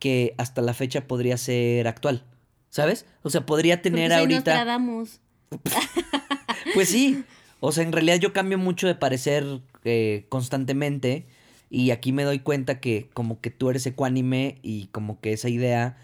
que 0.00 0.34
hasta 0.36 0.62
la 0.62 0.74
fecha 0.74 1.06
podría 1.06 1.36
ser 1.36 1.86
actual, 1.86 2.24
¿sabes? 2.68 3.06
O 3.22 3.30
sea, 3.30 3.46
podría 3.46 3.76
Porque 3.76 3.90
tener 3.90 4.10
soy 4.10 4.18
ahorita... 4.20 4.50
Nostradamus. 4.50 5.20
Pues 6.74 6.88
sí, 6.88 7.22
o 7.60 7.70
sea, 7.70 7.84
en 7.84 7.92
realidad 7.92 8.16
yo 8.16 8.32
cambio 8.32 8.58
mucho 8.58 8.88
de 8.88 8.96
parecer 8.96 9.60
eh, 9.84 10.26
constantemente 10.28 11.26
y 11.70 11.90
aquí 11.90 12.12
me 12.12 12.24
doy 12.24 12.38
cuenta 12.40 12.80
que 12.80 13.08
como 13.14 13.40
que 13.40 13.50
tú 13.50 13.70
eres 13.70 13.86
ecuánime 13.86 14.58
y 14.62 14.86
como 14.88 15.20
que 15.20 15.32
esa 15.32 15.48
idea 15.48 15.96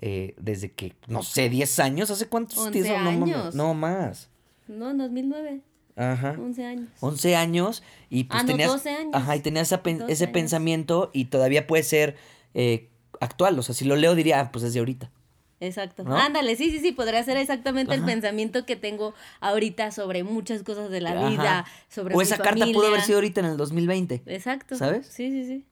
eh, 0.00 0.34
desde 0.38 0.70
que, 0.70 0.94
no 1.08 1.22
sé, 1.22 1.48
10 1.48 1.78
años, 1.80 2.10
¿hace 2.10 2.26
cuántos 2.28 2.58
11 2.58 2.70
tienes? 2.72 2.92
No, 2.92 3.10
mames, 3.12 3.34
años. 3.34 3.54
no 3.54 3.74
más. 3.74 4.28
No, 4.68 4.90
en 4.90 4.98
2009, 4.98 5.60
Ajá. 5.96 6.36
11 6.38 6.64
años. 6.64 6.88
11 7.00 7.34
años 7.36 7.82
y 8.10 8.24
pues 8.24 8.40
Ah, 8.40 8.42
no, 8.44 8.50
tenías 8.50 8.70
12 8.70 8.90
años. 8.90 9.10
Ajá, 9.14 9.34
y 9.36 9.40
tenías 9.40 9.66
esa 9.68 9.82
pen- 9.82 9.98
12 9.98 10.12
ese 10.12 10.24
años. 10.24 10.34
pensamiento 10.34 11.10
y 11.12 11.24
todavía 11.26 11.66
puede 11.66 11.82
ser 11.82 12.16
eh, 12.54 12.88
actual, 13.20 13.58
o 13.58 13.62
sea, 13.62 13.74
si 13.74 13.84
lo 13.84 13.96
leo 13.96 14.14
diría, 14.14 14.40
ah, 14.40 14.52
pues 14.52 14.64
es 14.64 14.72
de 14.74 14.78
ahorita. 14.78 15.10
Exacto. 15.60 16.04
¿No? 16.04 16.16
Ándale, 16.16 16.54
sí, 16.56 16.70
sí, 16.70 16.78
sí, 16.78 16.92
podría 16.92 17.22
ser 17.24 17.36
exactamente 17.36 17.94
el 17.94 18.04
pensamiento 18.04 18.64
que 18.64 18.76
tengo 18.76 19.14
ahorita 19.40 19.90
sobre 19.90 20.22
muchas 20.22 20.62
cosas 20.62 20.90
de 20.90 21.00
la 21.00 21.10
Ajá. 21.10 21.28
vida, 21.28 21.66
sobre 21.88 22.14
o 22.14 22.18
mi 22.18 22.22
esa 22.22 22.38
carta 22.38 22.64
pudo 22.72 22.86
haber 22.86 23.02
sido 23.02 23.18
ahorita 23.18 23.40
en 23.40 23.46
el 23.46 23.56
2020. 23.56 24.22
Exacto. 24.26 24.76
¿Sabes? 24.76 25.06
Sí, 25.06 25.30
sí, 25.30 25.44
sí. 25.46 25.64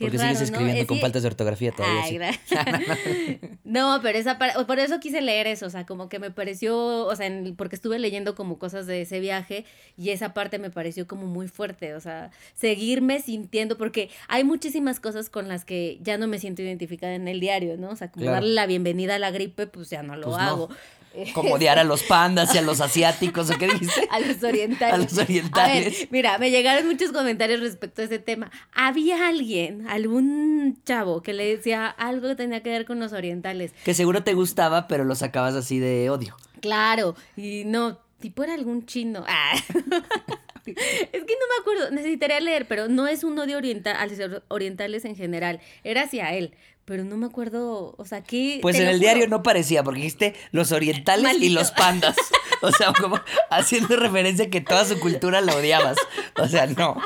Qué 0.00 0.06
Porque 0.06 0.16
raro, 0.16 0.30
sigues 0.34 0.50
escribiendo 0.50 0.80
Es 0.80 0.88
con 0.88 0.98
faltas 0.98 1.20
de 1.22 1.28
ortografía 1.28 1.72
todavía. 1.72 2.30
Ay, 2.30 2.34
sí. 2.46 3.38
no, 3.64 4.00
pero 4.02 4.18
esa 4.18 4.38
por 4.66 4.78
eso 4.78 4.98
quise 4.98 5.20
leer 5.20 5.46
eso, 5.46 5.66
o 5.66 5.70
sea, 5.70 5.84
como 5.84 6.08
que 6.08 6.18
me 6.18 6.30
pareció, 6.30 7.04
o 7.06 7.14
sea, 7.14 7.26
en- 7.26 7.54
porque 7.54 7.76
estuve 7.76 7.98
leyendo 7.98 8.34
como 8.34 8.58
cosas 8.58 8.86
de 8.86 9.02
ese 9.02 9.20
viaje 9.20 9.66
y 9.98 10.08
esa 10.08 10.32
parte 10.32 10.58
me 10.58 10.70
pareció 10.70 11.06
como 11.06 11.26
muy 11.26 11.48
fuerte, 11.48 11.94
o 11.94 12.00
sea, 12.00 12.30
seguirme 12.54 13.20
sintiendo, 13.20 13.76
porque 13.76 14.08
hay 14.28 14.42
muchísimas 14.42 15.00
cosas 15.00 15.28
con 15.28 15.48
las 15.48 15.66
que 15.66 15.98
ya 16.02 16.16
no 16.16 16.26
me 16.26 16.38
siento 16.38 16.62
identificada 16.62 17.14
en 17.14 17.28
el 17.28 17.38
diario, 17.38 17.76
¿no? 17.76 17.90
O 17.90 17.96
sea, 17.96 18.10
como 18.10 18.22
Claro. 18.24 18.36
darle 18.36 18.54
la 18.54 18.64
bienvenida 18.64 19.16
a 19.16 19.18
la 19.18 19.30
gripe, 19.30 19.66
pues 19.66 19.90
ya 19.90 20.02
no 20.02 20.16
lo 20.16 20.28
Pues 20.28 20.38
hago. 20.38 20.70
odiar 21.34 21.78
a 21.78 21.84
los 21.84 22.02
pandas 22.02 22.54
y 22.54 22.58
a 22.58 22.62
los 22.62 22.80
asiáticos, 22.80 23.50
¿o 23.50 23.58
qué 23.58 23.68
dijiste? 23.68 24.08
A 24.10 24.20
los 24.20 24.42
orientales. 24.42 24.94
A 24.94 24.98
los 24.98 25.18
orientales. 25.18 25.86
A 25.86 25.98
ver, 25.98 26.08
mira, 26.10 26.38
me 26.38 26.50
llegaron 26.50 26.86
muchos 26.86 27.12
comentarios 27.12 27.60
respecto 27.60 28.02
a 28.02 28.04
ese 28.04 28.18
tema. 28.18 28.50
Había 28.72 29.28
alguien, 29.28 29.88
algún 29.88 30.78
chavo, 30.84 31.22
que 31.22 31.32
le 31.32 31.56
decía 31.56 31.86
algo 31.88 32.28
que 32.28 32.36
tenía 32.36 32.62
que 32.62 32.70
ver 32.70 32.84
con 32.84 33.00
los 33.00 33.12
orientales. 33.12 33.72
Que 33.84 33.94
seguro 33.94 34.22
te 34.22 34.34
gustaba, 34.34 34.88
pero 34.88 35.04
lo 35.04 35.14
sacabas 35.14 35.54
así 35.54 35.78
de 35.78 36.10
odio. 36.10 36.36
Claro, 36.60 37.14
y 37.36 37.64
no, 37.64 37.98
tipo 38.20 38.44
era 38.44 38.54
algún 38.54 38.86
chino. 38.86 39.24
Ah. 39.26 39.54
Es 40.76 41.24
que 41.24 41.34
no 41.34 41.46
me 41.48 41.60
acuerdo, 41.60 41.90
necesitaría 41.90 42.40
leer, 42.40 42.66
pero 42.66 42.88
no 42.88 43.06
es 43.06 43.24
un 43.24 43.38
odio 43.38 43.56
oriental, 43.56 43.96
a 43.96 44.06
los 44.06 44.42
orientales 44.48 45.04
en 45.04 45.16
general. 45.16 45.60
Era 45.84 46.02
hacia 46.02 46.34
él, 46.34 46.54
pero 46.84 47.04
no 47.04 47.16
me 47.16 47.26
acuerdo, 47.26 47.94
o 47.96 48.04
sea, 48.04 48.22
¿qué? 48.22 48.58
Pues 48.62 48.76
en 48.76 48.82
el 48.82 48.96
juro. 48.96 49.00
diario 49.00 49.28
no 49.28 49.42
parecía, 49.42 49.84
porque 49.84 50.00
dijiste 50.00 50.34
los 50.50 50.72
orientales 50.72 51.36
y 51.40 51.50
los 51.50 51.70
pandas. 51.76 52.16
O 52.62 52.72
sea, 52.72 52.92
como 52.92 53.20
haciendo 53.48 53.96
referencia 53.96 54.46
a 54.46 54.50
que 54.50 54.60
toda 54.60 54.84
su 54.84 54.98
cultura 54.98 55.40
la 55.40 55.54
odiabas. 55.54 55.96
O 56.36 56.48
sea, 56.48 56.66
no. 56.66 57.00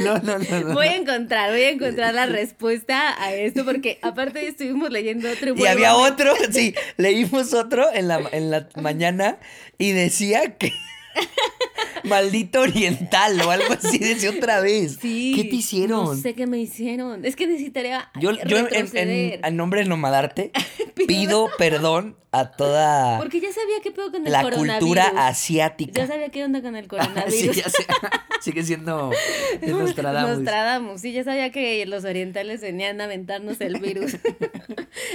No, 0.00 0.18
no, 0.18 0.38
no. 0.38 0.60
no. 0.60 0.74
Voy 0.74 0.88
a 0.88 0.96
encontrar, 0.96 1.50
voy 1.50 1.62
a 1.62 1.70
encontrar 1.70 2.12
la 2.14 2.26
respuesta 2.26 3.20
a 3.22 3.32
esto, 3.32 3.64
porque 3.64 3.98
aparte 4.02 4.46
estuvimos 4.46 4.90
leyendo 4.90 5.30
otro. 5.30 5.54
Y 5.56 5.66
había 5.66 5.96
otro, 5.96 6.34
sí, 6.52 6.74
leímos 6.98 7.54
otro 7.54 7.92
en 7.92 8.08
la, 8.08 8.28
en 8.32 8.50
la 8.50 8.68
mañana 8.76 9.38
y 9.78 9.92
decía 9.92 10.58
que 10.58 10.72
maldito 12.04 12.60
oriental 12.60 13.40
o 13.40 13.50
algo 13.50 13.72
así, 13.72 13.98
decía 13.98 14.30
otra 14.30 14.60
vez. 14.60 14.98
Sí. 15.00 15.32
¿Qué 15.36 15.44
te 15.44 15.56
hicieron? 15.56 16.04
No 16.04 16.14
sé 16.14 16.34
qué 16.34 16.46
me 16.46 16.58
hicieron. 16.58 17.24
Es 17.24 17.36
que 17.36 17.46
necesitaría 17.46 18.10
Yo, 18.20 18.32
yo 18.46 18.58
en, 18.58 18.88
en, 18.96 19.44
en 19.44 19.56
nombre 19.56 19.82
de 19.82 19.88
Nomadarte 19.88 20.52
pido 21.06 21.48
perdón 21.58 22.16
a 22.40 22.50
toda 22.50 23.18
Porque 23.18 23.40
ya 23.40 23.52
sabía 23.52 23.76
qué 23.82 23.90
pedo 23.90 24.10
con 24.10 24.26
el 24.26 24.32
la 24.32 24.42
coronavirus. 24.42 24.78
cultura 24.78 25.26
asiática. 25.28 25.92
Ya 26.00 26.06
sabía 26.06 26.28
qué 26.30 26.44
onda 26.44 26.62
con 26.62 26.74
el 26.76 26.84
sí, 26.84 26.88
coronavirus. 26.88 27.56
ya 27.56 27.68
sé. 27.68 27.86
Sigue 28.40 28.62
siendo 28.62 29.10
Nostradamus. 29.66 30.36
Nostradamus, 30.38 31.00
sí, 31.00 31.12
ya 31.12 31.24
sabía 31.24 31.50
que 31.50 31.84
los 31.86 32.04
orientales 32.04 32.60
venían 32.60 33.00
a 33.00 33.04
aventarnos 33.04 33.60
el 33.60 33.80
virus. 33.80 34.16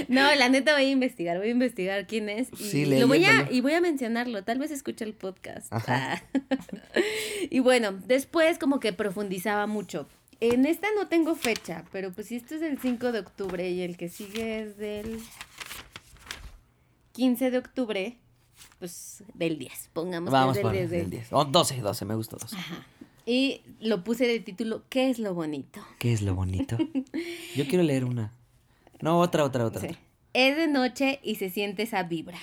no, 0.08 0.34
la 0.34 0.48
neta 0.48 0.72
voy 0.74 0.84
a 0.86 0.90
investigar, 0.90 1.38
voy 1.38 1.48
a 1.48 1.50
investigar 1.52 2.06
quién 2.06 2.28
es 2.28 2.48
y 2.58 2.70
Sí, 2.70 2.84
lo 2.86 3.06
voy 3.06 3.24
a 3.24 3.46
y 3.50 3.60
voy 3.60 3.74
a 3.74 3.80
mencionarlo, 3.80 4.42
tal 4.42 4.58
vez 4.58 4.70
escuche 4.70 5.04
el 5.04 5.14
podcast. 5.14 5.72
Ajá. 5.72 6.22
Ah. 6.50 7.00
y 7.50 7.60
bueno, 7.60 7.92
después 8.06 8.58
como 8.58 8.80
que 8.80 8.92
profundizaba 8.92 9.66
mucho. 9.66 10.08
En 10.40 10.64
esta 10.64 10.88
no 10.96 11.06
tengo 11.06 11.34
fecha, 11.34 11.84
pero 11.92 12.12
pues 12.12 12.28
si 12.28 12.36
esto 12.36 12.54
es 12.54 12.62
del 12.62 12.78
5 12.80 13.12
de 13.12 13.18
octubre 13.20 13.68
y 13.70 13.82
el 13.82 13.96
que 13.98 14.08
sigue 14.08 14.60
es 14.62 14.78
del 14.78 15.20
15 17.12 17.50
de 17.50 17.58
octubre, 17.58 18.16
pues 18.78 19.22
del 19.34 19.58
10, 19.58 19.90
pongamos 19.92 20.30
Vamos 20.30 20.54
que 20.54 20.60
es 20.60 20.62
por 20.62 20.72
del 20.72 20.80
10 20.88 20.90
de- 20.90 21.00
el 21.00 21.10
10. 21.10 21.28
O 21.32 21.44
12, 21.44 21.80
12, 21.80 22.04
me 22.04 22.14
gustó 22.14 22.36
12. 22.36 22.56
Y 23.26 23.62
lo 23.80 24.02
puse 24.02 24.26
de 24.26 24.40
título, 24.40 24.82
¿qué 24.88 25.10
es 25.10 25.18
lo 25.18 25.34
bonito? 25.34 25.80
¿Qué 25.98 26.12
es 26.12 26.22
lo 26.22 26.34
bonito? 26.34 26.76
Yo 27.56 27.66
quiero 27.66 27.82
leer 27.84 28.04
una. 28.04 28.32
No, 29.00 29.18
otra, 29.20 29.44
otra, 29.44 29.64
otra. 29.66 29.80
Sí. 29.80 29.86
otra. 29.88 30.00
Es 30.32 30.56
de 30.56 30.68
noche 30.68 31.20
y 31.22 31.36
se 31.36 31.50
siente 31.50 31.82
esa 31.82 32.02
vibra. 32.04 32.38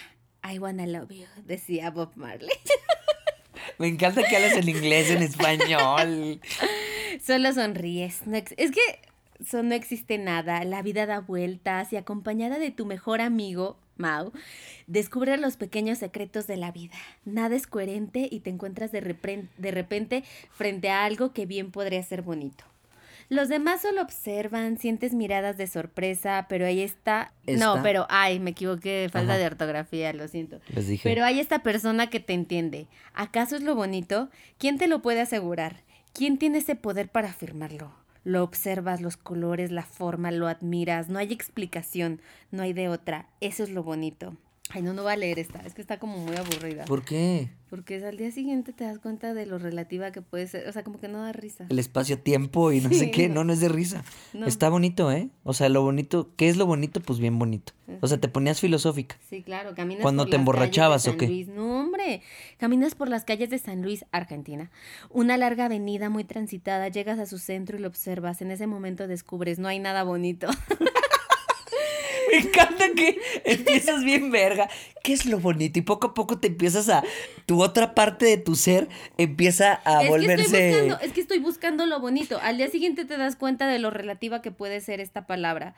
I 0.49 0.59
wanna 0.59 0.85
love 0.87 1.09
you, 1.11 1.25
decía 1.45 1.89
Bob 1.91 2.11
Marley. 2.15 2.49
Me 3.79 3.87
encanta 3.87 4.23
que 4.23 4.35
hables 4.35 4.53
en 4.57 4.69
inglés, 4.69 5.09
en 5.09 5.21
español. 5.23 6.39
Solo 7.25 7.53
sonríes. 7.53 8.25
No 8.25 8.37
es 8.37 8.45
que 8.71 8.81
no 9.61 9.73
existe 9.75 10.17
nada. 10.17 10.63
La 10.63 10.81
vida 10.81 11.05
da 11.05 11.19
vueltas 11.19 11.91
y 11.93 11.97
acompañada 11.97 12.59
de 12.59 12.71
tu 12.71 12.85
mejor 12.85 13.21
amigo, 13.21 13.77
Mau, 13.97 14.31
descubre 14.87 15.37
los 15.37 15.57
pequeños 15.57 15.97
secretos 15.97 16.47
de 16.47 16.57
la 16.57 16.71
vida. 16.71 16.95
Nada 17.25 17.55
es 17.55 17.67
coherente 17.67 18.27
y 18.31 18.39
te 18.41 18.49
encuentras 18.49 18.91
de, 18.91 19.01
repren- 19.01 19.49
de 19.57 19.71
repente 19.71 20.23
frente 20.51 20.89
a 20.89 21.05
algo 21.05 21.33
que 21.33 21.45
bien 21.45 21.71
podría 21.71 22.01
ser 22.03 22.21
bonito. 22.21 22.63
Los 23.29 23.49
demás 23.49 23.81
solo 23.81 24.01
observan, 24.01 24.77
sientes 24.77 25.13
miradas 25.13 25.57
de 25.57 25.67
sorpresa, 25.67 26.45
pero 26.47 26.65
ahí 26.65 26.79
está... 26.79 27.33
No, 27.45 27.83
pero 27.83 28.07
ay, 28.09 28.39
me 28.39 28.51
equivoqué, 28.51 29.09
falta 29.11 29.33
Ajá. 29.33 29.39
de 29.39 29.47
ortografía, 29.47 30.13
lo 30.13 30.29
siento. 30.29 30.61
Les 30.69 30.87
dije. 30.87 31.09
Pero 31.09 31.25
hay 31.25 31.41
esta 31.41 31.59
persona 31.59 32.09
que 32.09 32.21
te 32.21 32.31
entiende. 32.31 32.87
¿Acaso 33.13 33.57
es 33.57 33.63
lo 33.63 33.75
bonito? 33.75 34.29
¿Quién 34.57 34.77
te 34.77 34.87
lo 34.87 35.01
puede 35.01 35.19
asegurar? 35.19 35.81
¿Quién 36.13 36.37
tiene 36.37 36.59
ese 36.59 36.75
poder 36.75 37.09
para 37.09 37.29
afirmarlo? 37.29 37.91
Lo 38.27 38.43
observas, 38.43 38.99
los 38.99 39.15
colores, 39.15 39.71
la 39.71 39.83
forma, 39.83 40.31
lo 40.31 40.49
admiras, 40.49 41.07
no 41.07 41.17
hay 41.17 41.31
explicación, 41.31 42.19
no 42.51 42.61
hay 42.61 42.73
de 42.73 42.89
otra. 42.89 43.29
Eso 43.39 43.63
es 43.63 43.69
lo 43.69 43.83
bonito. 43.83 44.35
Ay, 44.69 44.81
no, 44.81 44.93
no 44.93 45.03
voy 45.03 45.13
a 45.13 45.15
leer 45.15 45.39
esta, 45.39 45.59
es 45.59 45.73
que 45.73 45.81
está 45.81 45.97
como 45.97 46.17
muy 46.17 46.35
aburrida. 46.35 46.83
¿Por 46.85 47.03
qué? 47.05 47.49
Porque 47.69 48.03
al 48.05 48.17
día 48.17 48.31
siguiente 48.31 48.73
te 48.73 48.83
das 48.83 48.99
cuenta 48.99 49.33
de 49.33 49.45
lo 49.45 49.57
relativa 49.57 50.11
que 50.11 50.21
puede 50.21 50.45
ser, 50.47 50.67
o 50.67 50.71
sea, 50.73 50.83
como 50.83 50.99
que 50.99 51.07
no 51.07 51.21
da 51.21 51.31
risa. 51.31 51.65
El 51.69 51.79
espacio-tiempo 51.79 52.71
y 52.73 52.81
no 52.81 52.89
Sí, 52.89 52.95
sé 52.95 53.11
qué. 53.11 53.27
no. 53.29 53.35
No, 53.35 53.43
no 53.45 53.53
es 53.53 53.59
de 53.61 53.69
risa. 53.69 54.03
No. 54.33 54.45
Está 54.45 54.69
bonito, 54.69 55.11
¿eh? 55.11 55.29
O 55.43 55.53
sea, 55.53 55.69
lo 55.69 55.81
bonito. 55.83 56.29
¿Qué 56.35 56.49
es 56.49 56.57
lo 56.57 56.65
bonito? 56.65 57.01
Pues 57.01 57.19
bien 57.19 57.37
bonito. 57.39 57.73
O 58.01 58.07
sea, 58.07 58.17
te 58.17 58.27
ponías 58.27 58.59
filosófica. 58.59 59.17
Sí, 59.29 59.41
claro, 59.41 59.73
caminas 59.75 60.01
¿Cuándo 60.01 60.23
por 60.23 60.29
te 60.29 60.35
las 60.37 60.39
emborrachabas 60.41 61.03
calles 61.03 61.07
o 61.07 61.11
de 61.11 61.17
qué? 61.17 61.25
San 61.25 61.33
Luis. 61.33 61.47
No, 61.49 61.79
hombre, 61.79 62.21
caminas 62.57 62.95
por 62.95 63.07
las 63.09 63.23
calles 63.25 63.49
de 63.49 63.59
San 63.59 63.81
Luis, 63.81 64.05
Argentina. 64.11 64.69
Una 65.09 65.37
larga 65.37 65.65
avenida 65.65 66.09
muy 66.09 66.23
transitada, 66.25 66.89
llegas 66.89 67.19
a 67.19 67.25
su 67.25 67.37
centro 67.37 67.77
y 67.77 67.81
lo 67.81 67.87
observas. 67.87 68.41
En 68.41 68.51
ese 68.51 68.67
momento 68.67 69.07
descubres, 69.07 69.59
no 69.59 69.67
hay 69.69 69.79
nada 69.79 70.03
bonito. 70.03 70.47
Me 72.31 72.37
encanta 72.37 72.85
que 72.95 73.19
empiezas 73.45 74.03
bien 74.03 74.31
verga. 74.31 74.69
¿Qué 75.03 75.13
es 75.13 75.25
lo 75.25 75.39
bonito? 75.39 75.79
Y 75.79 75.81
poco 75.81 76.07
a 76.07 76.13
poco 76.13 76.39
te 76.39 76.47
empiezas 76.47 76.89
a. 76.89 77.03
Tu 77.45 77.61
otra 77.61 77.95
parte 77.95 78.25
de 78.25 78.37
tu 78.37 78.55
ser 78.55 78.87
empieza 79.17 79.81
a 79.85 79.97
es, 79.97 80.03
que 80.03 80.09
volverse. 80.09 80.43
estoy 80.43 80.69
buscando, 80.69 80.99
es 80.99 81.13
que 81.13 81.21
estoy 81.21 81.39
buscando 81.39 81.85
lo 81.85 81.99
bonito. 81.99 82.39
Al 82.41 82.57
día 82.57 82.69
siguiente 82.69 83.05
te 83.05 83.17
das 83.17 83.35
cuenta 83.35 83.67
de 83.67 83.79
lo 83.79 83.89
relativa 83.89 84.41
que 84.41 84.51
puede 84.51 84.81
ser 84.81 84.99
esta 84.99 85.25
palabra. 85.25 85.75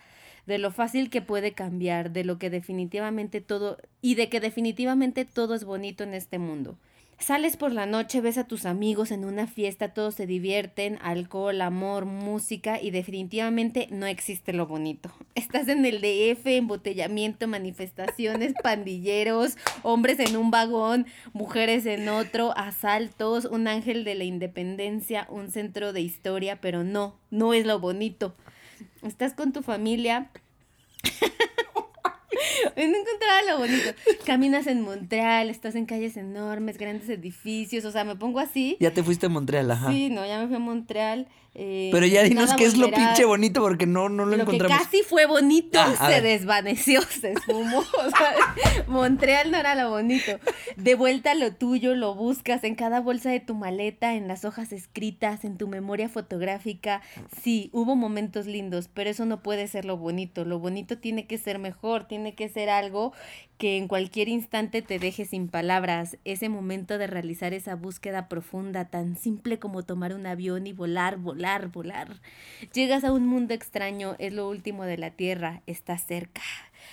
de 0.48 0.58
lo 0.58 0.72
fácil 0.72 1.12
que 1.12 1.22
puede 1.22 1.52
cambiar, 1.52 2.10
de 2.12 2.24
lo 2.24 2.40
que 2.40 2.50
definitivamente 2.50 3.40
todo, 3.40 3.78
y 4.02 4.16
de 4.16 4.30
que 4.30 4.40
definitivamente 4.40 5.24
todo 5.24 5.54
es 5.54 5.64
bonito 5.64 6.04
en 6.04 6.16
este 6.16 6.40
mundo. 6.40 6.80
Sales 7.20 7.58
por 7.58 7.74
la 7.74 7.86
noche, 7.86 8.22
ves 8.22 8.38
a 8.38 8.48
tus 8.48 8.66
amigos 8.66 9.12
en 9.12 9.26
una 9.26 9.46
fiesta, 9.46 9.94
todos 9.94 10.16
se 10.16 10.26
divierten, 10.26 10.98
alcohol, 11.02 11.60
amor, 11.62 12.06
música 12.06 12.82
y 12.82 12.92
definitivamente 12.92 13.90
no 13.92 14.06
existe 14.06 14.54
lo 14.54 14.68
bonito. 14.68 15.12
Estás 15.36 15.68
en 15.68 15.86
el 15.86 16.00
DF, 16.00 16.46
embotellamiento, 16.48 17.46
manifestaciones, 17.48 18.54
pandilleros, 18.64 19.58
hombres 19.84 20.20
en 20.20 20.38
un 20.38 20.50
vagón, 20.50 21.08
mujeres 21.34 21.86
en 21.86 22.08
otro, 22.08 22.58
asaltos, 22.58 23.44
un 23.44 23.68
ángel 23.68 24.06
de 24.06 24.16
la 24.16 24.24
independencia, 24.24 25.28
un 25.30 25.52
centro 25.52 25.92
de 25.92 26.00
historia, 26.00 26.62
pero 26.62 26.86
no, 26.86 27.18
no 27.32 27.54
es 27.54 27.66
lo 27.66 27.82
bonito. 27.82 28.34
Estás 29.04 29.34
con 29.34 29.52
tu 29.52 29.62
familia. 29.62 30.30
no 32.76 32.84
encontraba 32.84 33.42
lo 33.48 33.58
bonito. 33.60 33.90
Caminas 34.26 34.68
en 34.68 34.82
Montreal, 34.82 35.50
estás 35.50 35.76
en 35.76 35.86
calles 35.86 36.18
enormes, 36.18 36.78
grandes 36.78 37.10
edificios, 37.10 37.86
o 37.86 37.92
sea, 37.92 38.04
me 38.04 38.16
pongo 38.16 38.40
así. 38.40 38.78
Ya 38.80 38.92
te 38.92 39.04
fuiste 39.04 39.26
a 39.28 39.30
Montreal, 39.30 39.70
ajá. 39.72 39.92
Sí, 39.92 40.10
no, 40.10 40.26
ya 40.26 40.40
me 40.40 40.48
fui 40.48 40.56
a 40.56 40.60
Montreal. 40.60 41.28
Eh, 41.56 41.90
Pero 41.92 42.06
ya 42.06 42.22
dinos 42.22 42.54
qué 42.54 42.66
es 42.66 42.78
lo 42.78 42.92
pinche 42.92 43.26
bonito 43.26 43.62
porque 43.62 43.88
no, 43.88 44.08
no 44.08 44.24
lo, 44.24 44.38
Lo 44.38 44.46
que 44.46 44.56
encontramos. 44.56 44.78
casi 44.78 45.02
fue 45.02 45.26
bonito 45.26 45.80
Ah, 45.82 46.12
se 46.12 46.22
desvaneció, 46.22 47.02
se 47.02 47.32
esfumó. 47.32 47.80
o 48.06 48.10
sea, 48.12 48.86
Montreal 48.88 49.50
no 49.50 49.58
era 49.58 49.74
lo 49.74 49.90
bonito. 49.90 50.40
De 50.78 50.94
vuelta 50.94 51.34
lo 51.34 51.52
tuyo, 51.54 51.96
lo 51.96 52.14
buscas 52.14 52.64
en 52.64 52.76
cada 52.76 53.02
bolsa 53.02 53.32
de 53.32 53.40
tu 53.40 53.56
maleta, 53.56 54.14
en 54.14 54.28
las 54.28 54.46
hojas 54.46 54.72
escritas, 54.72 55.44
en 55.44 55.58
tu 55.58 55.68
memoria 55.68 56.08
fotográfica. 56.08 57.02
Sí, 57.42 57.72
hubo 57.74 57.96
momentos 57.96 58.46
lindos, 58.46 58.88
pero 58.94 59.10
eso 59.10 59.26
no 59.26 59.42
puede 59.42 59.68
ser 59.68 59.86
lo 59.86 59.98
bonito. 59.98 60.46
Lo 60.46 60.60
bonito 60.60 61.00
tiene 61.00 61.26
que 61.26 61.40
ser 61.40 61.58
mejor, 61.58 62.08
tiene 62.08 62.19
que 62.36 62.50
ser 62.50 62.70
algo 62.70 63.14
que 63.58 63.78
en 63.78 63.88
cualquier 63.88 64.30
instante 64.30 64.82
te 64.82 65.00
deje 65.00 65.26
sin 65.26 65.50
palabras. 65.50 66.18
Ese 66.24 66.48
momento 66.48 66.98
de 66.98 67.08
realizar 67.08 67.54
esa 67.54 67.76
búsqueda 67.76 68.30
profunda, 68.30 68.86
tan 68.86 69.18
simple 69.18 69.60
como 69.60 69.84
tomar 69.84 70.14
un 70.14 70.26
avión 70.26 70.66
y 70.68 70.74
volar, 70.74 71.18
volar, 71.18 71.68
volar. 71.68 72.22
Llegas 72.74 73.04
a 73.04 73.12
un 73.12 73.28
mundo 73.28 73.54
extraño, 73.54 74.16
es 74.20 74.34
lo 74.34 74.48
último 74.48 74.86
de 74.86 74.98
la 74.98 75.12
Tierra, 75.12 75.62
está 75.68 75.98
cerca. 75.98 76.42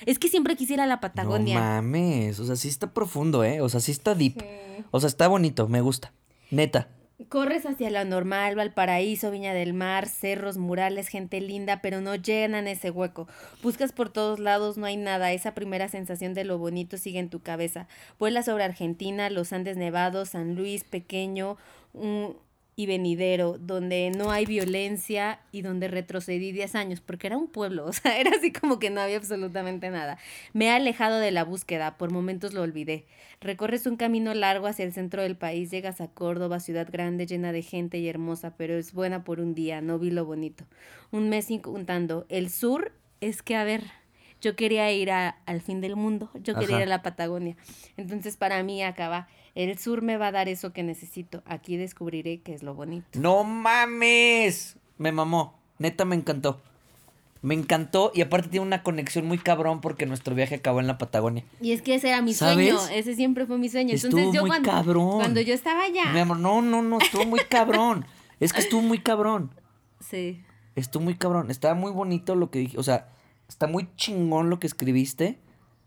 Es 0.06 0.18
que 0.18 0.28
siempre 0.28 0.56
quisiera 0.56 0.86
la 0.86 0.96
No 0.96 1.00
Patagonia. 1.00 1.58
mames, 1.60 2.40
o 2.40 2.46
sea, 2.46 2.56
sí 2.56 2.68
está 2.68 2.92
profundo, 2.92 3.44
¿eh? 3.44 3.60
O 3.60 3.68
sea, 3.68 3.80
sí 3.80 3.92
está 3.92 4.14
deep. 4.14 4.42
O 4.90 4.98
sea, 5.00 5.08
está 5.08 5.28
bonito, 5.28 5.68
me 5.68 5.80
gusta. 5.80 6.12
Neta. 6.50 6.88
Corres 7.30 7.64
hacia 7.64 7.90
lo 7.90 8.04
normal, 8.04 8.56
Valparaíso, 8.56 9.30
Viña 9.30 9.54
del 9.54 9.72
Mar, 9.72 10.06
cerros, 10.06 10.58
murales, 10.58 11.08
gente 11.08 11.40
linda, 11.40 11.80
pero 11.80 12.02
no 12.02 12.14
llenan 12.14 12.68
ese 12.68 12.90
hueco. 12.90 13.26
Buscas 13.62 13.92
por 13.92 14.10
todos 14.10 14.38
lados, 14.38 14.76
no 14.76 14.84
hay 14.84 14.98
nada. 14.98 15.32
Esa 15.32 15.54
primera 15.54 15.88
sensación 15.88 16.34
de 16.34 16.44
lo 16.44 16.58
bonito 16.58 16.98
sigue 16.98 17.18
en 17.18 17.30
tu 17.30 17.40
cabeza. 17.40 17.88
Vuelas 18.18 18.44
sobre 18.44 18.64
Argentina, 18.64 19.30
los 19.30 19.54
Andes 19.54 19.78
nevados, 19.78 20.30
San 20.30 20.56
Luis 20.56 20.84
pequeño 20.84 21.56
un- 21.94 22.36
y 22.78 22.84
venidero, 22.84 23.56
donde 23.58 24.12
no 24.14 24.30
hay 24.30 24.44
violencia 24.44 25.40
y 25.50 25.62
donde 25.62 25.88
retrocedí 25.88 26.52
10 26.52 26.74
años, 26.74 27.00
porque 27.00 27.26
era 27.26 27.38
un 27.38 27.48
pueblo, 27.48 27.86
o 27.88 27.92
sea, 27.92 28.20
era 28.20 28.32
así 28.36 28.52
como 28.52 28.78
que 28.78 28.90
no 28.90 29.00
había 29.00 29.16
absolutamente 29.16 29.88
nada. 29.90 30.18
Me 30.52 30.66
he 30.66 30.70
alejado 30.70 31.18
de 31.18 31.30
la 31.30 31.42
búsqueda, 31.44 31.96
por 31.96 32.10
momentos 32.12 32.52
lo 32.52 32.60
olvidé. 32.62 33.06
Recorres 33.40 33.86
un 33.86 33.96
camino 33.96 34.34
largo 34.34 34.66
hacia 34.66 34.84
el 34.84 34.92
centro 34.92 35.22
del 35.22 35.36
país, 35.36 35.70
llegas 35.70 36.00
a 36.02 36.08
Córdoba, 36.08 36.60
ciudad 36.60 36.88
grande, 36.90 37.26
llena 37.26 37.50
de 37.52 37.62
gente 37.62 37.96
y 37.98 38.08
hermosa, 38.08 38.56
pero 38.58 38.74
es 38.76 38.92
buena 38.92 39.24
por 39.24 39.40
un 39.40 39.54
día, 39.54 39.80
no 39.80 39.98
vi 39.98 40.10
lo 40.10 40.26
bonito. 40.26 40.64
Un 41.10 41.30
mes 41.30 41.46
sin 41.46 41.60
contando. 41.60 42.26
El 42.28 42.50
sur 42.50 42.92
es 43.22 43.42
que, 43.42 43.56
a 43.56 43.64
ver, 43.64 43.84
yo 44.42 44.54
quería 44.54 44.92
ir 44.92 45.10
a- 45.10 45.38
al 45.46 45.62
fin 45.62 45.80
del 45.80 45.96
mundo, 45.96 46.30
yo 46.34 46.54
quería 46.60 46.76
ir 46.76 46.82
a 46.82 46.86
la 46.86 47.02
Patagonia. 47.02 47.56
Entonces, 47.96 48.36
para 48.36 48.62
mí, 48.62 48.82
acaba, 48.82 49.28
el 49.56 49.76
sur 49.78 50.02
me 50.02 50.16
va 50.18 50.28
a 50.28 50.32
dar 50.32 50.48
eso 50.48 50.72
que 50.72 50.82
necesito. 50.82 51.42
Aquí 51.46 51.76
descubriré 51.76 52.40
qué 52.42 52.54
es 52.54 52.62
lo 52.62 52.74
bonito. 52.74 53.06
No 53.18 53.42
mames. 53.42 54.76
Me 54.98 55.10
mamó. 55.12 55.58
Neta 55.78 56.04
me 56.04 56.14
encantó. 56.14 56.60
Me 57.42 57.54
encantó 57.54 58.10
y 58.14 58.22
aparte 58.22 58.48
tiene 58.48 58.66
una 58.66 58.82
conexión 58.82 59.26
muy 59.26 59.38
cabrón 59.38 59.80
porque 59.80 60.04
nuestro 60.06 60.34
viaje 60.34 60.56
acabó 60.56 60.80
en 60.80 60.86
la 60.86 60.98
Patagonia. 60.98 61.44
Y 61.60 61.72
es 61.72 61.82
que 61.82 61.94
ese 61.94 62.08
era 62.08 62.20
mi 62.22 62.34
¿Sabes? 62.34 62.54
sueño, 62.70 62.96
ese 62.98 63.14
siempre 63.14 63.46
fue 63.46 63.56
mi 63.58 63.68
sueño. 63.68 63.94
Estuvo 63.94 64.18
Entonces, 64.18 64.34
yo 64.34 64.40
muy 64.42 64.50
cuando, 64.50 64.70
cabrón. 64.70 65.10
cuando 65.18 65.40
yo 65.40 65.54
estaba 65.54 65.82
allá, 65.84 66.12
Mi 66.12 66.20
amor, 66.20 66.38
no, 66.38 66.60
no, 66.62 66.82
no, 66.82 66.98
estuvo 66.98 67.24
muy 67.24 67.40
cabrón. 67.50 68.04
Es 68.40 68.52
que 68.52 68.60
estuvo 68.60 68.82
muy 68.82 68.98
cabrón. 68.98 69.50
sí. 70.00 70.42
Estuvo 70.74 71.02
muy 71.04 71.14
cabrón. 71.14 71.50
Estaba 71.50 71.74
muy 71.74 71.90
bonito 71.90 72.34
lo 72.34 72.50
que 72.50 72.58
dije. 72.58 72.78
O 72.78 72.82
sea, 72.82 73.08
está 73.48 73.66
muy 73.66 73.88
chingón 73.96 74.50
lo 74.50 74.58
que 74.58 74.66
escribiste. 74.66 75.38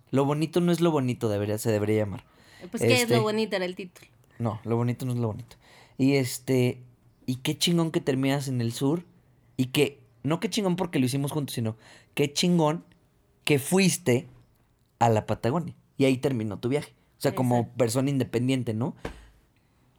Lo 0.10 0.26
bonito 0.26 0.62
no 0.62 0.72
es 0.72 0.82
lo 0.82 0.90
bonito, 0.90 1.30
debería, 1.30 1.60
se 1.60 1.72
debería 1.72 1.98
llamar. 2.06 2.24
Pues 2.72 2.82
qué 2.84 2.94
es 2.94 3.02
Este, 3.04 3.16
lo 3.16 3.22
bonito 3.24 3.56
era 3.56 3.66
el 3.66 3.76
título. 3.76 4.08
No, 4.38 4.60
lo 4.64 4.76
bonito 4.78 5.06
no 5.06 5.14
es 5.14 5.18
lo 5.20 5.28
bonito. 5.28 5.56
Y 5.98 6.14
este, 6.16 6.82
y 7.26 7.36
qué 7.38 7.58
chingón 7.58 7.92
que 7.92 8.02
terminas 8.02 8.48
en 8.48 8.62
el 8.62 8.72
sur 8.74 9.04
y 9.58 9.68
que, 9.68 10.02
no 10.24 10.40
qué 10.40 10.50
chingón 10.50 10.76
porque 10.76 11.00
lo 11.00 11.06
hicimos 11.06 11.32
juntos, 11.32 11.56
sino 11.56 11.76
qué 12.14 12.32
chingón 12.32 12.84
que 13.44 13.60
fuiste 13.60 14.28
a 15.00 15.10
la 15.10 15.26
Patagonia. 15.26 15.76
Y 15.98 16.06
ahí 16.06 16.18
terminó 16.18 16.60
tu 16.60 16.70
viaje. 16.70 16.94
O 17.18 17.22
sea, 17.22 17.36
como 17.36 17.70
persona 17.74 18.10
independiente, 18.10 18.74
¿no? 18.74 18.96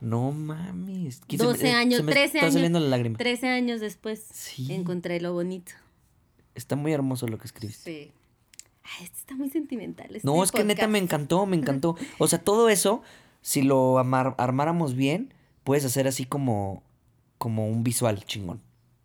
No 0.01 0.33
mames. 0.33 1.21
Aquí 1.25 1.37
se 1.37 1.43
me- 1.43 1.51
12 1.51 1.69
eh, 1.69 1.73
años, 1.73 1.97
se 1.99 2.03
me 2.05 2.13
13 2.13 2.25
está 2.39 2.41
años. 2.41 2.55
saliendo 2.55 2.81
la 2.81 2.89
lágrima. 2.89 3.19
13 3.19 3.49
años 3.49 3.81
después 3.83 4.25
Sí. 4.33 4.73
encontré 4.73 5.21
lo 5.21 5.35
bonito. 5.35 5.73
Está 6.55 6.77
muy 6.77 6.93
hermoso 6.93 7.27
lo 7.29 7.37
que 7.39 7.45
escribiste. 7.47 8.05
Sí. 8.07 8.13
Ay, 8.99 9.05
esto 9.05 9.19
está 9.19 9.35
muy 9.37 9.51
sentimental. 9.51 10.15
este 10.17 10.27
No, 10.27 10.43
es 10.43 10.51
que 10.53 10.65
neta 10.65 10.87
me 10.89 10.99
encantó, 10.99 11.47
me 11.47 11.57
encantó. 11.57 11.97
O 12.19 12.27
sea, 12.27 12.39
todo 12.43 12.69
eso, 12.69 13.03
si 13.43 13.63
lo 13.63 13.99
amar- 13.99 14.35
armáramos 14.39 14.95
bien, 14.95 15.33
puedes 15.65 15.85
hacer 15.85 16.07
así 16.09 16.25
como, 16.25 16.83
como 17.39 17.69
un 17.69 17.85
visual 17.85 18.25
chingón. 18.25 18.61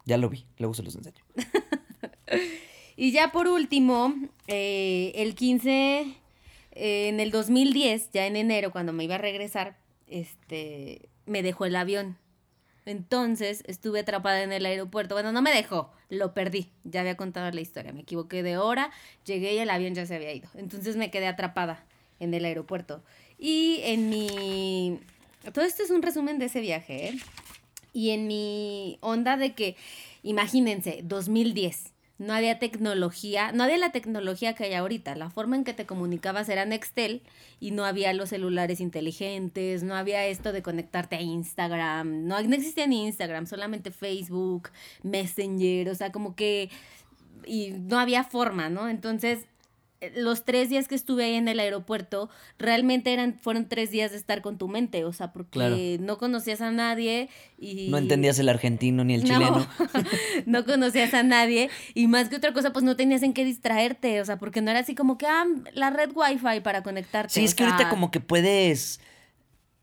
Ya 0.06 0.18
lo 0.18 0.30
vi, 0.30 0.46
luego 0.58 0.74
se 0.74 0.84
los 0.84 0.96
enseño. 0.96 1.24
Y 2.98 3.12
ya 3.12 3.32
por 3.34 3.48
último, 3.50 4.14
eh, 4.48 5.12
el 5.16 5.36
15, 5.36 6.16
eh, 6.72 7.08
en 7.10 7.20
el 7.20 7.30
2010, 7.30 8.10
ya 8.14 8.26
en 8.26 8.38
enero, 8.38 8.72
cuando 8.72 8.94
me 8.94 9.04
iba 9.04 9.16
a 9.16 9.18
regresar, 9.18 9.78
este, 10.08 11.10
me 11.26 11.44
dejó 11.44 11.66
el 11.66 11.76
avión. 11.76 12.18
Entonces 12.86 13.64
estuve 13.68 14.02
atrapada 14.02 14.44
en 14.44 14.52
el 14.52 14.66
aeropuerto. 14.66 15.16
Bueno, 15.16 15.32
no 15.32 15.42
me 15.42 15.52
dejó, 15.52 15.92
lo 16.10 16.34
perdí. 16.34 16.70
Ya 16.84 17.02
había 17.02 17.18
contado 17.18 17.50
la 17.52 17.62
historia. 17.62 17.94
Me 17.94 18.02
equivoqué 18.02 18.44
de 18.44 18.58
hora, 18.58 18.92
llegué 19.26 19.56
y 19.56 19.58
el 19.58 19.70
avión 19.70 19.96
ya 19.96 20.06
se 20.06 20.16
había 20.16 20.34
ido. 20.34 20.50
Entonces 20.56 20.96
me 20.96 21.10
quedé 21.10 21.28
atrapada 21.28 21.84
en 22.20 22.34
el 22.34 22.46
aeropuerto. 22.46 23.04
Y 23.38 23.80
en 23.84 24.10
mi... 24.10 25.00
Todo 25.54 25.66
esto 25.66 25.84
es 25.84 25.92
un 25.92 26.02
resumen 26.02 26.40
de 26.40 26.46
ese 26.46 26.62
viaje, 26.62 27.10
¿eh? 27.10 27.18
Y 27.94 28.12
en 28.12 28.28
mi 28.28 28.98
onda 29.02 29.38
de 29.38 29.54
que, 29.54 29.76
imagínense, 30.22 31.02
2010, 31.04 31.94
no 32.18 32.34
había 32.34 32.60
tecnología, 32.60 33.52
no 33.52 33.64
había 33.64 33.78
la 33.78 33.92
tecnología 33.92 34.54
que 34.56 34.66
hay 34.66 34.74
ahorita. 34.74 35.16
La 35.16 35.30
forma 35.30 35.56
en 35.56 35.64
que 35.64 35.74
te 35.74 35.86
comunicabas 35.86 36.48
era 36.50 36.66
Nextel 36.66 37.22
y 37.60 37.72
no 37.72 37.86
había 37.86 38.14
los 38.14 38.30
celulares 38.30 38.80
inteligentes, 38.80 39.84
no 39.84 39.96
había 39.96 40.26
esto 40.26 40.54
de 40.54 40.62
conectarte 40.62 41.18
a 41.18 41.22
Instagram, 41.22 42.26
no, 42.26 42.42
no 42.42 42.56
existía 42.56 42.88
ni 42.88 43.06
Instagram, 43.06 43.48
solamente 43.48 43.92
Facebook, 43.92 44.70
Messenger, 45.04 45.90
o 45.90 45.96
sea, 45.96 46.12
como 46.12 46.36
que... 46.36 46.70
Y 47.48 47.72
no 47.72 48.00
había 48.00 48.24
forma, 48.24 48.70
¿no? 48.70 48.90
Entonces, 48.90 49.46
los 50.16 50.46
tres 50.46 50.70
días 50.70 50.88
que 50.88 50.96
estuve 50.96 51.24
ahí 51.26 51.36
en 51.36 51.48
el 51.48 51.60
aeropuerto 51.60 52.30
realmente 52.60 53.12
eran 53.14 53.40
fueron 53.40 53.68
tres 53.68 53.92
días 53.92 54.12
de 54.12 54.18
estar 54.18 54.42
con 54.42 54.58
tu 54.58 54.68
mente, 54.68 55.04
o 55.06 55.14
sea, 55.14 55.32
porque 55.34 55.50
Claro. 55.52 55.76
no 56.00 56.18
conocías 56.18 56.62
a 56.62 56.72
nadie 56.72 57.30
y 57.58 57.88
No 57.90 57.98
entendías 57.98 58.38
el 58.40 58.50
argentino 58.50 59.04
ni 59.04 59.16
el 59.16 59.24
no, 59.24 59.28
chileno. 59.28 59.68
no 60.46 60.66
conocías 60.66 61.14
a 61.14 61.24
nadie 61.24 61.70
y 61.94 62.08
más 62.08 62.30
que 62.30 62.36
otra 62.36 62.54
cosa 62.54 62.72
pues 62.74 62.84
no 62.86 62.96
tenías 62.96 63.24
en 63.24 63.34
qué 63.34 63.44
distraerte, 63.46 64.22
o 64.22 64.26
sea, 64.26 64.38
porque 64.38 64.62
no 64.62 64.72
era 64.72 64.82
así 64.82 64.96
como 64.96 65.18
que 65.18 65.26
ah, 65.28 65.46
la 65.74 65.90
red 65.90 66.12
wifi 66.14 66.60
para 66.62 66.84
conectarte. 66.84 67.34
Sí, 67.34 67.44
es 67.44 67.56
que 67.56 67.64
ahorita 67.64 67.90
como 67.90 68.12
que 68.12 68.20
puedes 68.20 69.00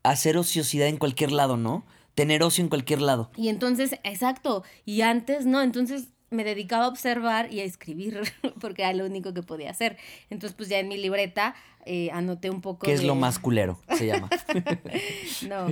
hacer 0.03 0.37
ociosidad 0.37 0.87
en 0.87 0.97
cualquier 0.97 1.31
lado, 1.31 1.57
¿no? 1.57 1.85
Tener 2.15 2.43
ocio 2.43 2.63
en 2.63 2.69
cualquier 2.69 3.01
lado. 3.01 3.31
Y 3.35 3.47
entonces, 3.49 3.95
exacto, 4.03 4.63
y 4.85 5.01
antes 5.01 5.45
no, 5.45 5.61
entonces 5.61 6.09
me 6.33 6.43
dedicaba 6.43 6.85
a 6.85 6.87
observar 6.87 7.51
y 7.53 7.59
a 7.61 7.63
escribir, 7.63 8.21
porque 8.59 8.81
era 8.81 8.93
lo 8.93 9.05
único 9.05 9.33
que 9.33 9.43
podía 9.43 9.69
hacer. 9.71 9.97
Entonces, 10.29 10.55
pues 10.55 10.67
ya 10.69 10.79
en 10.79 10.87
mi 10.87 10.97
libreta 10.97 11.55
eh, 11.85 12.09
anoté 12.11 12.49
un 12.49 12.61
poco 12.61 12.85
Que 12.85 12.93
es 12.93 13.01
de- 13.01 13.07
lo 13.07 13.15
más 13.15 13.39
culero, 13.39 13.79
se 13.97 14.07
llama. 14.07 14.29
No, 15.47 15.67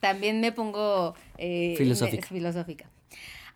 también 0.00 0.40
me 0.40 0.52
pongo... 0.52 1.14
eh, 1.38 1.74
Filosófica. 1.76 2.26
me- 2.30 2.38
filosófica. 2.38 2.90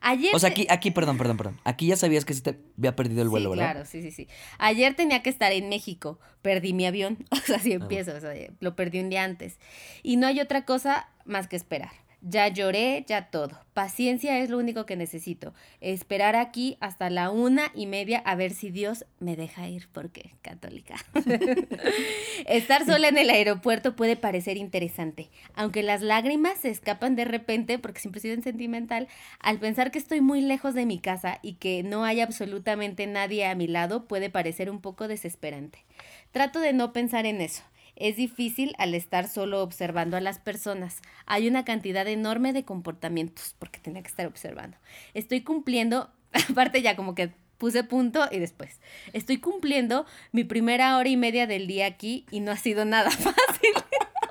Ayer... 0.00 0.34
O 0.34 0.38
sea, 0.38 0.50
aquí, 0.50 0.66
aquí, 0.68 0.90
perdón, 0.90 1.16
perdón, 1.16 1.36
perdón. 1.38 1.60
Aquí 1.64 1.86
ya 1.86 1.96
sabías 1.96 2.26
que 2.26 2.34
se 2.34 2.42
te 2.42 2.58
había 2.76 2.94
perdido 2.94 3.22
el 3.22 3.30
vuelo, 3.30 3.50
sí, 3.52 3.56
¿verdad? 3.58 3.72
Claro, 3.72 3.86
sí, 3.86 4.02
sí, 4.02 4.10
sí. 4.10 4.28
Ayer 4.58 4.94
tenía 4.94 5.22
que 5.22 5.30
estar 5.30 5.50
en 5.52 5.70
México, 5.70 6.18
perdí 6.42 6.74
mi 6.74 6.84
avión, 6.84 7.24
o 7.30 7.36
sea, 7.36 7.56
así 7.56 7.72
Ah, 7.72 7.76
empiezo, 7.76 8.14
o 8.14 8.20
sea, 8.20 8.34
lo 8.60 8.76
perdí 8.76 9.00
un 9.00 9.08
día 9.08 9.24
antes. 9.24 9.58
Y 10.02 10.16
no 10.16 10.26
hay 10.26 10.40
otra 10.40 10.66
cosa 10.66 11.08
más 11.24 11.48
que 11.48 11.56
esperar. 11.56 11.90
Ya 12.26 12.48
lloré, 12.48 13.04
ya 13.06 13.28
todo. 13.28 13.50
Paciencia 13.74 14.38
es 14.38 14.48
lo 14.48 14.56
único 14.56 14.86
que 14.86 14.96
necesito. 14.96 15.52
Esperar 15.82 16.36
aquí 16.36 16.78
hasta 16.80 17.10
la 17.10 17.30
una 17.30 17.70
y 17.74 17.84
media 17.84 18.18
a 18.20 18.34
ver 18.34 18.52
si 18.52 18.70
Dios 18.70 19.04
me 19.20 19.36
deja 19.36 19.68
ir, 19.68 19.88
porque 19.92 20.30
católica. 20.40 20.94
Estar 22.46 22.86
sola 22.86 23.08
en 23.08 23.18
el 23.18 23.28
aeropuerto 23.28 23.94
puede 23.94 24.16
parecer 24.16 24.56
interesante, 24.56 25.28
aunque 25.54 25.82
las 25.82 26.00
lágrimas 26.00 26.58
se 26.60 26.70
escapan 26.70 27.14
de 27.14 27.26
repente, 27.26 27.78
porque 27.78 28.00
siempre 28.00 28.20
he 28.20 28.22
sido 28.22 28.42
sentimental, 28.42 29.06
al 29.38 29.58
pensar 29.58 29.90
que 29.90 29.98
estoy 29.98 30.22
muy 30.22 30.40
lejos 30.40 30.72
de 30.72 30.86
mi 30.86 30.98
casa 31.00 31.40
y 31.42 31.56
que 31.56 31.82
no 31.82 32.06
hay 32.06 32.22
absolutamente 32.22 33.06
nadie 33.06 33.44
a 33.44 33.54
mi 33.54 33.66
lado, 33.66 34.08
puede 34.08 34.30
parecer 34.30 34.70
un 34.70 34.80
poco 34.80 35.08
desesperante. 35.08 35.84
Trato 36.32 36.60
de 36.60 36.72
no 36.72 36.94
pensar 36.94 37.26
en 37.26 37.42
eso. 37.42 37.64
Es 37.96 38.16
difícil 38.16 38.74
al 38.78 38.94
estar 38.94 39.28
solo 39.28 39.62
observando 39.62 40.16
a 40.16 40.20
las 40.20 40.38
personas. 40.38 41.00
Hay 41.26 41.48
una 41.48 41.64
cantidad 41.64 42.06
enorme 42.08 42.52
de 42.52 42.64
comportamientos 42.64 43.54
porque 43.58 43.80
tenía 43.80 44.02
que 44.02 44.08
estar 44.08 44.26
observando. 44.26 44.76
Estoy 45.14 45.42
cumpliendo, 45.42 46.10
aparte 46.50 46.82
ya 46.82 46.96
como 46.96 47.14
que 47.14 47.32
puse 47.58 47.84
punto 47.84 48.28
y 48.30 48.38
después. 48.38 48.80
Estoy 49.12 49.38
cumpliendo 49.38 50.06
mi 50.32 50.44
primera 50.44 50.96
hora 50.96 51.08
y 51.08 51.16
media 51.16 51.46
del 51.46 51.66
día 51.66 51.86
aquí 51.86 52.26
y 52.30 52.40
no 52.40 52.52
ha 52.52 52.56
sido 52.56 52.84
nada 52.84 53.10
fácil. 53.10 53.72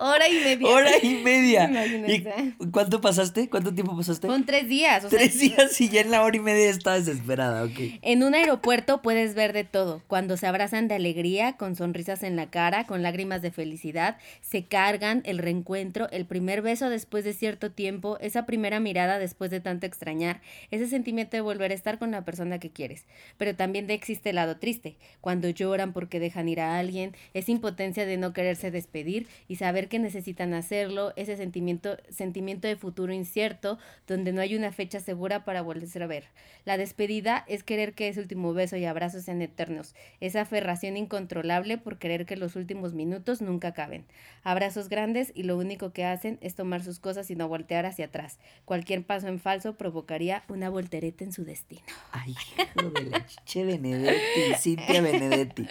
Hora 0.06 0.28
y 0.28 0.34
media. 0.44 0.68
Hora 0.68 0.92
y 1.02 1.10
media. 1.24 1.70
¿Y 2.08 2.70
cuánto 2.72 3.00
pasaste? 3.00 3.50
¿Cuánto 3.50 3.74
tiempo 3.74 3.96
pasaste? 3.96 4.28
Con 4.28 4.46
tres 4.46 4.68
días. 4.68 5.06
o 5.06 5.10
sea, 5.10 5.18
Tres 5.20 5.40
días 5.40 5.80
y 5.80 5.88
ya 5.88 6.02
en 6.02 6.12
la 6.12 6.24
hora 6.24 6.36
y 6.36 6.42
media 6.42 6.70
estaba 6.70 6.98
desesperada, 6.98 7.64
ok. 7.64 8.00
En 8.02 8.22
un 8.24 8.36
aeropuerto 8.36 9.02
puedes 9.02 9.34
ver 9.34 9.54
de 9.54 9.64
todo, 9.64 10.02
cuando 10.08 10.36
se 10.36 10.46
abrazan 10.48 10.90
de 10.90 10.96
alegría, 10.96 11.54
con 11.54 11.76
sonrisas 11.78 12.22
en 12.24 12.36
la 12.36 12.50
cara, 12.50 12.86
con 12.86 13.02
lágrimas 13.02 13.42
de 13.42 13.52
felicidad, 13.52 14.18
se 14.42 14.66
cargan, 14.66 15.22
el 15.26 15.38
reencuentro, 15.38 16.10
el 16.12 16.26
primer 16.26 16.62
beso 16.62 16.90
después 16.90 17.24
de 17.24 17.32
cierto 17.34 17.72
tiempo, 17.72 18.18
esa 18.20 18.46
primera 18.46 18.82
mirada 18.82 19.20
después 19.20 19.52
de 19.52 19.62
tanto 19.62 19.86
extrañar, 19.86 20.42
ese 20.70 20.88
sentimiento 20.88 21.38
de 21.38 21.42
volver 21.42 21.72
a 21.72 21.76
estar 21.76 21.98
con 21.98 22.12
la 22.12 22.26
persona 22.26 22.60
que 22.60 22.72
quieres. 22.72 23.06
Pero 23.38 23.56
también 23.56 23.88
de- 23.88 23.94
existe 23.94 24.32
el 24.32 24.36
lado 24.36 24.58
triste, 24.58 24.98
cuando 25.22 25.50
lloran 25.50 25.94
porque 25.94 26.20
dejan 26.20 26.50
ir 26.50 26.60
a 26.60 26.78
alguien, 26.78 27.16
esa 27.34 27.52
impotencia 27.52 28.06
de 28.06 28.18
no 28.18 28.34
quererse 28.34 28.70
despedir 28.70 29.28
y 29.48 29.56
saber 29.56 29.88
que 29.88 29.93
necesitan 30.00 30.54
hacerlo, 30.54 31.14
ese 31.16 31.38
sentimiento, 31.38 31.98
sentimiento 32.10 32.68
de 32.68 32.76
futuro 32.76 33.14
incierto, 33.14 33.78
donde 34.08 34.34
no 34.34 34.42
hay 34.42 34.56
una 34.56 34.72
fecha 34.72 35.00
segura 35.00 35.46
para 35.46 35.62
volverse 35.62 36.02
a 36.02 36.08
ver. 36.08 36.26
La 36.66 36.78
despedida 36.78 37.44
es 37.48 37.64
querer 37.64 37.94
que 37.94 38.08
ese 38.08 38.20
último 38.20 38.54
beso 38.54 38.78
y 38.78 38.86
abrazo 38.86 39.20
sean 39.22 39.42
eternos, 39.42 39.96
esa 40.20 40.42
aferración 40.42 40.98
incontrolable 40.98 41.78
por 41.78 41.98
querer 41.98 42.26
que 42.26 42.38
los 42.38 42.56
últimos 42.56 42.94
minutos 42.94 43.42
nunca 43.42 43.70
acaben. 43.70 44.06
Abrazos 44.44 44.90
grandes 44.90 45.32
y 45.36 45.44
lo 45.44 45.58
único 45.58 45.94
que 45.94 46.06
hacen 46.06 46.38
es 46.42 46.56
tomar 46.56 46.84
sus 46.84 47.00
cosas 47.00 47.30
y 47.32 47.36
no 47.36 47.48
voltear 47.48 47.86
hacia 47.86 48.06
atrás. 48.06 48.40
Cualquier 48.66 49.06
paso 49.06 49.28
en 49.28 49.40
falso 49.40 49.76
provocaría 49.78 50.44
una 50.50 50.70
voltereta 50.70 51.24
en 51.24 51.32
su 51.32 51.46
destino. 51.46 51.84
Ay, 52.12 52.32
hijo 52.32 52.90
de 52.90 53.04
la 53.04 53.26
chiche 53.26 53.64
Benedetti, 53.64 54.56
Cintia 54.60 55.02
Benedetti. 55.02 55.68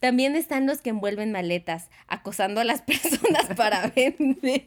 También 0.00 0.36
están 0.36 0.66
los 0.66 0.80
que 0.80 0.90
envuelven 0.90 1.32
maletas, 1.32 1.90
acosando 2.06 2.60
a 2.60 2.64
las 2.64 2.82
personas 2.82 3.48
para 3.58 3.88
vender. 3.96 4.62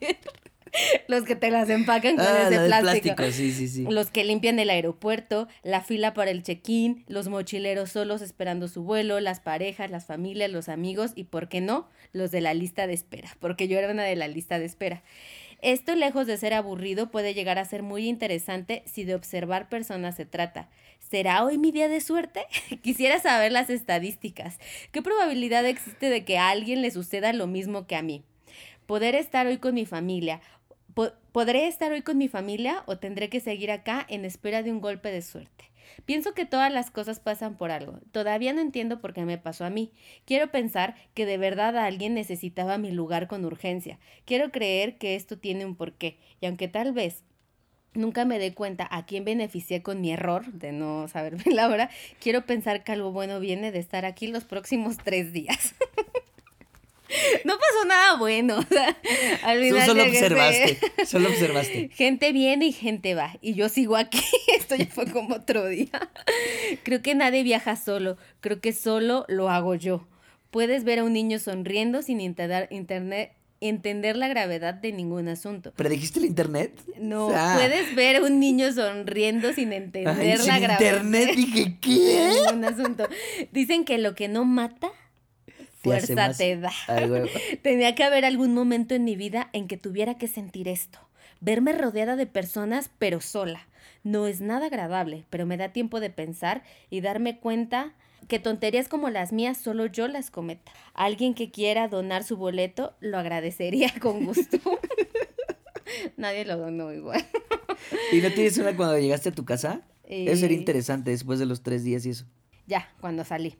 Los 1.06 1.24
que 1.24 1.36
te 1.36 1.50
las 1.50 1.68
empacan 1.68 2.16
con 2.16 2.24
Ah, 2.24 2.44
ese 2.48 2.66
la 2.68 2.80
plástico. 2.80 3.16
plástico, 3.16 3.30
sí, 3.36 3.52
sí, 3.52 3.68
sí. 3.68 3.86
Los 3.90 4.10
que 4.10 4.24
limpian 4.24 4.58
el 4.58 4.70
aeropuerto, 4.70 5.46
la 5.62 5.82
fila 5.82 6.14
para 6.14 6.30
el 6.30 6.42
check-in, 6.42 7.04
los 7.08 7.28
mochileros 7.28 7.90
solos 7.90 8.22
esperando 8.22 8.68
su 8.68 8.82
vuelo, 8.82 9.20
las 9.20 9.40
parejas, 9.40 9.90
las 9.90 10.06
familias, 10.06 10.50
los 10.50 10.70
amigos 10.70 11.12
y, 11.14 11.24
¿por 11.24 11.48
qué 11.50 11.60
no?, 11.60 11.90
los 12.14 12.30
de 12.30 12.40
la 12.40 12.54
lista 12.54 12.86
de 12.86 12.94
espera, 12.94 13.36
porque 13.38 13.68
yo 13.68 13.78
era 13.78 13.90
una 13.90 14.04
de 14.04 14.16
la 14.16 14.28
lista 14.28 14.58
de 14.58 14.64
espera. 14.64 15.02
Esto, 15.60 15.94
lejos 15.94 16.26
de 16.26 16.38
ser 16.38 16.54
aburrido, 16.54 17.10
puede 17.10 17.34
llegar 17.34 17.58
a 17.58 17.64
ser 17.66 17.82
muy 17.82 18.08
interesante 18.08 18.82
si 18.86 19.04
de 19.04 19.14
observar 19.14 19.68
personas 19.68 20.16
se 20.16 20.24
trata. 20.24 20.70
¿Será 20.98 21.44
hoy 21.44 21.58
mi 21.58 21.70
día 21.70 21.88
de 21.88 22.00
suerte? 22.00 22.46
Quisiera 22.82 23.20
saber 23.20 23.52
las 23.52 23.68
estadísticas. 23.68 24.58
¿Qué 24.90 25.02
probabilidad 25.02 25.66
existe 25.66 26.08
de 26.08 26.24
que 26.24 26.38
a 26.38 26.48
alguien 26.48 26.80
le 26.80 26.90
suceda 26.90 27.34
lo 27.34 27.46
mismo 27.46 27.86
que 27.86 27.94
a 27.96 28.02
mí? 28.02 28.24
Poder 28.92 29.14
estar 29.14 29.46
hoy 29.46 29.56
con 29.56 29.72
mi 29.72 29.86
familia. 29.86 30.42
Po- 30.92 31.12
¿Podré 31.32 31.66
estar 31.66 31.90
hoy 31.92 32.02
con 32.02 32.18
mi 32.18 32.28
familia 32.28 32.82
o 32.84 32.98
tendré 32.98 33.30
que 33.30 33.40
seguir 33.40 33.70
acá 33.70 34.04
en 34.06 34.26
espera 34.26 34.62
de 34.62 34.70
un 34.70 34.82
golpe 34.82 35.10
de 35.10 35.22
suerte? 35.22 35.70
Pienso 36.04 36.34
que 36.34 36.44
todas 36.44 36.70
las 36.70 36.90
cosas 36.90 37.18
pasan 37.18 37.56
por 37.56 37.70
algo. 37.70 38.00
Todavía 38.12 38.52
no 38.52 38.60
entiendo 38.60 39.00
por 39.00 39.14
qué 39.14 39.24
me 39.24 39.38
pasó 39.38 39.64
a 39.64 39.70
mí. 39.70 39.94
Quiero 40.26 40.50
pensar 40.50 40.94
que 41.14 41.24
de 41.24 41.38
verdad 41.38 41.78
alguien 41.78 42.12
necesitaba 42.12 42.76
mi 42.76 42.90
lugar 42.90 43.28
con 43.28 43.46
urgencia. 43.46 43.98
Quiero 44.26 44.50
creer 44.52 44.98
que 44.98 45.14
esto 45.14 45.38
tiene 45.38 45.64
un 45.64 45.74
porqué. 45.74 46.18
Y 46.42 46.44
aunque 46.46 46.68
tal 46.68 46.92
vez 46.92 47.24
nunca 47.94 48.26
me 48.26 48.38
dé 48.38 48.52
cuenta 48.52 48.86
a 48.90 49.06
quién 49.06 49.24
beneficié 49.24 49.82
con 49.82 50.02
mi 50.02 50.12
error 50.12 50.52
de 50.52 50.72
no 50.72 51.08
saberme 51.08 51.44
la 51.54 51.68
hora, 51.70 51.88
quiero 52.20 52.44
pensar 52.44 52.84
que 52.84 52.92
algo 52.92 53.10
bueno 53.10 53.40
viene 53.40 53.72
de 53.72 53.78
estar 53.78 54.04
aquí 54.04 54.26
los 54.26 54.44
próximos 54.44 54.98
tres 54.98 55.32
días. 55.32 55.74
No 57.44 57.54
pasó 57.54 57.84
nada 57.86 58.16
bueno. 58.16 58.58
O 58.58 58.62
sea, 58.74 58.96
al 59.42 59.60
final 59.60 59.86
solo 59.86 60.02
de- 60.04 60.08
observaste, 60.10 60.78
solo 61.06 61.28
observaste. 61.28 61.90
Gente 61.92 62.32
viene 62.32 62.66
y 62.66 62.72
gente 62.72 63.14
va. 63.14 63.36
Y 63.40 63.54
yo 63.54 63.68
sigo 63.68 63.96
aquí. 63.96 64.20
Esto 64.56 64.74
ya 64.76 64.86
fue 64.86 65.06
como 65.10 65.34
otro 65.36 65.66
día. 65.66 66.10
Creo 66.82 67.02
que 67.02 67.14
nadie 67.14 67.42
viaja 67.42 67.76
solo. 67.76 68.16
Creo 68.40 68.60
que 68.60 68.72
solo 68.72 69.24
lo 69.28 69.48
hago 69.50 69.74
yo. 69.74 70.06
Puedes 70.50 70.84
ver 70.84 70.98
a 71.00 71.04
un 71.04 71.12
niño 71.12 71.38
sonriendo 71.38 72.02
sin 72.02 72.20
entender, 72.20 72.68
internet, 72.70 73.32
entender 73.60 74.16
la 74.16 74.28
gravedad 74.28 74.74
de 74.74 74.92
ningún 74.92 75.28
asunto. 75.28 75.72
¿Predijiste 75.76 76.18
el 76.18 76.26
internet? 76.26 76.78
No, 76.98 77.28
puedes 77.54 77.94
ver 77.94 78.16
a 78.16 78.20
un 78.22 78.38
niño 78.38 78.70
sonriendo 78.72 79.52
sin 79.54 79.72
entender 79.72 80.14
Ay, 80.18 80.36
la 80.36 80.54
sin 80.54 80.62
gravedad 80.62 80.80
internet 80.80 81.28
de 81.30 81.36
dije, 81.36 81.78
¿qué? 81.80 82.32
ningún 82.50 82.64
asunto. 82.66 83.08
Dicen 83.50 83.84
que 83.84 83.96
lo 83.98 84.14
que 84.14 84.28
no 84.28 84.44
mata, 84.44 84.90
Te 85.82 85.90
fuerza 85.90 86.14
más- 86.14 86.38
te 86.38 86.56
da. 86.56 86.72
Ay. 86.88 87.10
Tenía 87.62 87.94
que 87.94 88.04
haber 88.04 88.24
algún 88.24 88.54
momento 88.54 88.94
en 88.94 89.04
mi 89.04 89.16
vida 89.16 89.50
en 89.52 89.68
que 89.68 89.76
tuviera 89.76 90.16
que 90.16 90.28
sentir 90.28 90.68
esto. 90.68 90.98
Verme 91.40 91.72
rodeada 91.72 92.16
de 92.16 92.26
personas, 92.26 92.90
pero 92.98 93.20
sola. 93.20 93.66
No 94.04 94.26
es 94.26 94.40
nada 94.40 94.66
agradable, 94.66 95.24
pero 95.30 95.44
me 95.46 95.56
da 95.56 95.72
tiempo 95.72 96.00
de 96.00 96.10
pensar 96.10 96.62
y 96.90 97.00
darme 97.00 97.38
cuenta 97.38 97.92
que 98.28 98.38
tonterías 98.38 98.88
como 98.88 99.10
las 99.10 99.32
mías 99.32 99.58
solo 99.58 99.86
yo 99.86 100.06
las 100.08 100.30
cometa. 100.30 100.72
Alguien 100.94 101.34
que 101.34 101.50
quiera 101.50 101.88
donar 101.88 102.22
su 102.22 102.36
boleto 102.36 102.94
lo 103.00 103.18
agradecería 103.18 103.92
con 104.00 104.24
gusto. 104.24 104.58
Nadie 106.16 106.44
lo 106.44 106.56
donó 106.56 106.92
igual. 106.92 107.24
¿Y 108.12 108.20
no 108.20 108.30
tienes 108.30 108.56
una 108.58 108.76
cuando 108.76 108.98
llegaste 108.98 109.30
a 109.30 109.32
tu 109.32 109.44
casa? 109.44 109.82
Eso 110.04 110.40
sería 110.40 110.56
Eh, 110.56 110.60
interesante 110.60 111.10
después 111.10 111.38
de 111.38 111.46
los 111.46 111.62
tres 111.62 111.84
días 111.84 112.04
y 112.06 112.10
eso. 112.10 112.24
Ya, 112.66 112.88
cuando 113.00 113.24
salí. 113.24 113.56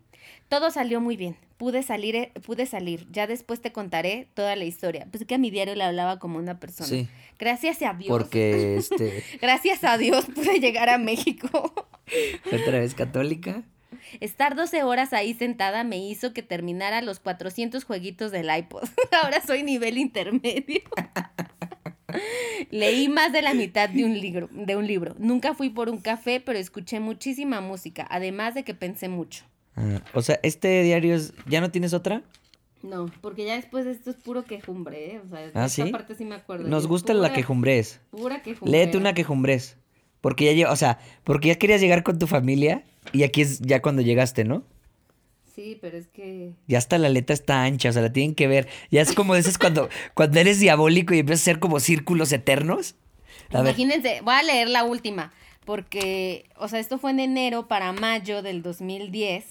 Todo 0.53 0.71
salió 0.71 1.01
muy 1.01 1.17
bien. 1.17 1.35
Pude 1.57 1.83
salir, 1.83 2.15
eh, 2.15 2.33
pude 2.45 2.67
salir. 2.67 3.07
Ya 3.11 3.27
después 3.27 3.63
te 3.63 3.73
contaré 3.73 4.29
toda 4.35 4.55
la 4.55 4.65
historia. 4.65 5.09
Pues 5.11 5.25
que 5.25 5.37
a 5.37 5.39
mi 5.39 5.51
diario 5.51 5.75
le 5.75 5.83
hablaba 5.83 6.19
como 6.19 6.39
una 6.39 6.61
persona. 6.61 6.91
Sí. 6.91 7.09
Gracias 7.39 7.81
a 7.81 7.95
Dios. 7.95 8.09
Porque, 8.09 8.77
este, 8.77 9.25
Gracias 9.41 9.83
a 9.83 9.97
Dios 9.97 10.27
pude 10.27 10.61
llegar 10.61 10.91
a 10.91 10.99
México. 10.99 11.49
otra 12.53 12.81
vez 12.81 12.95
católica. 12.95 13.63
Estar 14.21 14.55
12 14.55 14.83
horas 14.83 15.15
ahí 15.15 15.33
sentada 15.33 15.85
me 15.85 15.97
hizo 15.97 16.35
que 16.35 16.43
terminara 16.43 17.01
los 17.01 17.19
400 17.19 17.83
jueguitos 17.85 18.31
del 18.31 18.55
iPod. 18.55 18.87
Ahora 19.23 19.41
soy 19.41 19.63
nivel 19.63 19.97
intermedio. 19.97 20.83
Leí 22.71 23.09
más 23.09 23.33
de 23.33 23.41
la 23.41 23.55
mitad 23.55 23.89
de 23.89 24.05
un 24.05 24.21
libro, 24.21 24.51
de 24.53 24.77
un 24.77 24.87
libro. 24.87 25.17
Nunca 25.19 25.55
fui 25.55 25.71
por 25.71 25.89
un 25.89 25.97
café, 25.97 26.41
pero 26.41 26.59
escuché 26.59 27.01
muchísima 27.01 27.63
música, 27.63 28.07
además 28.11 28.55
de 28.55 28.65
que 28.65 28.75
pensé 28.75 29.09
mucho. 29.09 29.47
Ah, 29.77 30.03
o 30.15 30.23
sea, 30.23 30.39
este 30.43 30.83
diario 30.83 31.15
es... 31.15 31.33
¿Ya 31.47 31.61
no 31.61 31.71
tienes 31.71 31.95
otra? 31.95 32.23
No, 32.83 33.11
porque 33.21 33.45
ya 33.45 33.55
después 33.55 33.85
de 33.85 33.93
esto 33.93 34.11
es 34.11 34.17
puro 34.17 34.45
quejumbre, 34.45 35.15
¿eh? 35.15 35.21
O 35.25 35.29
sea, 35.29 35.41
de 35.41 35.47
¿Ah, 35.55 35.67
esta 35.67 35.69
sí? 35.69 35.93
parte 35.93 36.15
sí 36.15 36.25
me 36.25 36.35
acuerdo. 36.35 36.69
Nos 36.69 36.87
gusta 36.87 37.15
la 37.15 37.33
quejumbres. 37.33 38.01
Pura 38.11 38.43
quejumbre. 38.43 38.73
Léete 38.73 38.99
una 38.99 39.15
quejumbres. 39.15 39.77
Porque 40.21 40.55
ya, 40.57 40.71
o 40.71 40.77
sea, 40.77 40.99
porque 41.25 41.49
ya 41.49 41.57
querías 41.57 41.81
llegar 41.81 42.03
con 42.03 42.19
tu 42.19 42.27
familia 42.27 42.85
y 43.13 43.23
aquí 43.23 43.43
es 43.43 43.61
ya 43.61 43.83
cuando 43.83 44.03
llegaste, 44.03 44.45
¿no? 44.45 44.65
Sí, 45.55 45.79
pero 45.81 45.99
es 45.99 46.09
que... 46.09 46.55
Ya 46.67 46.79
hasta 46.79 46.97
la 46.99 47.09
letra 47.09 47.35
está 47.35 47.63
ancha, 47.65 47.91
o 47.91 47.93
sea, 47.93 48.03
la 48.03 48.13
tienen 48.13 48.35
que 48.35 48.47
ver. 48.47 48.69
Ya 48.91 49.03
es 49.03 49.13
como 49.13 49.35
dices 49.35 49.59
cuando, 49.59 49.89
cuando 50.15 50.41
eres 50.41 50.61
diabólico 50.61 51.15
y 51.15 51.19
empiezas 51.21 51.43
a 51.43 51.51
hacer 51.51 51.61
como 51.61 51.79
círculos 51.79 52.33
eternos. 52.33 52.95
A 53.51 53.59
ver, 53.63 53.71
Imagínense, 53.71 54.21
voy 54.23 54.35
a 54.35 54.43
leer 54.43 54.69
la 54.69 54.85
última, 54.85 55.33
porque, 55.65 56.47
o 56.57 56.69
sea, 56.69 56.81
esto 56.81 56.99
fue 56.99 57.11
en 57.11 57.21
enero 57.21 57.69
para 57.69 57.93
mayo 57.93 58.43
del 58.43 58.63
2010, 58.63 59.45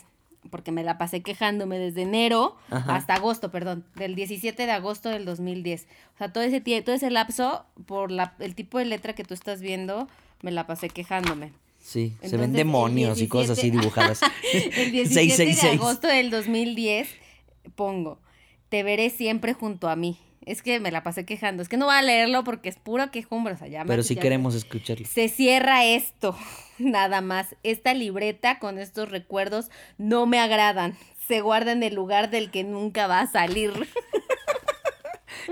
porque 0.51 0.71
me 0.71 0.83
la 0.83 0.99
pasé 0.99 1.21
quejándome 1.21 1.79
desde 1.79 2.03
enero 2.03 2.55
Ajá. 2.69 2.95
hasta 2.95 3.15
agosto, 3.15 3.49
perdón, 3.49 3.83
del 3.95 4.13
17 4.13 4.65
de 4.65 4.71
agosto 4.71 5.09
del 5.09 5.25
2010. 5.25 5.87
O 6.13 6.17
sea, 6.19 6.31
todo 6.31 6.43
ese, 6.43 6.61
todo 6.81 6.95
ese 6.95 7.09
lapso, 7.09 7.65
por 7.87 8.11
la, 8.11 8.35
el 8.37 8.53
tipo 8.53 8.77
de 8.77 8.85
letra 8.85 9.13
que 9.13 9.23
tú 9.23 9.33
estás 9.33 9.61
viendo, 9.61 10.07
me 10.43 10.51
la 10.51 10.67
pasé 10.67 10.89
quejándome. 10.89 11.53
sí, 11.79 12.13
se 12.21 12.37
ven 12.37 12.53
demonios 12.53 13.19
y 13.19 13.27
cosas 13.27 13.57
así 13.57 13.71
17 13.71 13.79
dibujadas. 13.79 14.21
El 14.53 14.91
17 14.91 14.99
de 14.99 15.05
666. 15.07 15.81
agosto 15.81 16.07
del 16.07 16.29
2010 16.29 17.07
pongo, 17.75 18.19
te 18.69 18.83
veré 18.83 19.09
siempre 19.09 19.53
junto 19.53 19.89
a 19.89 19.95
mí. 19.95 20.17
Es 20.45 20.61
que 20.63 20.79
me 20.79 20.91
la 20.91 21.03
pasé 21.03 21.25
quejando. 21.25 21.61
Es 21.61 21.69
que 21.69 21.77
no 21.77 21.85
voy 21.85 21.95
a 21.95 22.01
leerlo 22.01 22.43
porque 22.43 22.69
es. 22.69 22.77
O 23.53 23.57
sea, 23.57 23.67
ya 23.67 23.83
me- 23.83 23.87
Pero 23.89 24.03
si 24.03 24.15
queremos 24.15 24.55
escucharlo. 24.55 25.05
Se 25.07 25.29
cierra 25.29 25.85
esto, 25.85 26.35
nada 26.79 27.21
más. 27.21 27.55
Esta 27.63 27.93
libreta 27.93 28.59
con 28.59 28.79
estos 28.79 29.09
recuerdos 29.09 29.69
no 29.97 30.25
me 30.25 30.39
agradan. 30.39 30.97
Se 31.27 31.41
guarda 31.41 31.71
en 31.71 31.83
el 31.83 31.93
lugar 31.95 32.29
del 32.29 32.49
que 32.51 32.63
nunca 32.63 33.07
va 33.07 33.21
a 33.21 33.27
salir. 33.31 33.71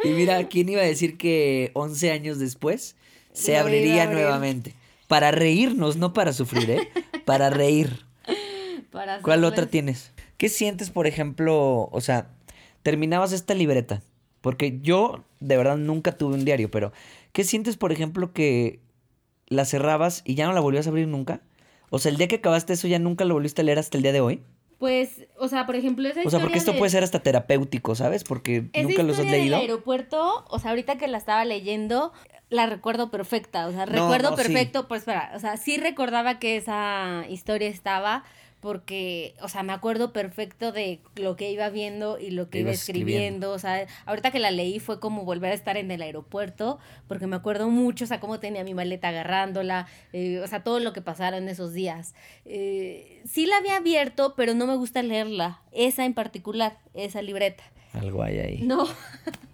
Y 0.03 0.09
mira, 0.09 0.47
¿quién 0.47 0.69
iba 0.69 0.81
a 0.81 0.85
decir 0.85 1.17
que 1.17 1.71
11 1.73 2.11
años 2.11 2.39
después 2.39 2.95
se 3.33 3.57
abriría 3.57 4.03
abrir. 4.03 4.19
nuevamente? 4.19 4.73
Para 5.07 5.31
reírnos, 5.31 5.97
no 5.97 6.13
para 6.13 6.31
sufrir, 6.31 6.69
¿eh? 6.69 6.89
Para 7.25 7.49
reír. 7.49 8.05
Para 8.91 9.19
¿Cuál 9.21 9.43
otra 9.43 9.65
tienes? 9.67 10.11
¿Qué 10.37 10.49
sientes, 10.49 10.89
por 10.89 11.05
ejemplo, 11.05 11.89
o 11.91 12.01
sea, 12.01 12.27
terminabas 12.81 13.33
esta 13.33 13.53
libreta? 13.53 14.01
Porque 14.41 14.79
yo, 14.81 15.23
de 15.39 15.57
verdad, 15.57 15.77
nunca 15.77 16.13
tuve 16.17 16.35
un 16.35 16.45
diario, 16.45 16.71
pero 16.71 16.91
¿qué 17.33 17.43
sientes, 17.43 17.77
por 17.77 17.91
ejemplo, 17.91 18.31
que 18.33 18.79
la 19.47 19.65
cerrabas 19.65 20.21
y 20.25 20.35
ya 20.35 20.45
no 20.47 20.53
la 20.53 20.59
volvías 20.61 20.87
a 20.87 20.89
abrir 20.89 21.07
nunca? 21.07 21.41
O 21.89 21.99
sea, 21.99 22.11
el 22.11 22.17
día 22.17 22.27
que 22.27 22.35
acabaste 22.35 22.73
eso 22.73 22.87
ya 22.87 22.99
nunca 22.99 23.25
lo 23.25 23.33
volviste 23.33 23.61
a 23.61 23.65
leer 23.65 23.79
hasta 23.79 23.97
el 23.97 24.03
día 24.03 24.11
de 24.13 24.21
hoy. 24.21 24.41
Pues, 24.77 25.27
o 25.37 25.49
sea, 25.49 25.65
por 25.65 25.75
ejemplo, 25.75 26.07
esa 26.07 26.21
O 26.23 26.29
sea, 26.29 26.39
porque 26.39 26.57
esto 26.57 26.71
de- 26.71 26.77
puede 26.77 26.89
ser 26.89 27.03
hasta 27.03 27.19
terapéutico, 27.21 27.95
¿sabes? 27.95 28.23
Porque 28.23 28.69
Esa 28.71 28.87
nunca 28.87 29.03
los 29.03 29.17
has 29.19 29.25
historia 29.25 29.31
del 29.33 29.41
leído. 29.41 29.57
aeropuerto, 29.57 30.45
o 30.47 30.59
sea, 30.59 30.69
ahorita 30.69 30.97
que 30.97 31.07
la 31.07 31.17
estaba 31.17 31.43
leyendo, 31.43 32.13
la 32.49 32.65
recuerdo 32.65 33.11
perfecta. 33.11 33.67
O 33.67 33.71
sea, 33.71 33.85
No, 33.85 33.91
recuerdo 33.93 34.31
no, 34.31 34.37
sí. 34.37 34.43
perfecto, 34.43 34.87
pues 34.87 35.01
espera, 35.01 35.31
o 35.35 35.39
sea, 35.39 35.57
sí 35.57 35.77
recordaba 35.77 36.39
que 36.39 36.57
esa 36.57 37.25
historia 37.29 37.69
estaba, 37.69 38.23
porque, 38.59 39.35
o 39.41 39.47
sea, 39.47 39.63
me 39.63 39.71
acuerdo 39.71 40.11
perfecto 40.11 40.73
de 40.73 40.99
lo 41.15 41.37
que 41.37 41.49
iba 41.49 41.69
viendo 41.69 42.19
y 42.19 42.31
lo 42.31 42.49
que 42.49 42.59
iba 42.59 42.71
escribiendo. 42.71 43.51
O 43.51 43.59
sea, 43.59 43.87
ahorita 44.05 44.31
que 44.31 44.39
la 44.39 44.51
leí 44.51 44.79
fue 44.79 44.99
como 44.99 45.23
volver 45.23 45.51
a 45.51 45.55
estar 45.55 45.77
en 45.77 45.91
el 45.91 46.01
aeropuerto, 46.01 46.77
porque 47.07 47.25
me 47.25 47.37
acuerdo 47.37 47.69
mucho, 47.69 48.03
o 48.03 48.07
sea, 48.07 48.19
cómo 48.19 48.41
tenía 48.41 48.65
mi 48.65 48.73
maleta 48.73 49.09
agarrándola, 49.09 49.87
eh, 50.11 50.41
o 50.43 50.47
sea, 50.47 50.61
todo 50.63 50.79
lo 50.81 50.91
que 50.91 51.01
pasaron 51.01 51.47
esos 51.47 51.73
días. 51.73 52.15
Eh, 52.43 53.21
sí 53.25 53.45
la 53.45 53.57
había 53.57 53.77
abierto, 53.77 54.33
pero 54.35 54.53
no 54.53 54.67
me 54.67 54.75
gusta 54.75 55.03
leerla, 55.03 55.61
esa 55.71 56.03
en 56.03 56.13
particular, 56.13 56.79
esa 56.93 57.21
libreta. 57.21 57.63
Algo 57.93 58.23
hay 58.23 58.39
ahí. 58.39 58.61
No. 58.63 58.87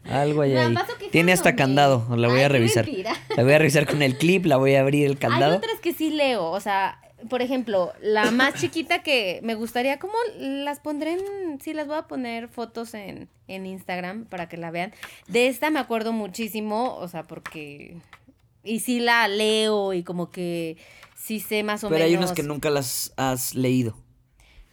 Algo 0.10 0.42
hay 0.42 0.56
ahí. 0.56 0.76
Tiene 1.12 1.32
hasta 1.32 1.56
candado. 1.56 2.06
La 2.16 2.28
voy 2.28 2.40
Ay, 2.40 2.44
a 2.46 2.50
revisar. 2.50 2.88
La 3.36 3.44
voy 3.44 3.54
a 3.54 3.58
revisar 3.60 3.88
con 3.88 4.02
el 4.02 4.18
clip, 4.18 4.46
la 4.46 4.58
voy 4.58 4.76
a 4.76 4.82
abrir 4.82 5.06
el 5.06 5.12
Hay 5.14 5.18
candado. 5.18 5.58
otras 5.58 5.80
que 5.82 5.94
sí 5.94 6.10
leo, 6.12 6.52
o 6.52 6.60
sea, 6.60 7.00
por 7.30 7.42
ejemplo, 7.42 7.94
la 8.02 8.30
más 8.32 8.54
chiquita 8.60 9.02
que 9.04 9.40
me 9.42 9.56
gustaría, 9.56 9.98
¿cómo 10.00 10.14
las 10.40 10.80
pondré 10.80 11.14
en, 11.14 11.60
sí, 11.62 11.74
las 11.74 11.88
voy 11.88 11.98
a 11.98 12.04
poner 12.04 12.50
fotos 12.50 12.94
en, 12.94 13.30
en 13.48 13.66
Instagram 13.66 14.26
para 14.26 14.48
que 14.50 14.58
la 14.58 14.70
vean. 14.70 14.94
De 15.28 15.48
esta 15.48 15.70
me 15.70 15.80
acuerdo 15.80 16.12
muchísimo, 16.12 16.96
o 16.98 17.08
sea, 17.08 17.24
porque, 17.24 17.98
y 18.64 18.82
sí 18.82 19.00
la 19.00 19.28
leo 19.30 19.94
y 19.94 20.04
como 20.04 20.30
que 20.30 20.78
sí 21.18 21.40
sé 21.40 21.64
más 21.64 21.84
o 21.84 21.88
Pero 21.90 22.00
menos. 22.00 22.10
hay 22.12 22.18
unas 22.18 22.32
que 22.34 22.44
nunca 22.44 22.70
las 22.70 23.14
has 23.18 23.56
leído. 23.56 23.96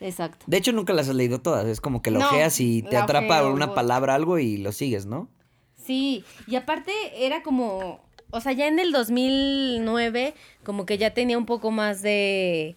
Exacto. 0.03 0.45
De 0.47 0.57
hecho, 0.57 0.73
nunca 0.73 0.93
las 0.93 1.09
has 1.09 1.15
leído 1.15 1.41
todas. 1.41 1.67
Es 1.67 1.81
como 1.81 2.03
que 2.03 2.11
lo 2.11 2.19
No, 2.19 2.27
ojeas 2.29 2.61
y 2.61 2.83
te 2.83 2.97
atrapa 2.97 3.43
ojeo, 3.43 3.55
una 3.55 3.75
palabra, 3.75 4.15
algo 4.15 4.39
y 4.39 4.57
lo 4.59 4.73
sigues, 4.73 5.07
¿no? 5.07 5.29
Sí, 5.77 6.25
y 6.47 6.57
aparte 6.57 6.93
era 7.17 7.43
como, 7.43 8.01
o 8.31 8.41
sea, 8.41 8.53
ya 8.53 8.67
en 8.67 8.79
el 8.79 8.93
2009 8.93 10.35
como 10.65 10.87
que 10.87 10.99
ya 10.99 11.13
tenía 11.15 11.39
un 11.39 11.47
poco 11.47 11.71
más 11.71 12.03
de 12.03 12.77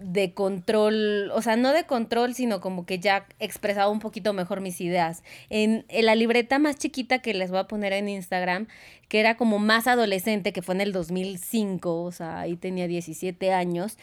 de 0.00 0.32
control, 0.34 1.30
o 1.32 1.42
sea, 1.42 1.56
no 1.56 1.72
de 1.72 1.84
control, 1.84 2.34
sino 2.34 2.60
como 2.60 2.86
que 2.86 2.98
ya 2.98 3.26
expresaba 3.38 3.90
un 3.90 4.00
poquito 4.00 4.32
mejor 4.32 4.60
mis 4.60 4.80
ideas. 4.80 5.22
En, 5.48 5.84
en 5.88 6.06
la 6.06 6.14
libreta 6.14 6.58
más 6.58 6.76
chiquita 6.76 7.20
que 7.20 7.34
les 7.34 7.50
voy 7.50 7.60
a 7.60 7.68
poner 7.68 7.92
en 7.92 8.08
Instagram, 8.08 8.66
que 9.08 9.20
era 9.20 9.36
como 9.36 9.58
más 9.58 9.86
adolescente, 9.86 10.52
que 10.52 10.62
fue 10.62 10.74
en 10.74 10.80
el 10.80 10.92
2005, 10.92 12.02
o 12.02 12.12
sea, 12.12 12.40
ahí 12.40 12.56
tenía 12.56 12.86
17 12.86 13.52
años, 13.52 13.98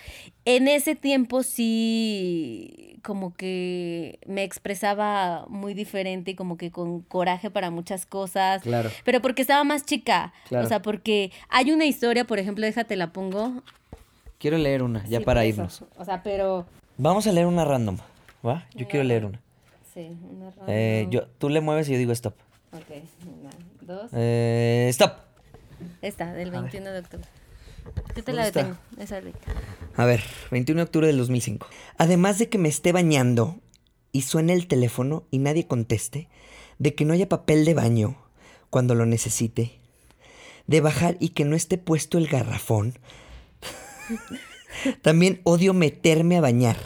en 0.45 0.68
ese 0.68 0.95
tiempo 0.95 1.43
sí 1.43 2.98
como 3.08 3.34
que 3.34 4.20
me 4.28 4.43
expresaba 4.43 5.45
muy 5.48 5.74
diferente 5.74 6.32
y 6.32 6.36
como 6.36 6.58
que 6.58 6.72
con 6.72 7.02
coraje 7.02 7.50
para 7.50 7.70
muchas 7.70 8.06
cosas. 8.06 8.64
Claro. 8.64 8.91
Pero 9.06 9.22
porque 9.22 9.43
estaba 9.43 9.64
más 9.64 9.86
chica. 9.86 10.34
Claro. 10.50 10.66
O 10.66 10.68
sea, 10.68 10.82
porque 10.82 11.32
hay 11.48 11.72
una 11.72 11.86
historia, 11.86 12.26
por 12.26 12.38
ejemplo, 12.38 12.66
déjate 12.66 12.98
la 12.98 13.14
pongo. 13.14 13.64
Quiero 14.38 14.58
leer 14.58 14.84
una, 14.84 15.06
ya 15.08 15.20
Sí, 15.20 15.26
para 15.26 15.44
eso. 15.46 15.56
irnos. 15.62 15.84
O 15.98 16.06
sea, 16.06 16.22
pero. 16.24 16.66
Vamos 16.98 17.26
a 17.28 17.32
leer 17.32 17.46
una 17.48 17.66
random, 17.66 17.98
¿va? 18.46 18.68
Yo 18.76 18.88
quiero 18.88 19.04
leer 19.04 19.26
una. 19.26 19.42
Sí, 19.94 20.12
una 20.32 20.50
Eh, 20.68 21.04
random. 21.06 21.12
yo, 21.12 21.28
tú 21.38 21.50
le 21.50 21.62
mueves 21.62 21.90
y 21.90 21.94
yo 21.94 21.98
digo 21.98 22.12
stop. 22.12 22.36
Ok, 22.74 23.04
una, 23.26 23.50
dos. 23.82 24.12
Eh, 24.14 24.88
stop. 24.90 25.14
Esta, 26.02 26.34
del 26.34 26.50
a 26.50 26.62
ver. 26.62 26.72
21 26.72 26.92
de 26.92 27.00
octubre. 27.00 27.26
Yo 27.86 28.14
te 28.14 28.22
¿Dónde 28.22 28.34
la 28.34 28.48
está? 28.48 28.64
detengo. 28.64 28.80
Esa 29.00 29.20
rica. 29.22 29.40
A 29.96 30.06
ver, 30.06 30.22
21 30.52 30.80
de 30.80 30.84
octubre 30.84 31.08
del 31.08 31.18
2005. 31.18 31.68
Además 31.98 32.38
de 32.38 32.50
que 32.50 32.58
me 32.58 32.68
esté 32.70 32.92
bañando 32.92 33.56
y 34.12 34.24
suene 34.24 34.54
el 34.54 34.68
teléfono 34.68 35.24
y 35.32 35.40
nadie 35.40 35.68
conteste, 35.68 36.28
de 36.80 36.94
que 36.96 37.06
no 37.06 37.14
haya 37.14 37.30
papel 37.30 37.66
de 37.66 37.74
baño 37.74 38.18
cuando 38.70 38.94
lo 38.96 39.06
necesite, 39.06 39.80
de 40.68 40.82
bajar 40.82 41.16
y 41.20 41.30
que 41.30 41.46
no 41.46 41.56
esté 41.56 41.78
puesto 41.78 42.18
el 42.18 42.28
garrafón. 42.28 43.00
También 45.01 45.41
odio 45.43 45.74
meterme 45.74 46.38
a 46.38 46.41
bañar 46.41 46.78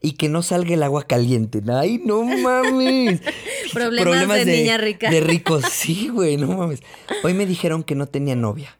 y 0.00 0.12
que 0.12 0.28
no 0.28 0.42
salga 0.42 0.74
el 0.74 0.82
agua 0.82 1.04
caliente. 1.04 1.60
¡Ay, 1.68 2.00
no 2.04 2.22
mames! 2.24 3.20
Problemas 3.72 4.44
de 4.44 4.60
niña 4.62 4.76
rica. 4.76 5.10
De 5.10 5.20
ricos, 5.20 5.64
sí, 5.70 6.08
güey, 6.08 6.36
no 6.36 6.48
mames. 6.48 6.80
Hoy 7.22 7.34
me 7.34 7.46
dijeron 7.46 7.82
que 7.82 7.94
no 7.94 8.06
tenía 8.06 8.36
novia. 8.36 8.78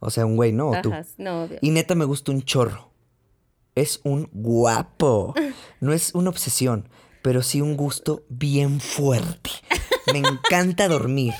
O 0.00 0.10
sea, 0.10 0.26
un 0.26 0.36
güey, 0.36 0.52
¿no? 0.52 0.70
O 0.70 0.80
tú. 0.82 0.92
Ajá, 0.92 1.04
no, 1.16 1.44
obvio. 1.44 1.58
Y 1.60 1.70
neta 1.70 1.94
me 1.94 2.04
gusta 2.04 2.30
un 2.32 2.42
chorro. 2.42 2.92
Es 3.74 4.00
un 4.04 4.28
guapo. 4.32 5.34
No 5.80 5.92
es 5.92 6.14
una 6.14 6.30
obsesión, 6.30 6.88
pero 7.22 7.42
sí 7.42 7.60
un 7.60 7.76
gusto 7.76 8.24
bien 8.28 8.80
fuerte. 8.80 9.50
Me 10.12 10.18
encanta 10.18 10.88
dormir. 10.88 11.34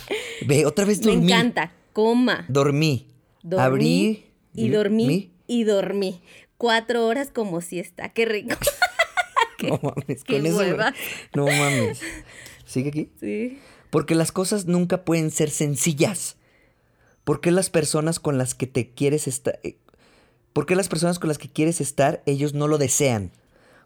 Ve, 0.47 0.65
otra 0.67 0.85
vez 0.85 1.01
Me 1.01 1.13
dormí. 1.13 1.33
encanta. 1.33 1.73
Coma. 1.93 2.45
Dormí. 2.49 3.09
Dormí. 3.43 3.65
Abrí. 3.65 4.25
y 4.55 4.69
dormí. 4.71 5.07
mi- 5.07 5.33
Y 5.49 5.65
dormí. 5.65 6.23
Cuatro 6.57 7.05
horas 7.07 7.31
como 7.35 7.61
siesta. 7.61 8.11
Qué 8.11 8.25
rico. 8.25 8.55
No 9.61 9.81
mames. 9.83 10.23
qué 10.23 10.37
Con 10.37 10.47
eso. 10.47 10.63
No 11.35 11.47
mames. 11.47 12.01
¿Sigue 12.65 12.91
aquí? 12.91 13.11
sí. 13.19 13.59
Porque 13.91 14.15
las 14.15 14.31
cosas 14.31 14.67
nunca 14.67 15.05
pueden 15.05 15.33
ser 15.33 15.51
sencillas. 15.51 16.37
¿Por 17.25 17.41
qué 17.41 17.51
las 17.51 17.69
personas 17.69 18.21
con 18.21 18.39
las 18.39 18.55
que 18.55 18.69
te 18.69 18.91
quieres 18.93 19.27
estar... 19.27 19.59
eh, 19.65 19.77
¿Por 20.53 20.65
qué 20.65 20.77
las 20.77 20.89
personas 20.89 21.19
con 21.19 21.27
las 21.27 21.39
que 21.39 21.49
quieres 21.51 21.81
estar, 21.81 22.23
ellos 22.25 22.55
no 22.55 22.69
lo 22.69 22.79
desean? 22.79 23.33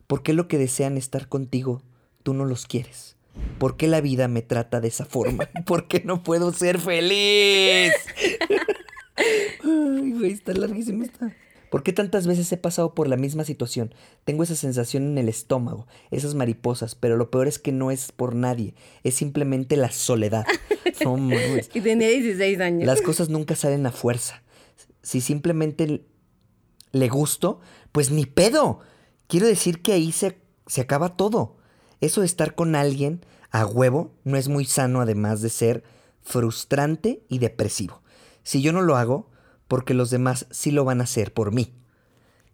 ¿Por 0.06 0.22
qué 0.22 0.34
lo 0.34 0.46
que 0.46 0.58
desean 0.58 0.98
estar 0.98 1.26
contigo, 1.28 1.82
tú 2.22 2.34
no 2.34 2.44
los 2.44 2.66
quieres? 2.66 3.16
¿Por 3.58 3.78
qué 3.78 3.86
la 3.88 4.02
vida 4.02 4.28
me 4.28 4.42
trata 4.42 4.80
de 4.82 4.88
esa 4.88 5.06
forma? 5.06 5.48
¿Por 5.66 5.88
qué 5.88 6.02
no 6.04 6.22
puedo 6.22 6.52
ser 6.52 6.78
feliz? 6.78 7.94
Ay, 9.16 10.12
güey, 10.12 10.32
está 10.32 10.52
larguísima 10.52 11.04
esta. 11.06 11.34
¿Por 11.72 11.82
qué 11.82 11.94
tantas 11.94 12.26
veces 12.26 12.52
he 12.52 12.58
pasado 12.58 12.94
por 12.94 13.08
la 13.08 13.16
misma 13.16 13.44
situación? 13.44 13.94
Tengo 14.24 14.42
esa 14.42 14.56
sensación 14.56 15.04
en 15.04 15.16
el 15.16 15.30
estómago, 15.30 15.86
esas 16.10 16.34
mariposas, 16.34 16.94
pero 16.94 17.16
lo 17.16 17.30
peor 17.30 17.48
es 17.48 17.58
que 17.58 17.72
no 17.72 17.90
es 17.90 18.12
por 18.12 18.34
nadie, 18.34 18.74
es 19.04 19.14
simplemente 19.14 19.78
la 19.78 19.90
soledad. 19.90 20.44
No 21.02 21.16
mames. 21.16 21.70
Y 21.72 21.80
tenía 21.80 22.08
16 22.08 22.60
años. 22.60 22.86
Las 22.86 23.00
cosas 23.00 23.28
nunca 23.28 23.56
salen 23.56 23.86
a 23.86 23.92
fuerza. 23.92 24.42
Si 25.02 25.20
simplemente 25.20 26.04
le 26.92 27.08
gusto, 27.08 27.60
pues 27.92 28.10
ni 28.10 28.26
pedo. 28.26 28.80
Quiero 29.26 29.46
decir 29.46 29.80
que 29.80 29.92
ahí 29.92 30.12
se, 30.12 30.38
se 30.66 30.82
acaba 30.82 31.16
todo. 31.16 31.56
Eso 32.00 32.20
de 32.20 32.26
estar 32.26 32.54
con 32.54 32.74
alguien 32.74 33.24
a 33.50 33.64
huevo 33.64 34.12
no 34.24 34.36
es 34.36 34.48
muy 34.48 34.64
sano 34.66 35.00
además 35.00 35.40
de 35.40 35.48
ser 35.48 35.82
frustrante 36.20 37.24
y 37.28 37.38
depresivo. 37.38 38.02
Si 38.42 38.60
yo 38.60 38.72
no 38.72 38.82
lo 38.82 38.96
hago, 38.96 39.31
porque 39.72 39.94
los 39.94 40.10
demás 40.10 40.44
sí 40.50 40.70
lo 40.70 40.84
van 40.84 41.00
a 41.00 41.04
hacer 41.04 41.32
por 41.32 41.50
mí. 41.50 41.72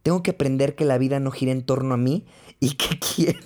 Tengo 0.05 0.23
que 0.23 0.31
aprender 0.31 0.77
que 0.77 0.85
la 0.85 0.99
vida 0.99 1.19
no 1.19 1.33
gira 1.33 1.51
en 1.51 1.65
torno 1.65 1.95
a 1.95 1.97
mí 1.97 2.25
y 2.61 2.77
que 2.77 2.97
quiera. 3.01 3.41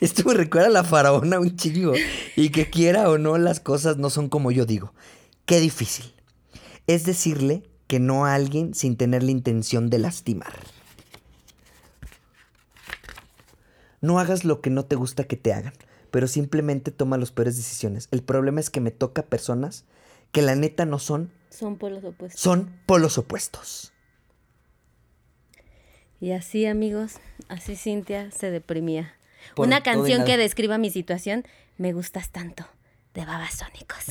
Esto 0.00 0.24
me 0.24 0.34
recuerda 0.34 0.66
a 0.66 0.72
la 0.72 0.82
faraona 0.82 1.38
un 1.38 1.54
chingo. 1.54 1.92
Y 2.34 2.48
que 2.48 2.68
quiera 2.68 3.08
o 3.08 3.16
no, 3.16 3.38
las 3.38 3.60
cosas 3.60 3.96
no 3.96 4.10
son 4.10 4.28
como 4.28 4.50
yo 4.50 4.66
digo. 4.66 4.92
Qué 5.44 5.60
difícil. 5.60 6.14
Es 6.88 7.06
decirle 7.06 7.62
que 7.86 8.00
no 8.00 8.26
a 8.26 8.34
alguien 8.34 8.74
sin 8.74 8.96
tener 8.96 9.22
la 9.22 9.30
intención 9.30 9.88
de 9.88 10.00
lastimar. 10.00 10.54
No 14.00 14.18
hagas 14.18 14.44
lo 14.44 14.60
que 14.60 14.70
no 14.70 14.84
te 14.84 14.96
gusta 14.96 15.22
que 15.22 15.36
te 15.36 15.52
hagan, 15.52 15.74
pero 16.10 16.26
simplemente 16.26 16.90
toma 16.90 17.18
las 17.18 17.30
peores 17.30 17.56
decisiones. 17.56 18.08
El 18.10 18.24
problema 18.24 18.58
es 18.58 18.68
que 18.68 18.80
me 18.80 18.90
toca 18.90 19.22
personas 19.22 19.84
que 20.32 20.42
la 20.42 20.56
neta 20.56 20.86
no 20.86 20.98
son, 20.98 21.30
Son 21.56 21.78
polos 21.78 22.04
opuestos. 22.04 22.40
son 22.40 22.70
polos 22.84 23.16
opuestos. 23.16 23.94
Y 26.20 26.32
así, 26.32 26.66
amigos, 26.66 27.14
así 27.48 27.76
Cintia 27.76 28.30
se 28.30 28.50
deprimía. 28.50 29.14
Por 29.54 29.66
Una 29.66 29.82
canción 29.82 30.24
que 30.24 30.36
describa 30.36 30.76
mi 30.76 30.90
situación, 30.90 31.46
me 31.78 31.94
gustas 31.94 32.30
tanto, 32.30 32.68
de 33.14 33.24
babasónicos. 33.24 34.04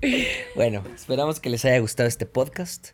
bueno, 0.54 0.82
esperamos 0.94 1.38
que 1.38 1.50
les 1.50 1.64
haya 1.66 1.80
gustado 1.80 2.08
este 2.08 2.24
podcast. 2.24 2.92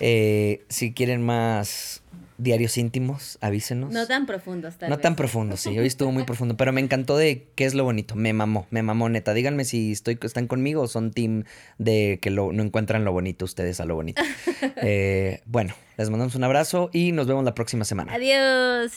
Eh, 0.00 0.64
si 0.68 0.92
quieren 0.92 1.22
más 1.22 2.02
diarios 2.38 2.78
íntimos, 2.78 3.36
avísenos. 3.40 3.92
No 3.92 4.06
tan 4.06 4.24
profundos, 4.24 4.76
tal 4.78 4.90
No 4.90 4.96
vez. 4.96 5.02
tan 5.02 5.16
profundos, 5.16 5.60
sí. 5.60 5.76
Hoy 5.76 5.86
estuvo 5.86 6.12
muy 6.12 6.22
profundo, 6.22 6.56
pero 6.56 6.72
me 6.72 6.80
encantó 6.80 7.16
de 7.16 7.48
qué 7.56 7.64
es 7.64 7.74
lo 7.74 7.82
bonito. 7.84 8.14
Me 8.14 8.32
mamó, 8.32 8.66
me 8.70 8.82
mamó, 8.82 9.08
neta. 9.08 9.34
Díganme 9.34 9.64
si 9.64 9.90
estoy, 9.92 10.18
están 10.22 10.46
conmigo 10.46 10.82
o 10.82 10.88
son 10.88 11.10
team 11.10 11.44
de 11.78 12.18
que 12.22 12.30
lo, 12.30 12.52
no 12.52 12.62
encuentran 12.62 13.04
lo 13.04 13.12
bonito 13.12 13.44
ustedes 13.44 13.80
a 13.80 13.84
lo 13.84 13.94
bonito. 13.96 14.22
Eh, 14.80 15.42
bueno, 15.46 15.74
les 15.96 16.08
mandamos 16.10 16.34
un 16.36 16.44
abrazo 16.44 16.88
y 16.92 17.10
nos 17.12 17.26
vemos 17.26 17.44
la 17.44 17.54
próxima 17.54 17.84
semana. 17.84 18.14
Adiós. 18.14 18.92